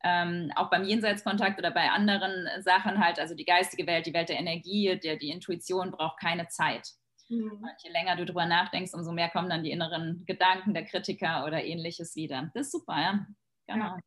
ähm, 0.03 0.51
auch 0.57 0.69
beim 0.69 0.83
Jenseitskontakt 0.83 1.57
oder 1.57 1.71
bei 1.71 1.89
anderen 1.89 2.49
Sachen 2.61 2.99
halt, 2.99 3.17
also 3.17 3.33
die 3.33 3.45
geistige 3.45 3.87
Welt, 3.87 4.05
die 4.05 4.13
Welt 4.13 4.27
der 4.27 4.39
Energie, 4.39 4.99
der, 5.01 5.15
die 5.15 5.29
Intuition 5.29 5.91
braucht 5.91 6.19
keine 6.19 6.49
Zeit. 6.49 6.89
Mhm. 7.29 7.65
Je 7.81 7.91
länger 7.91 8.17
du 8.17 8.25
drüber 8.25 8.45
nachdenkst, 8.45 8.93
umso 8.93 9.13
mehr 9.13 9.29
kommen 9.29 9.49
dann 9.49 9.63
die 9.63 9.71
inneren 9.71 10.25
Gedanken 10.25 10.73
der 10.73 10.83
Kritiker 10.83 11.45
oder 11.45 11.63
ähnliches 11.63 12.13
wieder. 12.17 12.51
Das 12.53 12.65
ist 12.65 12.73
super, 12.73 12.99
ja. 12.99 13.25
Genau. 13.67 13.85
Ja, 13.85 13.99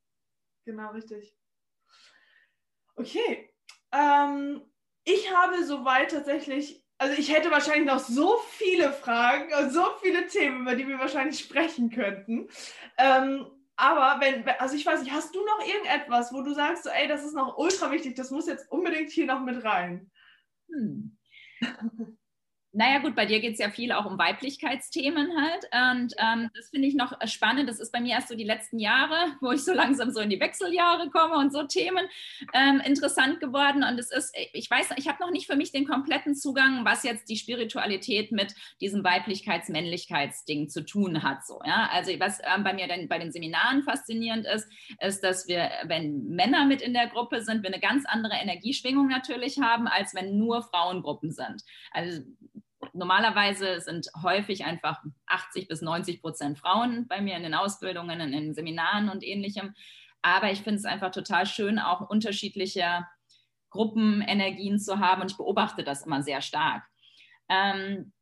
genau, 0.66 0.90
richtig. 0.90 1.34
Okay, 2.96 3.51
ähm, 3.92 4.62
ich 5.04 5.34
habe 5.34 5.64
soweit 5.64 6.10
tatsächlich, 6.10 6.84
also 6.98 7.18
ich 7.18 7.32
hätte 7.32 7.50
wahrscheinlich 7.50 7.86
noch 7.86 7.98
so 7.98 8.38
viele 8.50 8.92
Fragen 8.92 9.52
und 9.54 9.70
so 9.70 9.84
viele 10.00 10.26
Themen, 10.28 10.62
über 10.62 10.74
die 10.74 10.86
wir 10.86 10.98
wahrscheinlich 10.98 11.38
sprechen 11.38 11.90
könnten. 11.90 12.48
Ähm, 12.98 13.46
aber 13.76 14.20
wenn, 14.24 14.48
also 14.58 14.76
ich 14.76 14.86
weiß 14.86 15.02
nicht, 15.02 15.12
hast 15.12 15.34
du 15.34 15.44
noch 15.44 15.66
irgendetwas, 15.66 16.32
wo 16.32 16.42
du 16.42 16.54
sagst, 16.54 16.84
so, 16.84 16.90
ey, 16.90 17.08
das 17.08 17.24
ist 17.24 17.34
noch 17.34 17.56
ultra 17.56 17.90
wichtig, 17.90 18.14
das 18.14 18.30
muss 18.30 18.46
jetzt 18.46 18.70
unbedingt 18.70 19.10
hier 19.10 19.26
noch 19.26 19.40
mit 19.40 19.64
rein? 19.64 20.10
Hm. 20.68 21.18
Naja 22.74 23.00
gut, 23.00 23.14
bei 23.14 23.26
dir 23.26 23.40
geht 23.40 23.52
es 23.52 23.58
ja 23.58 23.68
viel 23.68 23.92
auch 23.92 24.06
um 24.06 24.18
Weiblichkeitsthemen 24.18 25.28
halt. 25.36 25.64
Und 25.92 26.14
ähm, 26.16 26.50
das 26.54 26.70
finde 26.70 26.88
ich 26.88 26.94
noch 26.94 27.12
spannend. 27.26 27.68
Das 27.68 27.78
ist 27.78 27.92
bei 27.92 28.00
mir 28.00 28.14
erst 28.14 28.28
so 28.28 28.34
die 28.34 28.44
letzten 28.44 28.78
Jahre, 28.78 29.36
wo 29.42 29.52
ich 29.52 29.62
so 29.62 29.74
langsam 29.74 30.10
so 30.10 30.20
in 30.20 30.30
die 30.30 30.40
Wechseljahre 30.40 31.10
komme 31.10 31.36
und 31.36 31.52
so 31.52 31.64
Themen 31.64 32.06
ähm, 32.54 32.80
interessant 32.80 33.40
geworden. 33.40 33.84
Und 33.84 34.00
es 34.00 34.10
ist, 34.10 34.34
ich 34.54 34.70
weiß, 34.70 34.88
ich 34.96 35.06
habe 35.06 35.22
noch 35.22 35.30
nicht 35.30 35.46
für 35.46 35.56
mich 35.56 35.70
den 35.70 35.86
kompletten 35.86 36.34
Zugang, 36.34 36.86
was 36.86 37.02
jetzt 37.02 37.28
die 37.28 37.36
Spiritualität 37.36 38.32
mit 38.32 38.54
diesem 38.80 39.04
Weiblichkeits-Männlichkeitsding 39.04 40.70
zu 40.70 40.86
tun 40.86 41.22
hat. 41.22 41.46
So, 41.46 41.60
ja? 41.66 41.90
Also 41.92 42.10
was 42.20 42.38
ähm, 42.42 42.64
bei 42.64 42.72
mir 42.72 42.88
dann 42.88 43.06
bei 43.06 43.18
den 43.18 43.32
Seminaren 43.32 43.82
faszinierend 43.82 44.46
ist, 44.46 44.66
ist, 44.98 45.22
dass 45.22 45.46
wir, 45.46 45.70
wenn 45.84 46.24
Männer 46.28 46.64
mit 46.64 46.80
in 46.80 46.94
der 46.94 47.08
Gruppe 47.08 47.42
sind, 47.42 47.62
wir 47.62 47.70
eine 47.70 47.80
ganz 47.80 48.06
andere 48.06 48.34
Energieschwingung 48.34 49.08
natürlich 49.08 49.58
haben, 49.60 49.88
als 49.88 50.14
wenn 50.14 50.38
nur 50.38 50.62
Frauengruppen 50.62 51.32
sind. 51.32 51.62
Also 51.90 52.22
normalerweise 52.92 53.80
sind 53.80 54.08
häufig 54.22 54.64
einfach 54.64 55.02
80 55.26 55.68
bis 55.68 55.82
90 55.82 56.20
Prozent 56.20 56.58
Frauen 56.58 57.06
bei 57.08 57.20
mir 57.20 57.36
in 57.36 57.42
den 57.42 57.54
Ausbildungen, 57.54 58.20
in 58.20 58.32
den 58.32 58.54
Seminaren 58.54 59.08
und 59.08 59.24
ähnlichem. 59.24 59.74
Aber 60.22 60.50
ich 60.50 60.62
finde 60.62 60.78
es 60.78 60.84
einfach 60.84 61.10
total 61.10 61.46
schön, 61.46 61.78
auch 61.78 62.08
unterschiedliche 62.08 63.06
Gruppenenergien 63.70 64.78
zu 64.78 64.98
haben 64.98 65.22
und 65.22 65.30
ich 65.30 65.36
beobachte 65.36 65.82
das 65.82 66.06
immer 66.06 66.22
sehr 66.22 66.42
stark. 66.42 66.84
Ähm, 67.48 68.12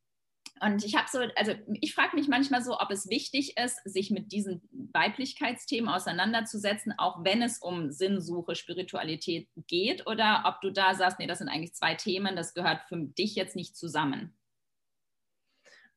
und 0.63 0.85
ich 0.85 0.95
habe 0.95 1.09
so, 1.11 1.21
also 1.37 1.55
ich 1.81 1.95
frage 1.95 2.15
mich 2.17 2.29
manchmal 2.29 2.63
so, 2.63 2.79
ob 2.79 2.91
es 2.91 3.09
wichtig 3.09 3.57
ist, 3.57 3.81
sich 3.85 4.11
mit 4.11 4.31
diesen 4.31 4.61
Weiblichkeitsthemen 4.93 5.89
auseinanderzusetzen, 5.89 6.93
auch 6.99 7.25
wenn 7.25 7.41
es 7.41 7.59
um 7.59 7.91
Sinnsuche, 7.91 8.55
Spiritualität 8.55 9.49
geht, 9.67 10.07
oder 10.07 10.45
ob 10.47 10.61
du 10.61 10.71
da 10.71 10.95
sagst, 10.95 11.19
nee, 11.19 11.27
das 11.27 11.39
sind 11.39 11.49
eigentlich 11.49 11.73
zwei 11.75 11.95
Themen, 11.95 12.37
das 12.37 12.53
gehört 12.53 12.83
für 12.89 12.99
dich 12.99 13.35
jetzt 13.37 13.57
nicht 13.57 13.75
zusammen. 13.75 14.37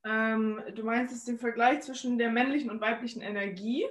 Ähm, 0.05 0.61
du 0.75 0.83
meinst 0.83 1.13
es 1.13 1.25
den 1.25 1.39
Vergleich 1.39 1.81
zwischen 1.81 2.17
der 2.17 2.29
männlichen 2.29 2.69
und 2.69 2.81
weiblichen 2.81 3.21
Energie? 3.21 3.85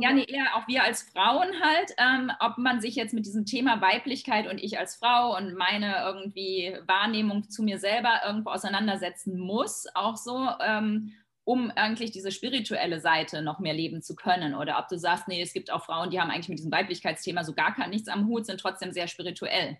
Ja, 0.00 0.12
nee, 0.12 0.24
eher 0.28 0.56
auch 0.56 0.66
wir 0.66 0.82
als 0.82 1.02
Frauen 1.02 1.48
halt, 1.62 1.92
ähm, 1.98 2.32
ob 2.40 2.58
man 2.58 2.80
sich 2.80 2.96
jetzt 2.96 3.14
mit 3.14 3.24
diesem 3.24 3.46
Thema 3.46 3.80
Weiblichkeit 3.80 4.48
und 4.48 4.58
ich 4.58 4.78
als 4.78 4.96
Frau 4.96 5.36
und 5.36 5.54
meine 5.54 5.96
irgendwie 6.04 6.76
Wahrnehmung 6.86 7.48
zu 7.48 7.62
mir 7.62 7.78
selber 7.78 8.20
irgendwo 8.26 8.50
auseinandersetzen 8.50 9.38
muss, 9.38 9.86
auch 9.94 10.16
so, 10.16 10.48
ähm, 10.60 11.12
um 11.44 11.70
eigentlich 11.70 12.10
diese 12.10 12.32
spirituelle 12.32 13.00
Seite 13.00 13.42
noch 13.42 13.60
mehr 13.60 13.74
leben 13.74 14.02
zu 14.02 14.16
können. 14.16 14.54
Oder 14.56 14.78
ob 14.80 14.88
du 14.88 14.98
sagst, 14.98 15.28
nee, 15.28 15.40
es 15.40 15.52
gibt 15.52 15.70
auch 15.70 15.84
Frauen, 15.84 16.10
die 16.10 16.20
haben 16.20 16.30
eigentlich 16.30 16.48
mit 16.48 16.58
diesem 16.58 16.72
Weiblichkeitsthema 16.72 17.44
so 17.44 17.54
gar 17.54 17.74
kein, 17.74 17.90
nichts 17.90 18.08
am 18.08 18.26
Hut, 18.26 18.44
sind 18.44 18.60
trotzdem 18.60 18.92
sehr 18.92 19.06
spirituell. 19.06 19.78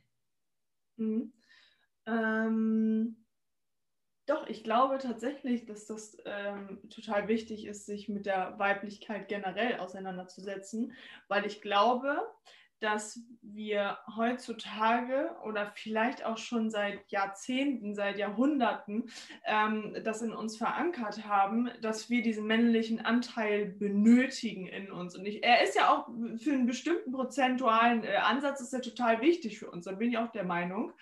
Mhm. 0.96 1.32
Ähm 2.06 3.25
Doch, 4.26 4.48
ich 4.48 4.64
glaube 4.64 4.98
tatsächlich, 4.98 5.66
dass 5.66 5.86
das 5.86 6.18
ähm, 6.24 6.80
total 6.90 7.28
wichtig 7.28 7.64
ist, 7.64 7.86
sich 7.86 8.08
mit 8.08 8.26
der 8.26 8.58
Weiblichkeit 8.58 9.28
generell 9.28 9.78
auseinanderzusetzen, 9.78 10.92
weil 11.28 11.46
ich 11.46 11.62
glaube, 11.62 12.20
dass 12.80 13.20
wir 13.40 13.98
heutzutage 14.16 15.34
oder 15.44 15.72
vielleicht 15.76 16.24
auch 16.24 16.38
schon 16.38 16.70
seit 16.70 17.08
Jahrzehnten, 17.10 17.94
seit 17.94 18.18
Jahrhunderten 18.18 19.08
ähm, 19.44 19.96
das 20.04 20.20
in 20.22 20.32
uns 20.32 20.58
verankert 20.58 21.24
haben, 21.26 21.70
dass 21.80 22.10
wir 22.10 22.22
diesen 22.22 22.46
männlichen 22.46 23.00
Anteil 23.00 23.66
benötigen 23.66 24.66
in 24.66 24.90
uns. 24.90 25.16
Und 25.16 25.24
ich, 25.24 25.42
er 25.42 25.62
ist 25.62 25.76
ja 25.76 25.88
auch 25.90 26.08
für 26.38 26.52
einen 26.52 26.66
bestimmten 26.66 27.12
prozentualen 27.12 28.04
äh, 28.04 28.16
Ansatz 28.16 28.60
ist 28.60 28.74
er 28.74 28.82
total 28.82 29.20
wichtig 29.20 29.58
für 29.58 29.70
uns. 29.70 29.86
Da 29.86 29.92
bin 29.92 30.10
ich 30.10 30.18
auch 30.18 30.32
der 30.32 30.44
Meinung. 30.44 30.92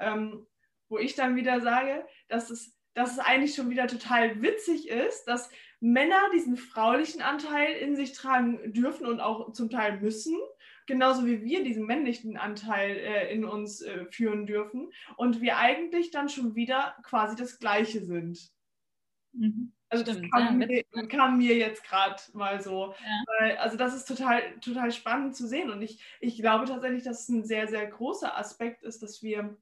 Ähm, 0.00 0.46
wo 0.88 0.98
ich 0.98 1.14
dann 1.14 1.36
wieder 1.36 1.60
sage, 1.60 2.06
dass 2.28 2.50
es, 2.50 2.76
dass 2.94 3.12
es 3.12 3.18
eigentlich 3.18 3.54
schon 3.54 3.70
wieder 3.70 3.86
total 3.86 4.40
witzig 4.42 4.88
ist, 4.88 5.24
dass 5.24 5.50
Männer 5.80 6.20
diesen 6.34 6.56
fraulichen 6.56 7.22
Anteil 7.22 7.74
in 7.74 7.96
sich 7.96 8.12
tragen 8.12 8.72
dürfen 8.72 9.06
und 9.06 9.20
auch 9.20 9.52
zum 9.52 9.70
Teil 9.70 10.00
müssen 10.00 10.36
genauso 10.88 11.26
wie 11.26 11.44
wir 11.44 11.62
diesen 11.62 11.86
männlichen 11.86 12.36
Anteil 12.36 12.96
äh, 12.96 13.32
in 13.32 13.44
uns 13.44 13.82
äh, 13.82 14.06
führen 14.06 14.46
dürfen 14.46 14.90
und 15.16 15.40
wir 15.40 15.58
eigentlich 15.58 16.10
dann 16.10 16.28
schon 16.28 16.56
wieder 16.56 16.96
quasi 17.04 17.36
das 17.36 17.60
Gleiche 17.60 18.04
sind. 18.04 18.50
Mhm. 19.32 19.72
Also 19.90 20.04
das 20.04 20.16
Stimmt, 20.16 20.32
kam, 20.32 20.60
ja, 20.60 20.66
mir, 20.66 21.08
kam, 21.08 21.38
mir, 21.38 21.56
jetzt 21.56 21.84
gerade 21.84 22.20
mal 22.32 22.60
so. 22.60 22.94
Ja. 23.00 23.24
Weil, 23.38 23.56
also 23.58 23.76
das 23.76 23.94
ist 23.94 24.06
total, 24.06 24.42
total 24.60 24.90
spannend 24.92 25.34
zu 25.34 25.46
sehen. 25.46 25.70
Und 25.70 25.80
ich, 25.80 26.02
ich 26.20 26.36
glaube 26.36 26.66
tatsächlich, 26.66 27.04
dass 27.04 27.22
es 27.22 27.28
ein 27.28 27.44
sehr, 27.44 27.68
sehr 27.68 27.86
großer 27.86 28.36
Aspekt 28.36 28.82
ist, 28.82 29.02
dass 29.02 29.22
wir 29.22 29.56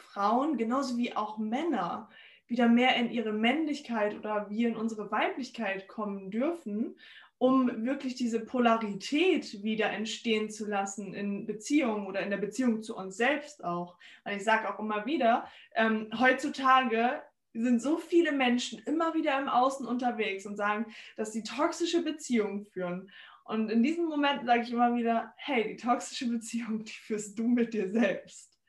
Frauen, 0.00 0.58
genauso 0.58 0.96
wie 0.96 1.14
auch 1.14 1.38
Männer, 1.38 2.08
wieder 2.46 2.68
mehr 2.68 2.96
in 2.96 3.10
ihre 3.10 3.32
Männlichkeit 3.32 4.18
oder 4.18 4.50
wir 4.50 4.68
in 4.68 4.76
unsere 4.76 5.10
Weiblichkeit 5.10 5.86
kommen 5.86 6.30
dürfen 6.30 6.96
um 7.40 7.86
wirklich 7.86 8.16
diese 8.16 8.38
Polarität 8.38 9.62
wieder 9.62 9.88
entstehen 9.90 10.50
zu 10.50 10.66
lassen 10.66 11.14
in 11.14 11.46
Beziehungen 11.46 12.06
oder 12.06 12.20
in 12.20 12.28
der 12.28 12.36
Beziehung 12.36 12.82
zu 12.82 12.94
uns 12.94 13.16
selbst 13.16 13.64
auch. 13.64 13.96
Weil 14.24 14.36
ich 14.36 14.44
sage 14.44 14.68
auch 14.68 14.78
immer 14.78 15.06
wieder, 15.06 15.48
ähm, 15.74 16.10
heutzutage 16.18 17.22
sind 17.54 17.80
so 17.80 17.96
viele 17.96 18.32
Menschen 18.32 18.80
immer 18.80 19.14
wieder 19.14 19.40
im 19.40 19.48
Außen 19.48 19.86
unterwegs 19.86 20.44
und 20.44 20.56
sagen, 20.56 20.92
dass 21.16 21.32
sie 21.32 21.42
toxische 21.42 22.02
Beziehungen 22.02 22.66
führen. 22.66 23.10
Und 23.44 23.70
in 23.70 23.82
diesem 23.82 24.04
Moment 24.04 24.44
sage 24.44 24.64
ich 24.64 24.72
immer 24.72 24.94
wieder, 24.94 25.32
hey, 25.38 25.66
die 25.66 25.76
toxische 25.76 26.26
Beziehung, 26.30 26.84
die 26.84 26.92
führst 26.92 27.38
du 27.38 27.48
mit 27.48 27.72
dir 27.72 27.88
selbst. 27.88 28.59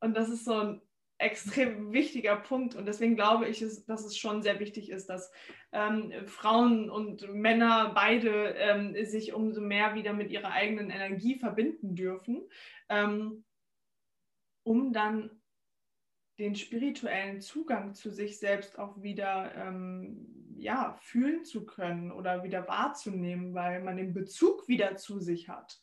Und 0.00 0.16
das 0.16 0.28
ist 0.28 0.44
so 0.44 0.54
ein 0.54 0.82
extrem 1.20 1.92
wichtiger 1.92 2.36
Punkt 2.36 2.74
und 2.74 2.86
deswegen 2.86 3.14
glaube 3.14 3.46
ich, 3.46 3.60
dass 3.86 4.04
es 4.04 4.16
schon 4.16 4.42
sehr 4.42 4.58
wichtig 4.58 4.90
ist, 4.90 5.10
dass 5.10 5.30
ähm, 5.70 6.12
Frauen 6.26 6.88
und 6.88 7.30
Männer 7.32 7.92
beide 7.94 8.54
ähm, 8.56 8.96
sich 9.04 9.34
umso 9.34 9.60
mehr 9.60 9.94
wieder 9.94 10.14
mit 10.14 10.30
ihrer 10.30 10.50
eigenen 10.52 10.88
Energie 10.88 11.38
verbinden 11.38 11.94
dürfen, 11.94 12.48
ähm, 12.88 13.44
um 14.62 14.92
dann 14.94 15.42
den 16.38 16.56
spirituellen 16.56 17.42
Zugang 17.42 17.92
zu 17.92 18.10
sich 18.10 18.38
selbst 18.38 18.78
auch 18.78 19.02
wieder 19.02 19.54
ähm, 19.54 20.54
ja, 20.56 20.96
fühlen 21.02 21.44
zu 21.44 21.66
können 21.66 22.10
oder 22.10 22.42
wieder 22.44 22.66
wahrzunehmen, 22.66 23.54
weil 23.54 23.82
man 23.82 23.98
den 23.98 24.14
Bezug 24.14 24.68
wieder 24.68 24.96
zu 24.96 25.20
sich 25.20 25.50
hat. 25.50 25.82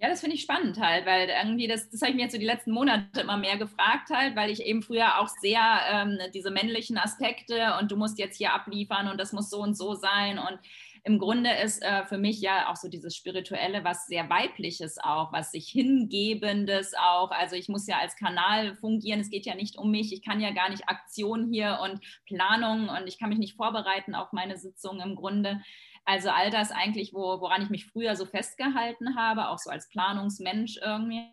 Ja, 0.00 0.08
das 0.08 0.20
finde 0.20 0.36
ich 0.36 0.42
spannend 0.42 0.78
halt, 0.78 1.06
weil 1.06 1.28
irgendwie, 1.28 1.66
das, 1.66 1.90
das 1.90 2.02
habe 2.02 2.10
ich 2.10 2.16
mir 2.16 2.22
jetzt 2.22 2.32
so 2.32 2.38
die 2.38 2.44
letzten 2.44 2.70
Monate 2.70 3.20
immer 3.20 3.36
mehr 3.36 3.56
gefragt 3.56 4.10
halt, 4.10 4.36
weil 4.36 4.48
ich 4.48 4.64
eben 4.64 4.80
früher 4.80 5.18
auch 5.18 5.26
sehr 5.40 5.60
ähm, 5.90 6.18
diese 6.32 6.52
männlichen 6.52 6.98
Aspekte 6.98 7.74
und 7.80 7.90
du 7.90 7.96
musst 7.96 8.18
jetzt 8.18 8.36
hier 8.36 8.54
abliefern 8.54 9.08
und 9.08 9.18
das 9.18 9.32
muss 9.32 9.50
so 9.50 9.60
und 9.60 9.76
so 9.76 9.94
sein 9.94 10.38
und 10.38 10.60
im 11.08 11.18
Grunde 11.18 11.50
ist 11.64 11.82
äh, 11.82 12.04
für 12.04 12.18
mich 12.18 12.40
ja 12.40 12.70
auch 12.70 12.76
so 12.76 12.88
dieses 12.88 13.16
Spirituelle 13.16 13.82
was 13.82 14.06
sehr 14.06 14.28
weibliches 14.28 14.98
auch, 14.98 15.32
was 15.32 15.52
sich 15.52 15.68
hingebendes 15.68 16.92
auch. 16.94 17.30
Also 17.30 17.56
ich 17.56 17.68
muss 17.68 17.86
ja 17.86 17.98
als 17.98 18.14
Kanal 18.16 18.76
fungieren. 18.76 19.20
Es 19.20 19.30
geht 19.30 19.46
ja 19.46 19.54
nicht 19.54 19.78
um 19.78 19.90
mich. 19.90 20.12
Ich 20.12 20.22
kann 20.22 20.40
ja 20.40 20.50
gar 20.50 20.68
nicht 20.68 20.88
Aktion 20.88 21.50
hier 21.50 21.78
und 21.82 22.00
Planung 22.26 22.88
und 22.88 23.06
ich 23.06 23.18
kann 23.18 23.30
mich 23.30 23.38
nicht 23.38 23.56
vorbereiten 23.56 24.14
auf 24.14 24.32
meine 24.32 24.58
Sitzung 24.58 25.00
im 25.00 25.16
Grunde. 25.16 25.62
Also 26.08 26.30
all 26.30 26.48
das 26.48 26.70
eigentlich, 26.70 27.12
wo, 27.12 27.38
woran 27.42 27.60
ich 27.60 27.68
mich 27.68 27.84
früher 27.84 28.16
so 28.16 28.24
festgehalten 28.24 29.14
habe, 29.14 29.48
auch 29.48 29.58
so 29.58 29.68
als 29.68 29.90
Planungsmensch 29.90 30.78
irgendwie, 30.82 31.30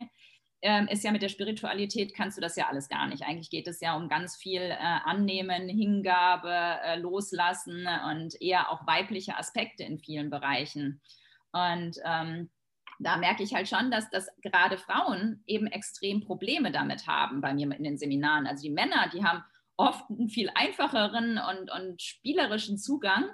ähm, 0.61 0.89
ist 0.89 1.05
ja 1.05 1.13
mit 1.13 1.21
der 1.21 1.30
Spiritualität 1.30 2.13
kannst 2.13 2.36
du 2.36 2.41
das 2.41 2.57
ja 2.57 2.67
alles 2.67 2.89
gar 2.89 3.07
nicht. 3.07 3.23
Eigentlich 3.23 3.49
geht 3.49 3.69
es 3.69 3.80
ja 3.80 3.95
um 3.95 4.09
ganz 4.09 4.36
viel 4.36 4.59
äh, 4.59 4.76
Annehmen, 4.78 5.69
Hingabe, 5.69 6.51
äh, 6.51 6.99
Loslassen 6.99 7.88
und 8.11 8.36
eher 8.41 8.69
auch 8.69 8.86
weibliche 8.86 9.38
Aspekte 9.38 9.84
in 9.84 9.97
vielen 9.97 10.30
Bereichen. 10.30 10.99
Und 11.53 11.95
ähm, 12.03 12.49
da 12.99 13.15
merke 13.15 13.43
ich 13.43 13.53
halt 13.53 13.69
schon, 13.69 13.91
dass, 13.91 14.09
dass 14.09 14.28
gerade 14.41 14.78
Frauen 14.78 15.41
eben 15.47 15.67
extrem 15.67 16.19
Probleme 16.19 16.73
damit 16.73 17.07
haben 17.07 17.39
bei 17.39 17.53
mir 17.53 17.73
in 17.73 17.84
den 17.86 17.97
Seminaren. 17.97 18.45
Also 18.45 18.63
die 18.63 18.71
Männer, 18.71 19.07
die 19.07 19.23
haben 19.23 19.41
oft 19.78 20.09
einen 20.09 20.28
viel 20.28 20.51
einfacheren 20.53 21.38
und, 21.38 21.71
und 21.71 22.01
spielerischen 22.01 22.78
Zugang 22.78 23.30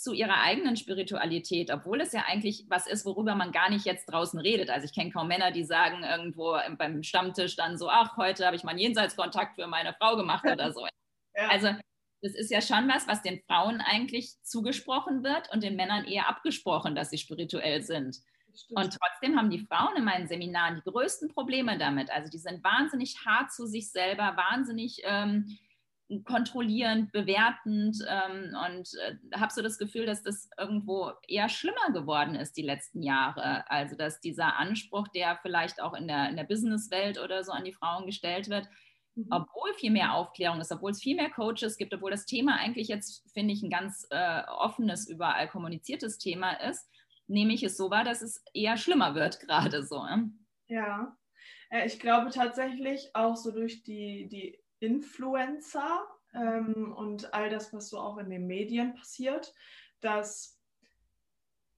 zu 0.00 0.14
ihrer 0.14 0.40
eigenen 0.40 0.76
Spiritualität, 0.76 1.70
obwohl 1.70 2.00
es 2.00 2.12
ja 2.12 2.24
eigentlich 2.26 2.64
was 2.68 2.86
ist, 2.86 3.04
worüber 3.04 3.34
man 3.34 3.52
gar 3.52 3.68
nicht 3.68 3.84
jetzt 3.84 4.06
draußen 4.06 4.40
redet. 4.40 4.70
Also 4.70 4.86
ich 4.86 4.94
kenne 4.94 5.10
kaum 5.10 5.28
Männer, 5.28 5.50
die 5.50 5.64
sagen 5.64 6.02
irgendwo 6.04 6.56
beim 6.78 7.02
Stammtisch 7.02 7.54
dann 7.54 7.76
so, 7.76 7.90
ach, 7.90 8.16
heute 8.16 8.46
habe 8.46 8.56
ich 8.56 8.64
meinen 8.64 8.78
Jenseitskontakt 8.78 9.56
für 9.56 9.66
meine 9.66 9.94
Frau 9.94 10.16
gemacht 10.16 10.44
oder 10.44 10.72
so. 10.72 10.86
Ja. 11.36 11.48
Also 11.48 11.68
das 12.22 12.34
ist 12.34 12.50
ja 12.50 12.60
schon 12.60 12.88
was, 12.88 13.06
was 13.06 13.22
den 13.22 13.40
Frauen 13.46 13.80
eigentlich 13.80 14.34
zugesprochen 14.42 15.22
wird 15.22 15.48
und 15.52 15.62
den 15.62 15.76
Männern 15.76 16.04
eher 16.04 16.28
abgesprochen, 16.28 16.96
dass 16.96 17.10
sie 17.10 17.18
spirituell 17.18 17.82
sind. 17.82 18.18
Und 18.70 18.98
trotzdem 18.98 19.38
haben 19.38 19.48
die 19.48 19.64
Frauen 19.64 19.96
in 19.96 20.04
meinen 20.04 20.26
Seminaren 20.26 20.82
die 20.84 20.90
größten 20.90 21.28
Probleme 21.28 21.78
damit. 21.78 22.10
Also 22.10 22.28
die 22.28 22.38
sind 22.38 22.64
wahnsinnig 22.64 23.24
hart 23.24 23.52
zu 23.52 23.66
sich 23.66 23.92
selber, 23.92 24.36
wahnsinnig 24.36 25.00
ähm, 25.04 25.56
kontrollierend, 26.24 27.12
bewertend 27.12 27.96
ähm, 28.08 28.56
und 28.66 28.88
äh, 29.00 29.36
habe 29.36 29.52
so 29.52 29.62
das 29.62 29.78
Gefühl, 29.78 30.06
dass 30.06 30.22
das 30.22 30.48
irgendwo 30.58 31.12
eher 31.28 31.48
schlimmer 31.48 31.92
geworden 31.92 32.34
ist 32.34 32.56
die 32.56 32.62
letzten 32.62 33.02
Jahre. 33.02 33.70
Also 33.70 33.96
dass 33.96 34.20
dieser 34.20 34.56
Anspruch, 34.56 35.08
der 35.08 35.38
vielleicht 35.42 35.80
auch 35.80 35.94
in 35.94 36.08
der, 36.08 36.28
in 36.28 36.36
der 36.36 36.44
Businesswelt 36.44 37.18
oder 37.20 37.44
so 37.44 37.52
an 37.52 37.64
die 37.64 37.72
Frauen 37.72 38.06
gestellt 38.06 38.48
wird, 38.48 38.66
mhm. 39.14 39.28
obwohl 39.30 39.72
viel 39.74 39.92
mehr 39.92 40.14
Aufklärung 40.14 40.60
ist, 40.60 40.72
obwohl 40.72 40.90
es 40.90 41.02
viel 41.02 41.16
mehr 41.16 41.30
Coaches 41.30 41.76
gibt, 41.76 41.94
obwohl 41.94 42.10
das 42.10 42.26
Thema 42.26 42.56
eigentlich 42.56 42.88
jetzt, 42.88 43.30
finde 43.32 43.54
ich, 43.54 43.62
ein 43.62 43.70
ganz 43.70 44.06
äh, 44.10 44.42
offenes, 44.48 45.08
überall 45.08 45.48
kommuniziertes 45.48 46.18
Thema 46.18 46.52
ist, 46.52 46.88
nehme 47.28 47.52
ich 47.54 47.62
es 47.62 47.76
so 47.76 47.90
wahr, 47.90 48.02
dass 48.02 48.20
es 48.20 48.44
eher 48.52 48.76
schlimmer 48.76 49.14
wird 49.14 49.38
gerade 49.46 49.84
so. 49.84 50.04
Ja, 50.66 51.16
äh, 51.70 51.86
ich 51.86 52.00
glaube 52.00 52.30
tatsächlich 52.30 53.10
auch 53.14 53.36
so 53.36 53.52
durch 53.52 53.84
die, 53.84 54.28
die 54.28 54.58
Influencer 54.80 56.06
ähm, 56.34 56.92
und 56.96 57.32
all 57.32 57.50
das, 57.50 57.72
was 57.72 57.88
so 57.88 57.98
auch 57.98 58.18
in 58.18 58.30
den 58.30 58.46
Medien 58.46 58.94
passiert, 58.94 59.54
dass 60.00 60.60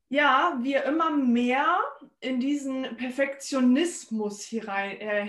ja, 0.09 0.59
wir 0.61 0.85
immer 0.85 1.11
mehr 1.11 1.81
in 2.21 2.39
diesen 2.39 2.97
Perfektionismus 2.99 4.45
herein, 4.53 5.01
äh, 5.01 5.25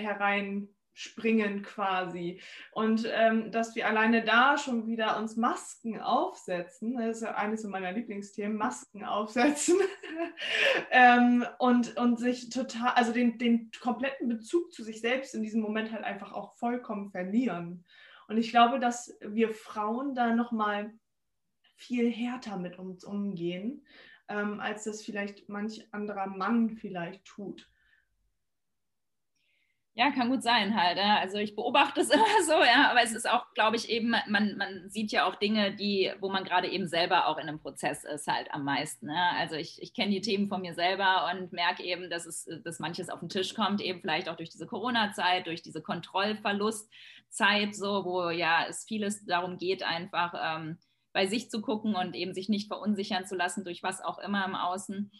hereinspringen 0.93 1.63
quasi. 1.63 2.41
Und 2.71 3.07
ähm, 3.11 3.51
dass 3.51 3.75
wir 3.75 3.87
alleine 3.87 4.23
da 4.23 4.57
schon 4.57 4.87
wieder 4.87 5.17
uns 5.17 5.35
Masken 5.35 5.99
aufsetzen, 5.99 6.97
das 6.97 7.17
ist 7.17 7.23
ja 7.23 7.35
eines 7.35 7.63
meiner 7.63 7.91
Lieblingsthemen, 7.91 8.57
Masken 8.57 9.03
aufsetzen 9.03 9.77
ähm, 10.91 11.45
und, 11.59 11.97
und 11.97 12.19
sich 12.19 12.49
total, 12.49 12.91
also 12.91 13.11
den, 13.11 13.37
den 13.37 13.71
kompletten 13.81 14.27
Bezug 14.27 14.71
zu 14.71 14.83
sich 14.83 15.01
selbst 15.01 15.35
in 15.35 15.43
diesem 15.43 15.61
Moment 15.61 15.91
halt 15.91 16.03
einfach 16.03 16.33
auch 16.33 16.53
vollkommen 16.55 17.11
verlieren. 17.11 17.85
Und 18.27 18.37
ich 18.37 18.51
glaube, 18.51 18.79
dass 18.79 19.17
wir 19.21 19.49
Frauen 19.49 20.15
da 20.15 20.33
nochmal 20.33 20.93
viel 21.75 22.09
härter 22.09 22.57
mit 22.57 22.79
uns 22.79 23.03
umgehen, 23.03 23.85
ähm, 24.29 24.59
als 24.61 24.85
das 24.85 25.03
vielleicht 25.03 25.49
manch 25.49 25.85
anderer 25.91 26.27
Mann 26.27 26.69
vielleicht 26.69 27.25
tut. 27.25 27.69
Ja, 29.95 30.09
kann 30.09 30.29
gut 30.29 30.41
sein 30.41 30.75
halt. 30.75 30.97
Ja. 30.97 31.19
Also 31.19 31.37
ich 31.37 31.55
beobachte 31.55 32.01
es 32.01 32.09
immer 32.13 32.43
so, 32.45 32.53
ja, 32.53 32.89
aber 32.89 33.03
es 33.03 33.11
ist 33.13 33.29
auch, 33.29 33.53
glaube 33.53 33.75
ich, 33.75 33.89
eben, 33.89 34.15
man, 34.27 34.57
man 34.57 34.89
sieht 34.89 35.11
ja 35.11 35.25
auch 35.25 35.35
Dinge, 35.35 35.75
die, 35.75 36.11
wo 36.19 36.29
man 36.29 36.43
gerade 36.43 36.67
eben 36.67 36.87
selber 36.87 37.27
auch 37.27 37.37
in 37.37 37.47
einem 37.47 37.59
Prozess 37.59 38.03
ist, 38.03 38.27
halt 38.27 38.51
am 38.51 38.63
meisten. 38.63 39.09
Ja. 39.09 39.33
Also 39.37 39.55
ich, 39.55 39.79
ich 39.81 39.93
kenne 39.93 40.11
die 40.11 40.21
Themen 40.21 40.47
von 40.47 40.61
mir 40.61 40.73
selber 40.73 41.31
und 41.31 41.53
merke 41.53 41.83
eben, 41.83 42.09
dass 42.09 42.25
es, 42.25 42.49
dass 42.63 42.79
manches 42.79 43.09
auf 43.09 43.19
den 43.19 43.29
Tisch 43.29 43.53
kommt, 43.53 43.81
eben 43.81 44.01
vielleicht 44.01 44.29
auch 44.29 44.35
durch 44.35 44.49
diese 44.49 44.65
Corona-Zeit, 44.65 45.45
durch 45.45 45.61
diese 45.61 45.83
Kontrollverlustzeit, 45.83 47.75
so, 47.75 48.03
wo 48.03 48.31
ja 48.31 48.65
es 48.67 48.85
vieles 48.85 49.25
darum 49.25 49.59
geht, 49.59 49.83
einfach 49.83 50.33
ähm, 50.41 50.79
bei 51.13 51.27
sich 51.27 51.51
zu 51.51 51.61
gucken 51.61 51.95
und 51.95 52.15
eben 52.15 52.33
sich 52.33 52.49
nicht 52.49 52.67
verunsichern 52.67 53.27
zu 53.27 53.35
lassen 53.35 53.63
durch 53.63 53.83
was 53.83 54.01
auch 54.01 54.17
immer 54.17 54.43
im 54.43 54.55
Außen. 54.55 55.11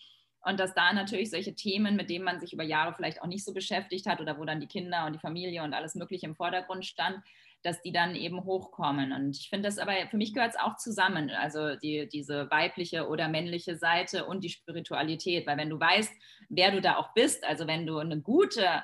Und 0.46 0.60
dass 0.60 0.74
da 0.74 0.92
natürlich 0.94 1.30
solche 1.30 1.56
Themen, 1.56 1.96
mit 1.96 2.10
denen 2.10 2.26
man 2.26 2.40
sich 2.40 2.54
über 2.54 2.64
Jahre 2.64 2.94
vielleicht 2.94 3.22
auch 3.22 3.28
nicht 3.28 3.46
so 3.46 3.54
beschäftigt 3.54 4.06
hat 4.08 4.20
oder 4.20 4.38
wo 4.38 4.46
dann 4.46 4.60
die 4.60 4.68
Kinder 4.68 5.06
und 5.06 5.14
die 5.14 5.20
Familie 5.20 5.64
und 5.64 5.74
alles 5.74 5.96
Mögliche 5.96 6.26
im 6.26 6.36
Vordergrund 6.36 6.86
stand, 6.86 7.18
dass 7.64 7.82
die 7.82 7.94
dann 7.94 8.14
eben 8.16 8.44
hochkommen. 8.44 9.14
Und 9.14 9.38
ich 9.38 9.50
finde 9.50 9.70
das 9.70 9.78
aber, 9.78 9.94
für 10.10 10.18
mich 10.18 10.34
gehört 10.34 10.52
es 10.52 10.60
auch 10.60 10.76
zusammen, 10.76 11.30
also 11.30 11.76
die, 11.78 12.10
diese 12.12 12.52
weibliche 12.52 13.08
oder 13.08 13.30
männliche 13.30 13.78
Seite 13.78 14.26
und 14.26 14.44
die 14.44 14.50
Spiritualität, 14.50 15.48
weil 15.48 15.58
wenn 15.58 15.70
du 15.70 15.80
weißt, 15.80 16.12
wer 16.50 16.72
du 16.72 16.82
da 16.82 16.98
auch 16.98 17.14
bist, 17.14 17.46
also 17.46 17.66
wenn 17.66 17.86
du 17.86 17.98
eine 17.98 18.20
gute 18.20 18.84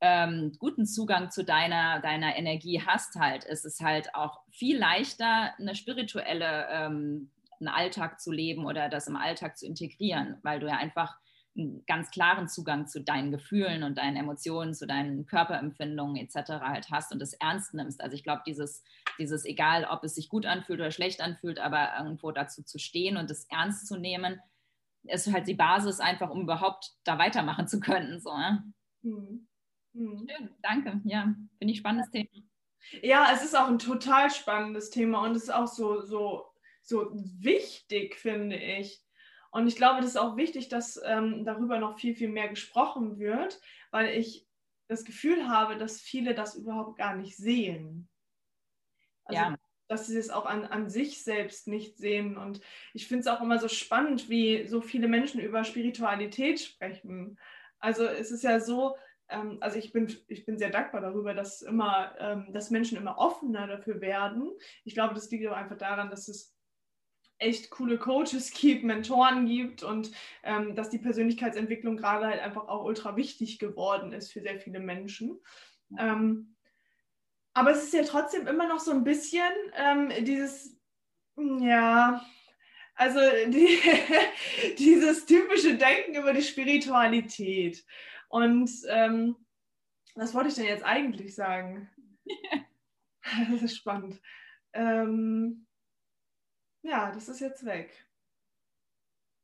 ähm, 0.00 0.52
guten 0.58 0.86
Zugang 0.86 1.30
zu 1.30 1.44
deiner, 1.44 2.00
deiner 2.00 2.36
Energie 2.36 2.82
hast 2.84 3.16
halt, 3.16 3.44
ist 3.44 3.64
es 3.64 3.80
halt 3.80 4.14
auch 4.14 4.40
viel 4.50 4.78
leichter, 4.78 5.54
eine 5.58 5.74
spirituelle, 5.74 6.66
ähm, 6.70 7.30
einen 7.60 7.68
Alltag 7.68 8.20
zu 8.20 8.32
leben 8.32 8.66
oder 8.66 8.88
das 8.88 9.08
im 9.08 9.16
Alltag 9.16 9.56
zu 9.58 9.66
integrieren, 9.66 10.38
weil 10.42 10.60
du 10.60 10.66
ja 10.66 10.76
einfach 10.76 11.16
einen 11.56 11.84
ganz 11.86 12.10
klaren 12.10 12.48
Zugang 12.48 12.86
zu 12.86 13.02
deinen 13.02 13.30
Gefühlen 13.30 13.82
und 13.82 13.96
deinen 13.96 14.16
Emotionen, 14.16 14.74
zu 14.74 14.86
deinen 14.86 15.26
Körperempfindungen 15.26 16.16
etc. 16.16 16.60
halt 16.60 16.90
hast 16.90 17.12
und 17.12 17.22
es 17.22 17.32
ernst 17.34 17.74
nimmst. 17.74 18.00
Also 18.00 18.14
ich 18.14 18.22
glaube, 18.22 18.42
dieses, 18.46 18.84
dieses, 19.18 19.44
egal 19.44 19.84
ob 19.84 20.04
es 20.04 20.14
sich 20.14 20.28
gut 20.28 20.44
anfühlt 20.44 20.80
oder 20.80 20.90
schlecht 20.90 21.20
anfühlt, 21.20 21.58
aber 21.58 21.96
irgendwo 21.98 22.30
dazu 22.30 22.62
zu 22.62 22.78
stehen 22.78 23.16
und 23.16 23.30
es 23.30 23.46
ernst 23.50 23.86
zu 23.86 23.96
nehmen, 23.96 24.38
ist 25.04 25.32
halt 25.32 25.46
die 25.46 25.54
Basis 25.54 26.00
einfach, 26.00 26.30
um 26.30 26.42
überhaupt 26.42 26.92
da 27.04 27.18
weitermachen 27.18 27.68
zu 27.68 27.80
können. 27.80 28.20
So, 28.20 28.36
ne? 28.36 28.72
hm. 29.02 29.48
Hm. 29.94 30.26
Schön, 30.28 30.50
danke. 30.62 31.00
Ja, 31.04 31.34
finde 31.58 31.72
ich 31.72 31.78
spannendes 31.78 32.10
Thema. 32.10 32.28
Ja, 33.02 33.30
es 33.32 33.42
ist 33.42 33.56
auch 33.56 33.68
ein 33.68 33.78
total 33.78 34.30
spannendes 34.30 34.90
Thema 34.90 35.24
und 35.24 35.34
es 35.34 35.44
ist 35.44 35.54
auch 35.54 35.66
so, 35.66 36.02
so, 36.02 36.45
so 36.86 37.10
wichtig, 37.12 38.16
finde 38.16 38.56
ich. 38.56 39.02
Und 39.50 39.66
ich 39.66 39.76
glaube, 39.76 40.00
das 40.00 40.10
ist 40.10 40.16
auch 40.16 40.36
wichtig, 40.36 40.68
dass 40.68 41.00
ähm, 41.04 41.44
darüber 41.44 41.78
noch 41.78 41.98
viel, 41.98 42.14
viel 42.14 42.28
mehr 42.28 42.48
gesprochen 42.48 43.18
wird, 43.18 43.60
weil 43.90 44.16
ich 44.16 44.46
das 44.88 45.04
Gefühl 45.04 45.48
habe, 45.48 45.76
dass 45.76 46.00
viele 46.00 46.34
das 46.34 46.54
überhaupt 46.54 46.96
gar 46.98 47.16
nicht 47.16 47.36
sehen. 47.36 48.08
Also, 49.24 49.40
ja. 49.40 49.56
dass 49.88 50.06
sie 50.06 50.18
es 50.18 50.30
auch 50.30 50.46
an, 50.46 50.64
an 50.64 50.88
sich 50.88 51.24
selbst 51.24 51.66
nicht 51.66 51.98
sehen. 51.98 52.36
Und 52.36 52.60
ich 52.92 53.08
finde 53.08 53.20
es 53.22 53.26
auch 53.26 53.40
immer 53.40 53.58
so 53.58 53.68
spannend, 53.68 54.28
wie 54.28 54.66
so 54.66 54.80
viele 54.80 55.08
Menschen 55.08 55.40
über 55.40 55.64
Spiritualität 55.64 56.60
sprechen. 56.60 57.38
Also 57.78 58.04
es 58.04 58.30
ist 58.30 58.44
ja 58.44 58.60
so, 58.60 58.96
ähm, 59.28 59.58
also 59.60 59.78
ich 59.78 59.92
bin, 59.92 60.14
ich 60.28 60.44
bin 60.44 60.58
sehr 60.58 60.70
dankbar 60.70 61.00
darüber, 61.00 61.34
dass 61.34 61.62
immer, 61.62 62.14
ähm, 62.18 62.52
dass 62.52 62.70
Menschen 62.70 62.96
immer 62.96 63.18
offener 63.18 63.66
dafür 63.66 64.00
werden. 64.00 64.50
Ich 64.84 64.94
glaube, 64.94 65.14
das 65.14 65.30
liegt 65.30 65.46
aber 65.46 65.56
einfach 65.56 65.78
daran, 65.78 66.10
dass 66.10 66.28
es 66.28 66.55
echt 67.38 67.70
coole 67.70 67.98
Coaches 67.98 68.50
gibt, 68.52 68.84
Mentoren 68.84 69.46
gibt 69.46 69.82
und 69.82 70.10
ähm, 70.42 70.74
dass 70.74 70.90
die 70.90 70.98
Persönlichkeitsentwicklung 70.98 71.96
gerade 71.96 72.26
halt 72.26 72.40
einfach 72.40 72.68
auch 72.68 72.84
ultra 72.84 73.16
wichtig 73.16 73.58
geworden 73.58 74.12
ist 74.12 74.32
für 74.32 74.40
sehr 74.40 74.58
viele 74.58 74.80
Menschen. 74.80 75.38
Ähm, 75.98 76.56
aber 77.54 77.70
es 77.70 77.84
ist 77.84 77.94
ja 77.94 78.02
trotzdem 78.04 78.46
immer 78.46 78.66
noch 78.68 78.80
so 78.80 78.90
ein 78.90 79.04
bisschen 79.04 79.52
ähm, 79.74 80.10
dieses, 80.24 80.76
ja, 81.36 82.24
also 82.94 83.20
die, 83.48 83.78
dieses 84.78 85.26
typische 85.26 85.76
Denken 85.76 86.16
über 86.16 86.32
die 86.32 86.42
Spiritualität. 86.42 87.84
Und 88.28 88.70
ähm, 88.88 89.36
was 90.14 90.34
wollte 90.34 90.48
ich 90.48 90.54
denn 90.54 90.64
jetzt 90.64 90.84
eigentlich 90.84 91.34
sagen? 91.34 91.90
das 93.50 93.62
ist 93.62 93.76
spannend. 93.76 94.20
Ähm, 94.72 95.65
ja, 96.86 97.10
das 97.12 97.28
ist 97.28 97.40
jetzt 97.40 97.64
weg. 97.64 98.06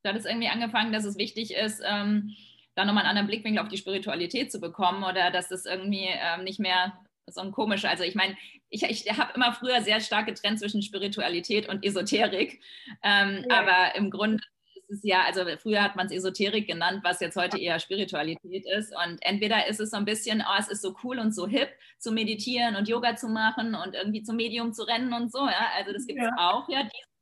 Du 0.03 0.09
hattest 0.09 0.25
irgendwie 0.25 0.49
angefangen, 0.49 0.91
dass 0.91 1.05
es 1.05 1.17
wichtig 1.17 1.53
ist, 1.53 1.81
ähm, 1.85 2.35
da 2.75 2.85
nochmal 2.85 3.03
einen 3.03 3.11
anderen 3.11 3.27
Blickwinkel 3.27 3.61
auf 3.61 3.69
die 3.69 3.77
Spiritualität 3.77 4.51
zu 4.51 4.59
bekommen 4.59 5.03
oder 5.03 5.31
dass 5.31 5.49
das 5.49 5.65
irgendwie 5.65 6.07
ähm, 6.09 6.43
nicht 6.43 6.59
mehr 6.59 6.93
so 7.27 7.41
ein 7.41 7.51
komischer, 7.51 7.89
also 7.89 8.03
ich 8.03 8.15
meine, 8.15 8.35
ich, 8.69 8.83
ich 8.83 9.09
habe 9.17 9.33
immer 9.35 9.53
früher 9.53 9.81
sehr 9.81 10.01
stark 10.01 10.25
getrennt 10.25 10.59
zwischen 10.59 10.81
Spiritualität 10.81 11.69
und 11.69 11.85
Esoterik, 11.85 12.61
ähm, 13.03 13.45
ja. 13.49 13.59
aber 13.59 13.95
im 13.95 14.09
Grunde 14.09 14.43
ist 14.89 15.03
ja, 15.03 15.23
also 15.23 15.45
früher 15.57 15.81
hat 15.81 15.95
man 15.95 16.07
es 16.07 16.11
Esoterik 16.11 16.67
genannt, 16.67 17.01
was 17.03 17.19
jetzt 17.19 17.35
heute 17.35 17.57
eher 17.57 17.79
Spiritualität 17.79 18.65
ist. 18.65 18.93
Und 18.95 19.17
entweder 19.21 19.67
ist 19.67 19.79
es 19.79 19.91
so 19.91 19.97
ein 19.97 20.05
bisschen, 20.05 20.43
oh, 20.47 20.55
es 20.59 20.67
ist 20.67 20.81
so 20.81 20.95
cool 21.03 21.19
und 21.19 21.33
so 21.33 21.47
hip 21.47 21.69
zu 21.99 22.11
meditieren 22.11 22.75
und 22.75 22.87
Yoga 22.87 23.15
zu 23.15 23.27
machen 23.27 23.75
und 23.75 23.95
irgendwie 23.95 24.23
zum 24.23 24.35
Medium 24.35 24.73
zu 24.73 24.83
rennen 24.83 25.13
und 25.13 25.31
so. 25.31 25.39
Ja? 25.39 25.71
Also 25.77 25.93
das 25.93 26.05
gibt 26.05 26.19
es 26.19 26.25
ja. 26.25 26.35
auch, 26.37 26.69
ja, 26.69 26.83
diese 26.83 27.12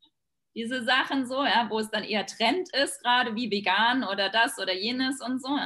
diese 0.56 0.84
Sachen 0.84 1.26
so, 1.26 1.44
ja, 1.44 1.68
wo 1.70 1.80
es 1.80 1.90
dann 1.90 2.04
eher 2.04 2.26
Trend 2.26 2.74
ist, 2.74 3.02
gerade 3.02 3.36
wie 3.36 3.52
vegan 3.52 4.04
oder 4.04 4.30
das 4.30 4.60
oder 4.60 4.74
jenes 4.74 5.22
und 5.22 5.42
so. 5.42 5.58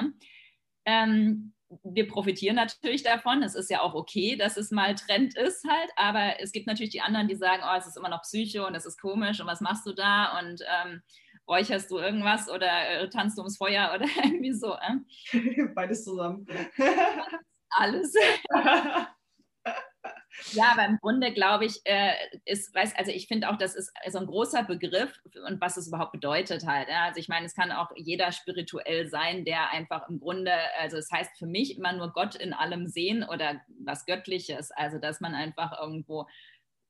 Ähm, 0.85 1.53
wir 1.83 2.07
profitieren 2.07 2.55
natürlich 2.55 3.03
davon. 3.03 3.41
Es 3.41 3.55
ist 3.55 3.69
ja 3.69 3.81
auch 3.81 3.95
okay, 3.95 4.35
dass 4.35 4.57
es 4.57 4.71
mal 4.71 4.95
Trend 4.95 5.35
ist 5.35 5.65
halt, 5.67 5.89
aber 5.95 6.39
es 6.39 6.51
gibt 6.51 6.67
natürlich 6.67 6.91
die 6.91 7.01
anderen, 7.01 7.27
die 7.27 7.35
sagen, 7.35 7.63
oh, 7.65 7.75
es 7.77 7.87
ist 7.87 7.97
immer 7.97 8.09
noch 8.09 8.21
Psycho 8.21 8.67
und 8.67 8.75
es 8.75 8.85
ist 8.85 9.01
komisch 9.01 9.39
und 9.39 9.47
was 9.47 9.61
machst 9.61 9.85
du 9.85 9.93
da 9.93 10.39
und 10.39 10.61
ähm, 10.61 11.01
räucherst 11.47 11.89
du 11.91 11.97
irgendwas 11.97 12.49
oder 12.49 12.89
äh, 12.89 13.09
tanzt 13.09 13.37
du 13.37 13.41
ums 13.41 13.57
Feuer 13.57 13.91
oder 13.95 14.05
irgendwie 14.23 14.53
so. 14.53 14.73
Äh? 14.73 15.65
Beides 15.73 16.03
zusammen. 16.03 16.45
Alles. 17.69 18.13
Ja, 20.51 20.71
aber 20.73 20.85
im 20.85 20.97
Grunde 20.97 21.33
glaube 21.33 21.65
ich, 21.65 21.81
äh, 21.85 22.13
ist, 22.45 22.73
weiß, 22.73 22.95
also 22.95 23.11
ich 23.11 23.27
finde 23.27 23.49
auch, 23.49 23.57
das 23.57 23.75
ist 23.75 23.91
so 24.09 24.19
ein 24.19 24.27
großer 24.27 24.63
Begriff 24.63 25.19
und 25.47 25.61
was 25.61 25.77
es 25.77 25.87
überhaupt 25.87 26.11
bedeutet 26.11 26.65
halt. 26.65 26.89
Ja? 26.89 27.05
Also 27.05 27.19
ich 27.19 27.27
meine, 27.27 27.45
es 27.45 27.55
kann 27.55 27.71
auch 27.71 27.91
jeder 27.95 28.31
spirituell 28.31 29.07
sein, 29.07 29.45
der 29.45 29.71
einfach 29.71 30.07
im 30.09 30.19
Grunde, 30.19 30.51
also 30.79 30.97
es 30.97 31.11
heißt 31.11 31.37
für 31.37 31.47
mich 31.47 31.77
immer 31.77 31.93
nur 31.93 32.11
Gott 32.13 32.35
in 32.35 32.53
allem 32.53 32.87
sehen 32.87 33.23
oder 33.23 33.61
was 33.83 34.05
Göttliches. 34.05 34.71
Also 34.71 34.97
dass 34.97 35.21
man 35.21 35.33
einfach 35.33 35.79
irgendwo 35.79 36.27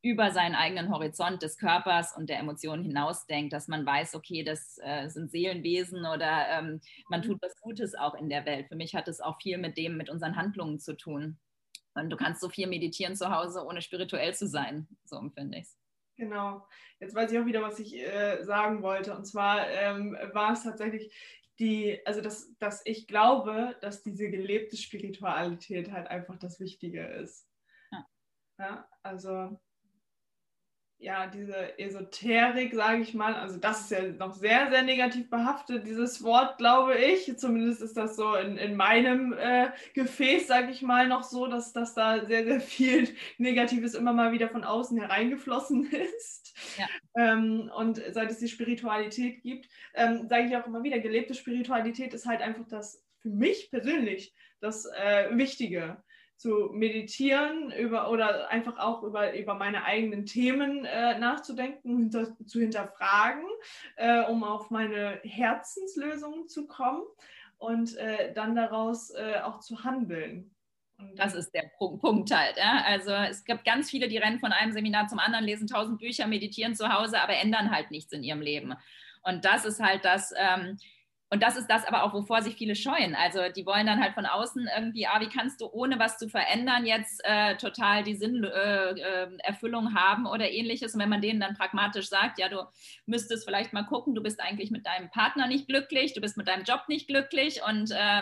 über 0.06 0.30
seinen 0.30 0.54
eigenen 0.54 0.92
Horizont 0.92 1.42
des 1.42 1.58
Körpers 1.58 2.16
und 2.16 2.30
der 2.30 2.38
Emotionen 2.38 2.84
hinausdenkt, 2.84 3.52
dass 3.52 3.68
man 3.68 3.88
weiß, 3.88 4.14
okay, 4.14 4.44
das 4.44 4.78
äh, 4.84 5.10
sind 5.10 5.32
Seelenwesen 5.32 6.06
oder 6.06 6.48
ähm, 6.52 6.80
man 7.10 7.22
mhm. 7.22 7.26
tut 7.26 7.42
was 7.42 7.60
Gutes 7.60 7.96
auch 7.96 8.14
in 8.14 8.30
der 8.30 8.46
Welt. 8.46 8.68
Für 8.68 8.76
mich 8.76 8.94
hat 8.94 9.08
es 9.08 9.20
auch 9.20 9.42
viel 9.42 9.58
mit 9.58 9.78
dem, 9.78 9.98
mit 9.98 10.12
unseren 10.12 10.36
Handlungen 10.36 10.80
zu 10.80 10.96
tun. 10.96 11.40
Und 11.96 12.10
du 12.10 12.18
kannst 12.18 12.42
so 12.42 12.50
viel 12.50 12.68
meditieren 12.68 13.16
zu 13.16 13.30
Hause, 13.30 13.66
ohne 13.66 13.82
spirituell 13.82 14.36
zu 14.36 14.48
sein. 14.48 14.88
So 15.06 15.18
empfinde 15.18 15.58
ich 15.58 15.64
es. 15.64 15.78
Genau. 16.18 16.66
Jetzt 17.00 17.16
weiß 17.16 17.32
ich 17.32 17.40
auch 17.40 17.46
wieder, 17.46 17.62
was 17.62 17.80
ich 17.80 17.98
äh, 17.98 18.44
sagen 18.44 18.82
wollte. 18.82 19.16
Und 19.16 19.26
zwar 19.26 19.68
ähm, 19.70 20.18
war 20.34 20.54
es 20.54 20.64
tatsächlich 20.64 21.14
die, 21.60 22.06
also 22.06 22.22
dass, 22.22 22.56
dass 22.58 22.82
ich 22.86 23.08
glaube, 23.08 23.78
dass 23.82 24.04
diese 24.04 24.30
gelebte 24.30 24.78
Spiritualität 24.78 25.92
halt 25.92 26.08
einfach 26.08 26.38
das 26.38 26.60
Wichtige 26.60 27.06
ist. 27.06 27.48
Ja. 27.92 28.06
ja 28.60 28.90
also 29.04 29.60
ja, 31.06 31.28
diese 31.28 31.78
Esoterik, 31.78 32.74
sage 32.74 33.04
ich 33.04 33.14
mal, 33.14 33.36
also 33.36 33.58
das 33.58 33.82
ist 33.82 33.92
ja 33.92 34.02
noch 34.14 34.34
sehr, 34.34 34.72
sehr 34.72 34.82
negativ 34.82 35.30
behaftet, 35.30 35.86
dieses 35.86 36.24
Wort, 36.24 36.58
glaube 36.58 36.98
ich. 36.98 37.38
Zumindest 37.38 37.84
ist 37.84 37.96
das 37.96 38.16
so 38.16 38.34
in, 38.34 38.58
in 38.58 38.76
meinem 38.76 39.32
äh, 39.34 39.68
Gefäß, 39.94 40.48
sage 40.48 40.72
ich 40.72 40.82
mal, 40.82 41.08
noch 41.08 41.22
so, 41.22 41.46
dass, 41.46 41.74
dass 41.74 41.94
da 41.94 42.26
sehr, 42.26 42.46
sehr 42.46 42.60
viel 42.60 43.08
Negatives 43.38 43.94
immer 43.94 44.14
mal 44.14 44.32
wieder 44.32 44.50
von 44.50 44.64
außen 44.64 45.00
hereingeflossen 45.00 45.92
ist. 46.18 46.56
Ja. 46.80 46.88
Ähm, 47.16 47.72
und 47.78 48.02
seit 48.12 48.32
es 48.32 48.40
die 48.40 48.48
Spiritualität 48.48 49.44
gibt, 49.44 49.70
ähm, 49.94 50.28
sage 50.28 50.48
ich 50.48 50.58
auch 50.58 50.66
immer 50.66 50.82
wieder, 50.82 50.98
gelebte 50.98 51.36
Spiritualität 51.36 52.16
ist 52.16 52.26
halt 52.26 52.42
einfach 52.42 52.68
das, 52.68 53.06
für 53.20 53.30
mich 53.30 53.70
persönlich, 53.70 54.34
das 54.60 54.86
äh, 54.86 55.38
Wichtige 55.38 56.04
zu 56.38 56.70
meditieren 56.74 57.72
über, 57.72 58.10
oder 58.10 58.50
einfach 58.50 58.78
auch 58.78 59.04
über, 59.04 59.38
über 59.38 59.54
meine 59.56 59.86
eigenen 59.86 60.26
Themen 60.26 60.86
äh, 60.86 61.18
nachzudenken, 61.18 61.98
hinter, 61.98 62.36
zu 62.46 62.60
hinterfragen, 62.60 63.46
äh, 63.96 64.22
um 64.24 64.44
auf 64.44 64.70
meine 64.70 65.20
Herzenslösungen 65.24 66.48
zu 66.48 66.68
kommen 66.68 67.04
und 67.58 67.96
äh, 67.98 68.34
dann 68.34 68.56
daraus 68.56 69.12
äh, 69.12 69.40
auch 69.44 69.60
zu 69.60 69.84
handeln. 69.84 70.52
Und 70.98 71.18
das 71.20 71.36
ist 71.36 71.54
der 71.54 71.70
Punkt 71.78 72.32
halt. 72.32 72.58
Ja? 72.58 72.84
Also 72.86 73.12
es 73.12 73.44
gibt 73.44 73.66
ganz 73.66 73.90
viele, 73.90 74.08
die 74.08 74.18
rennen 74.18 74.40
von 74.40 74.52
einem 74.52 74.72
Seminar 74.72 75.08
zum 75.08 75.20
anderen, 75.20 75.46
lesen 75.46 75.68
tausend 75.68 76.00
Bücher, 76.00 76.28
meditieren 76.28 76.76
zu 76.76 76.92
Hause, 76.92 77.20
aber 77.20 77.34
ändern 77.34 77.72
halt 77.72 77.92
nichts 77.92 78.14
in 78.14 78.24
ihrem 78.24 78.42
Leben. 78.42 78.74
Und 79.24 79.44
das 79.44 79.66
ist 79.66 79.82
halt 79.82 80.06
das, 80.06 80.34
ähm, 80.38 80.78
und 81.32 81.42
das 81.42 81.58
ist 81.58 81.68
das 81.68 81.86
aber 81.86 82.04
auch, 82.04 82.14
wovor 82.14 82.44
sich 82.44 82.56
viele 82.56 82.76
scheuen. 82.76 83.16
Also 83.16 83.40
die 83.56 83.66
wollen 83.66 83.88
dann 83.88 84.00
halt 84.00 84.14
von 84.14 84.28
außen 84.28 84.70
irgendwie, 84.76 85.08
ah, 85.08 85.20
wie 85.20 85.28
kannst 85.28 85.60
du 85.60 85.66
ohne 85.72 85.98
was 85.98 86.20
zu 86.20 86.30
verändern 86.30 86.86
jetzt 86.86 87.20
äh, 87.24 87.58
total 87.58 88.04
die 88.04 88.16
Sinnerfüllung 88.16 89.88
äh, 89.88 89.90
äh 89.90 89.96
haben 89.96 90.28
oder 90.28 90.52
ähnliches. 90.52 90.94
Und 90.94 91.02
wenn 91.02 91.10
man 91.10 91.22
denen 91.22 91.40
dann 91.40 91.56
pragmatisch 91.56 92.10
sagt, 92.10 92.38
ja, 92.40 92.48
du 92.48 92.62
müsstest 93.08 93.44
vielleicht 93.44 93.74
mal 93.74 93.84
gucken, 93.84 94.14
du 94.14 94.22
bist 94.22 94.40
eigentlich 94.40 94.70
mit 94.70 94.86
deinem 94.86 95.10
Partner 95.10 95.48
nicht 95.48 95.68
glücklich, 95.68 96.14
du 96.14 96.22
bist 96.22 96.38
mit 96.38 96.48
deinem 96.48 96.64
Job 96.64 96.84
nicht 96.88 97.08
glücklich 97.08 97.62
und 97.68 97.90
äh, 97.90 98.22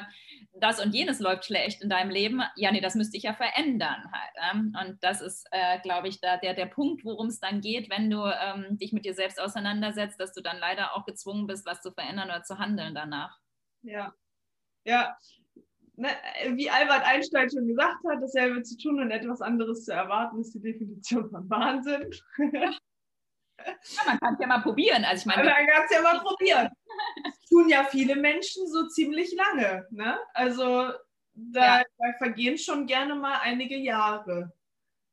das 0.53 0.83
und 0.83 0.93
jenes 0.93 1.19
läuft 1.19 1.45
schlecht 1.45 1.81
in 1.81 1.89
deinem 1.89 2.09
Leben, 2.09 2.41
ja, 2.55 2.71
nee, 2.71 2.81
das 2.81 2.95
müsste 2.95 3.17
ich 3.17 3.23
ja 3.23 3.33
verändern 3.33 4.11
halt. 4.11 4.53
Ähm? 4.53 4.75
Und 4.79 5.03
das 5.03 5.21
ist, 5.21 5.47
äh, 5.51 5.79
glaube 5.81 6.07
ich, 6.07 6.21
da 6.21 6.37
der, 6.37 6.53
der 6.53 6.65
Punkt, 6.65 7.03
worum 7.05 7.27
es 7.27 7.39
dann 7.39 7.61
geht, 7.61 7.89
wenn 7.89 8.09
du 8.09 8.23
ähm, 8.25 8.77
dich 8.77 8.93
mit 8.93 9.05
dir 9.05 9.13
selbst 9.13 9.39
auseinandersetzt, 9.39 10.19
dass 10.19 10.33
du 10.33 10.41
dann 10.41 10.57
leider 10.59 10.95
auch 10.95 11.05
gezwungen 11.05 11.47
bist, 11.47 11.65
was 11.65 11.81
zu 11.81 11.91
verändern 11.91 12.29
oder 12.29 12.43
zu 12.43 12.57
handeln 12.57 12.95
danach. 12.95 13.39
Ja, 13.81 14.13
ja, 14.85 15.17
ne, 15.95 16.09
wie 16.55 16.69
Albert 16.69 17.03
Einstein 17.05 17.49
schon 17.49 17.67
gesagt 17.67 18.03
hat, 18.07 18.21
dasselbe 18.21 18.63
zu 18.63 18.77
tun 18.77 18.99
und 18.99 19.11
etwas 19.11 19.41
anderes 19.41 19.85
zu 19.85 19.93
erwarten, 19.93 20.39
ist 20.39 20.53
die 20.53 20.61
Definition 20.61 21.29
von 21.29 21.49
Wahnsinn. 21.49 22.09
Ja, 23.57 24.03
man 24.05 24.19
kann 24.19 24.33
es 24.33 24.39
ja 24.39 24.47
mal 24.47 24.61
probieren. 24.61 25.05
Also 25.05 25.21
ich 25.21 25.25
meine, 25.25 25.43
man 25.43 25.67
kann 25.67 25.85
es 25.85 25.91
ja 25.91 26.01
mal 26.01 26.19
probieren. 26.19 26.69
Das 27.23 27.39
tun 27.49 27.69
ja 27.69 27.83
viele 27.85 28.15
Menschen 28.15 28.67
so 28.67 28.87
ziemlich 28.87 29.35
lange. 29.35 29.87
Ne? 29.89 30.17
Also 30.33 30.91
da, 31.33 31.79
ja. 31.79 31.83
da 31.97 32.13
vergehen 32.19 32.57
schon 32.57 32.85
gerne 32.85 33.15
mal 33.15 33.39
einige 33.41 33.75
Jahre. 33.75 34.53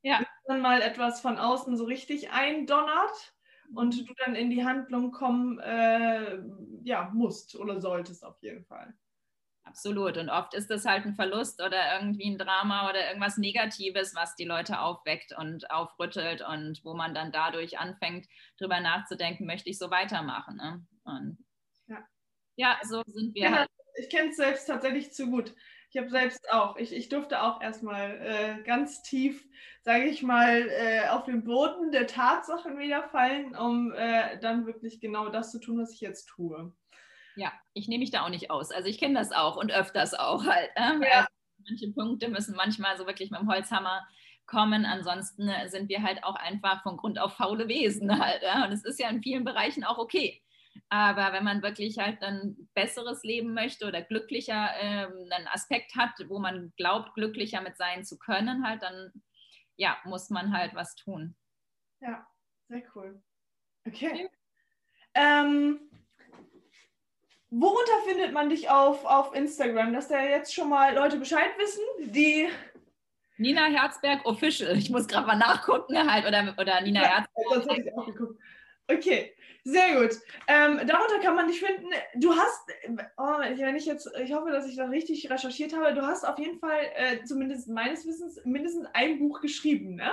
Ja. 0.03 0.19
Bis 0.19 0.27
dann 0.45 0.61
mal 0.61 0.81
etwas 0.81 1.21
von 1.21 1.37
außen 1.37 1.75
so 1.77 1.85
richtig 1.85 2.31
eindonnert 2.31 3.33
und 3.73 4.07
du 4.07 4.13
dann 4.25 4.35
in 4.35 4.49
die 4.49 4.63
Handlung 4.63 5.11
kommen 5.11 5.59
äh, 5.59 6.39
ja, 6.83 7.09
musst 7.13 7.55
oder 7.55 7.81
solltest 7.81 8.23
auf 8.23 8.41
jeden 8.41 8.63
Fall. 8.65 8.93
Absolut. 9.63 10.17
Und 10.17 10.29
oft 10.29 10.53
ist 10.53 10.69
das 10.69 10.85
halt 10.85 11.05
ein 11.05 11.15
Verlust 11.15 11.61
oder 11.61 11.95
irgendwie 11.95 12.29
ein 12.29 12.37
Drama 12.37 12.89
oder 12.89 13.07
irgendwas 13.07 13.37
Negatives, 13.37 14.15
was 14.15 14.35
die 14.35 14.45
Leute 14.45 14.81
aufweckt 14.81 15.33
und 15.37 15.69
aufrüttelt 15.71 16.41
und 16.41 16.83
wo 16.83 16.93
man 16.93 17.13
dann 17.13 17.31
dadurch 17.31 17.77
anfängt, 17.77 18.27
drüber 18.57 18.79
nachzudenken, 18.79 19.45
möchte 19.45 19.69
ich 19.69 19.77
so 19.77 19.91
weitermachen. 19.91 20.57
Ne? 20.57 20.85
Und 21.03 21.37
ja. 21.87 22.03
ja, 22.55 22.79
so 22.83 23.03
sind 23.05 23.35
wir. 23.35 23.43
Ja, 23.43 23.51
halt. 23.59 23.69
Ich 23.95 24.09
kenne 24.09 24.29
es 24.29 24.37
selbst 24.37 24.65
tatsächlich 24.65 25.13
zu 25.13 25.29
gut. 25.29 25.53
Ich 25.91 25.97
habe 25.97 26.09
selbst 26.09 26.49
auch, 26.49 26.77
ich, 26.77 26.93
ich 26.93 27.09
durfte 27.09 27.41
auch 27.41 27.61
erstmal 27.61 28.17
äh, 28.21 28.63
ganz 28.63 29.03
tief, 29.03 29.45
sage 29.81 30.05
ich 30.05 30.23
mal, 30.23 30.69
äh, 30.69 31.09
auf 31.09 31.25
den 31.25 31.43
Boden 31.43 31.91
der 31.91 32.07
Tatsachen 32.07 32.79
wieder 32.79 33.09
fallen, 33.09 33.55
um 33.57 33.91
äh, 33.91 34.39
dann 34.39 34.65
wirklich 34.65 35.01
genau 35.01 35.27
das 35.27 35.51
zu 35.51 35.59
tun, 35.59 35.79
was 35.79 35.91
ich 35.91 35.99
jetzt 35.99 36.27
tue. 36.27 36.73
Ja, 37.35 37.51
ich 37.73 37.87
nehme 37.87 38.01
mich 38.01 38.11
da 38.11 38.25
auch 38.25 38.29
nicht 38.29 38.51
aus. 38.51 38.71
Also 38.71 38.89
ich 38.89 38.97
kenne 38.97 39.17
das 39.17 39.31
auch 39.31 39.55
und 39.55 39.71
öfters 39.71 40.13
auch 40.13 40.45
halt. 40.45 40.69
Ne? 40.77 41.07
Ja. 41.07 41.19
Also 41.19 41.27
manche 41.67 41.91
Punkte 41.91 42.29
müssen 42.29 42.55
manchmal 42.55 42.97
so 42.97 43.05
wirklich 43.05 43.31
mit 43.31 43.39
dem 43.39 43.49
Holzhammer 43.49 44.05
kommen. 44.45 44.85
Ansonsten 44.85 45.49
sind 45.67 45.89
wir 45.89 46.03
halt 46.03 46.23
auch 46.23 46.35
einfach 46.35 46.83
von 46.83 46.97
Grund 46.97 47.19
auf 47.19 47.37
faule 47.37 47.67
Wesen 47.67 48.19
halt. 48.19 48.41
Ja? 48.43 48.65
Und 48.65 48.71
es 48.71 48.83
ist 48.83 48.99
ja 48.99 49.09
in 49.09 49.23
vielen 49.23 49.45
Bereichen 49.45 49.83
auch 49.83 49.97
okay. 49.97 50.41
Aber 50.89 51.33
wenn 51.33 51.43
man 51.43 51.61
wirklich 51.61 51.99
halt 51.99 52.21
ein 52.21 52.69
besseres 52.73 53.23
Leben 53.23 53.53
möchte 53.53 53.85
oder 53.87 54.01
glücklicher 54.01 54.71
ähm, 54.79 55.27
einen 55.29 55.47
Aspekt 55.47 55.95
hat, 55.95 56.11
wo 56.27 56.39
man 56.39 56.73
glaubt, 56.77 57.13
glücklicher 57.13 57.61
mit 57.61 57.77
sein 57.77 58.03
zu 58.03 58.17
können, 58.17 58.65
halt, 58.65 58.81
dann 58.81 59.11
ja, 59.77 59.97
muss 60.05 60.29
man 60.29 60.53
halt 60.53 60.75
was 60.75 60.95
tun. 60.95 61.35
Ja, 62.01 62.27
sehr 62.67 62.83
cool. 62.95 63.21
Okay. 63.85 64.29
Ähm, 65.13 65.90
worunter 67.51 67.99
findet 68.07 68.33
man 68.33 68.49
dich 68.49 68.69
auf, 68.69 69.05
auf 69.05 69.35
Instagram, 69.35 69.93
dass 69.93 70.07
da 70.07 70.23
jetzt 70.23 70.53
schon 70.53 70.69
mal 70.69 70.95
Leute 70.95 71.17
Bescheid 71.17 71.51
wissen, 71.57 71.83
die 72.11 72.49
Nina 73.37 73.65
Herzberg 73.65 74.25
Official. 74.25 74.77
Ich 74.77 74.89
muss 74.89 75.07
gerade 75.07 75.27
mal 75.27 75.35
nachgucken 75.35 76.11
halt 76.11 76.25
oder, 76.25 76.55
oder 76.57 76.81
Nina 76.81 77.01
ja, 77.01 77.09
Herzberg. 77.09 77.45
Das 77.53 77.67
habe 77.67 77.81
ich 77.81 77.97
auch 77.97 78.05
geguckt. 78.05 78.39
Okay, 78.87 79.33
sehr 79.63 80.01
gut. 80.01 80.17
Ähm, 80.47 80.81
darunter 80.87 81.19
kann 81.21 81.35
man 81.35 81.47
dich 81.47 81.59
finden. 81.59 81.87
Du 82.15 82.35
hast, 82.35 82.69
oh, 83.17 83.39
wenn 83.39 83.75
ich 83.75 83.85
jetzt, 83.85 84.09
ich 84.21 84.33
hoffe, 84.33 84.51
dass 84.51 84.67
ich 84.67 84.75
das 84.75 84.89
richtig 84.89 85.29
recherchiert 85.29 85.75
habe, 85.75 85.93
du 85.93 86.01
hast 86.01 86.23
auf 86.23 86.39
jeden 86.39 86.59
Fall, 86.59 86.79
äh, 86.95 87.23
zumindest 87.23 87.67
meines 87.67 88.05
Wissens, 88.05 88.41
mindestens 88.43 88.87
ein 88.93 89.19
Buch 89.19 89.41
geschrieben, 89.41 89.95
ne? 89.95 90.11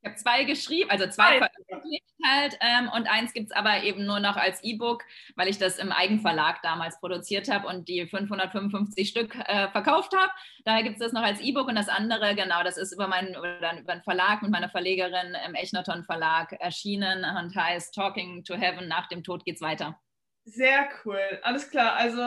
Ich 0.00 0.08
habe 0.08 0.16
zwei 0.16 0.44
geschrieben, 0.44 0.90
also 0.90 1.08
zwei 1.08 1.38
veröffentlicht 1.38 2.04
halt 2.24 2.58
ähm, 2.60 2.90
und 2.94 3.06
eins 3.08 3.32
gibt 3.32 3.50
es 3.50 3.56
aber 3.56 3.82
eben 3.82 4.04
nur 4.04 4.20
noch 4.20 4.36
als 4.36 4.62
E-Book, 4.62 5.02
weil 5.36 5.48
ich 5.48 5.58
das 5.58 5.78
im 5.78 5.92
Eigenverlag 5.92 6.62
damals 6.62 6.98
produziert 7.00 7.50
habe 7.50 7.66
und 7.66 7.88
die 7.88 8.06
555 8.06 9.08
Stück 9.08 9.34
äh, 9.34 9.68
verkauft 9.70 10.14
habe. 10.16 10.30
Daher 10.64 10.82
gibt 10.82 10.96
es 10.96 11.04
das 11.04 11.12
noch 11.12 11.22
als 11.22 11.40
E-Book 11.40 11.68
und 11.68 11.76
das 11.76 11.88
andere, 11.88 12.34
genau, 12.34 12.62
das 12.62 12.76
ist 12.76 12.92
über 12.92 13.08
meinen 13.08 13.34
über, 13.34 13.78
über 13.78 13.92
einen 13.92 14.02
Verlag 14.02 14.42
mit 14.42 14.50
meiner 14.50 14.68
Verlegerin 14.68 15.36
im 15.46 15.54
Echnaton 15.54 16.04
Verlag 16.04 16.52
erschienen 16.52 17.24
und 17.24 17.54
heißt 17.54 17.94
Talking 17.94 18.44
to 18.44 18.54
Heaven, 18.54 18.88
nach 18.88 19.08
dem 19.08 19.22
Tod 19.22 19.44
geht's 19.44 19.60
weiter. 19.60 19.98
Sehr 20.50 20.88
cool, 21.04 21.20
alles 21.42 21.70
klar. 21.70 21.96
Also 21.96 22.22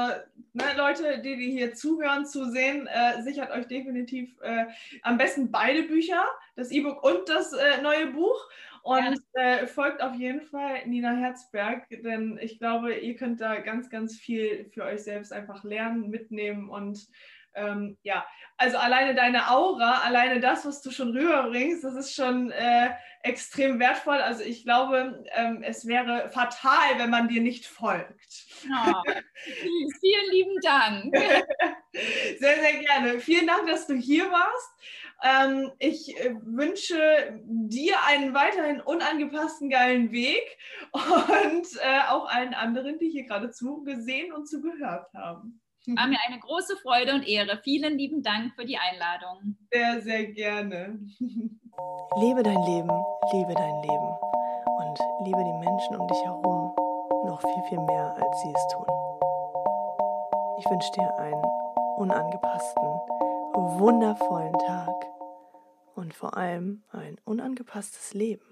ne, 0.53 0.63
Leute, 0.78 1.19
die, 1.22 1.38
die 1.38 1.51
hier 1.51 1.74
zuhören, 1.74 2.26
zu 2.26 2.51
sehen, 2.51 2.88
äh, 2.88 3.24
sichert 3.24 3.49
euch 3.51 3.67
definitiv 3.67 4.39
äh, 4.41 4.65
am 5.01 5.17
besten 5.17 5.51
beide 5.51 5.84
Bücher, 5.84 6.24
das 6.55 6.72
E-Book 6.72 7.03
und 7.03 7.28
das 7.30 7.51
äh, 7.53 7.82
neue 7.82 8.07
Buch. 8.07 8.47
Und 8.84 9.22
ja. 9.36 9.41
Äh, 9.41 9.67
folgt 9.67 10.01
auf 10.01 10.15
jeden 10.15 10.41
Fall 10.41 10.86
Nina 10.88 11.15
Herzberg, 11.15 11.88
denn 11.89 12.39
ich 12.41 12.59
glaube, 12.59 12.95
ihr 12.95 13.15
könnt 13.15 13.39
da 13.41 13.59
ganz, 13.59 13.89
ganz 13.89 14.17
viel 14.17 14.69
für 14.72 14.84
euch 14.84 15.03
selbst 15.03 15.32
einfach 15.34 15.63
lernen, 15.63 16.09
mitnehmen 16.09 16.69
und 16.69 17.07
ähm, 17.56 17.97
ja, 18.04 18.26
also 18.58 18.78
alleine 18.78 19.16
deine 19.16 19.49
Aura, 19.49 20.02
alleine 20.02 20.39
das, 20.39 20.66
was 20.66 20.82
du 20.82 20.91
schon 20.91 21.12
rüberbringst, 21.18 21.84
das 21.84 21.95
ist 21.95 22.14
schon 22.14 22.52
äh, 22.52 22.91
extrem 23.24 23.80
wertvoll. 23.80 24.18
Also 24.18 24.43
ich 24.43 24.64
glaube, 24.64 25.24
ähm, 25.36 25.64
es 25.64 25.88
wäre 25.88 26.30
fatal, 26.30 26.97
wenn 26.97 27.10
man 27.10 27.28
dir 27.28 27.41
nicht 27.41 27.66
folgt. 27.66 28.45
Oh, 28.70 29.02
vielen 29.99 30.32
lieben 30.32 30.58
Dank. 30.62 31.16
sehr, 32.39 32.56
sehr 32.56 32.78
gerne. 32.80 33.20
Vielen 33.20 33.47
Dank, 33.47 33.68
dass 33.68 33.88
du 33.88 33.95
hier 33.95 34.32
warst. 34.32 34.72
Ähm, 35.24 35.72
ich 35.78 36.20
äh, 36.20 36.36
wünsche 36.41 37.39
dir 37.45 37.95
einen 38.08 38.34
weiterhin 38.34 38.82
unangepassten 38.82 39.70
geilen 39.70 40.12
Weg 40.12 40.58
und 40.91 41.68
äh, 41.80 42.10
auch 42.10 42.28
allen 42.28 42.56
anderen, 42.56 42.97
die 42.97 43.10
hier 43.10 43.26
gerade 43.26 43.52
zugesehen 43.52 44.34
und 44.34 44.47
zugehört 44.47 45.14
haben. 45.14 45.61
War 45.88 46.08
mir 46.08 46.18
eine 46.28 46.40
große 46.40 46.78
Freude 46.78 47.14
und 47.14 47.28
Ehre. 47.28 47.60
Vielen 47.64 47.98
lieben 47.98 48.22
Dank 48.22 48.54
für 48.56 48.66
die 48.66 48.78
Einladung. 48.78 49.58
Sehr, 49.72 50.02
sehr 50.02 50.26
gerne. 50.28 51.00
Lebe 52.20 52.44
dein 52.44 52.62
Leben, 52.64 52.92
liebe 53.32 53.54
dein 53.54 53.82
Leben 53.82 54.12
und 54.78 55.00
liebe 55.26 55.44
die 55.44 55.66
Menschen 55.66 55.96
um 55.96 56.08
dich 56.08 56.24
herum 56.24 56.76
noch 57.26 57.42
viel, 57.42 57.64
viel 57.70 57.80
mehr, 57.80 58.14
als 58.16 58.42
sie 58.42 58.52
es 58.54 58.68
tun. 58.74 58.86
Ich 60.60 60.70
wünsche 60.70 60.92
dir 60.92 61.18
einen 61.18 61.44
unangepassten, 61.98 62.84
wundervollen 63.54 64.58
Tag 64.60 65.06
und 65.96 66.14
vor 66.14 66.38
allem 66.38 66.84
ein 66.92 67.18
unangepasstes 67.26 68.14
Leben. 68.14 68.51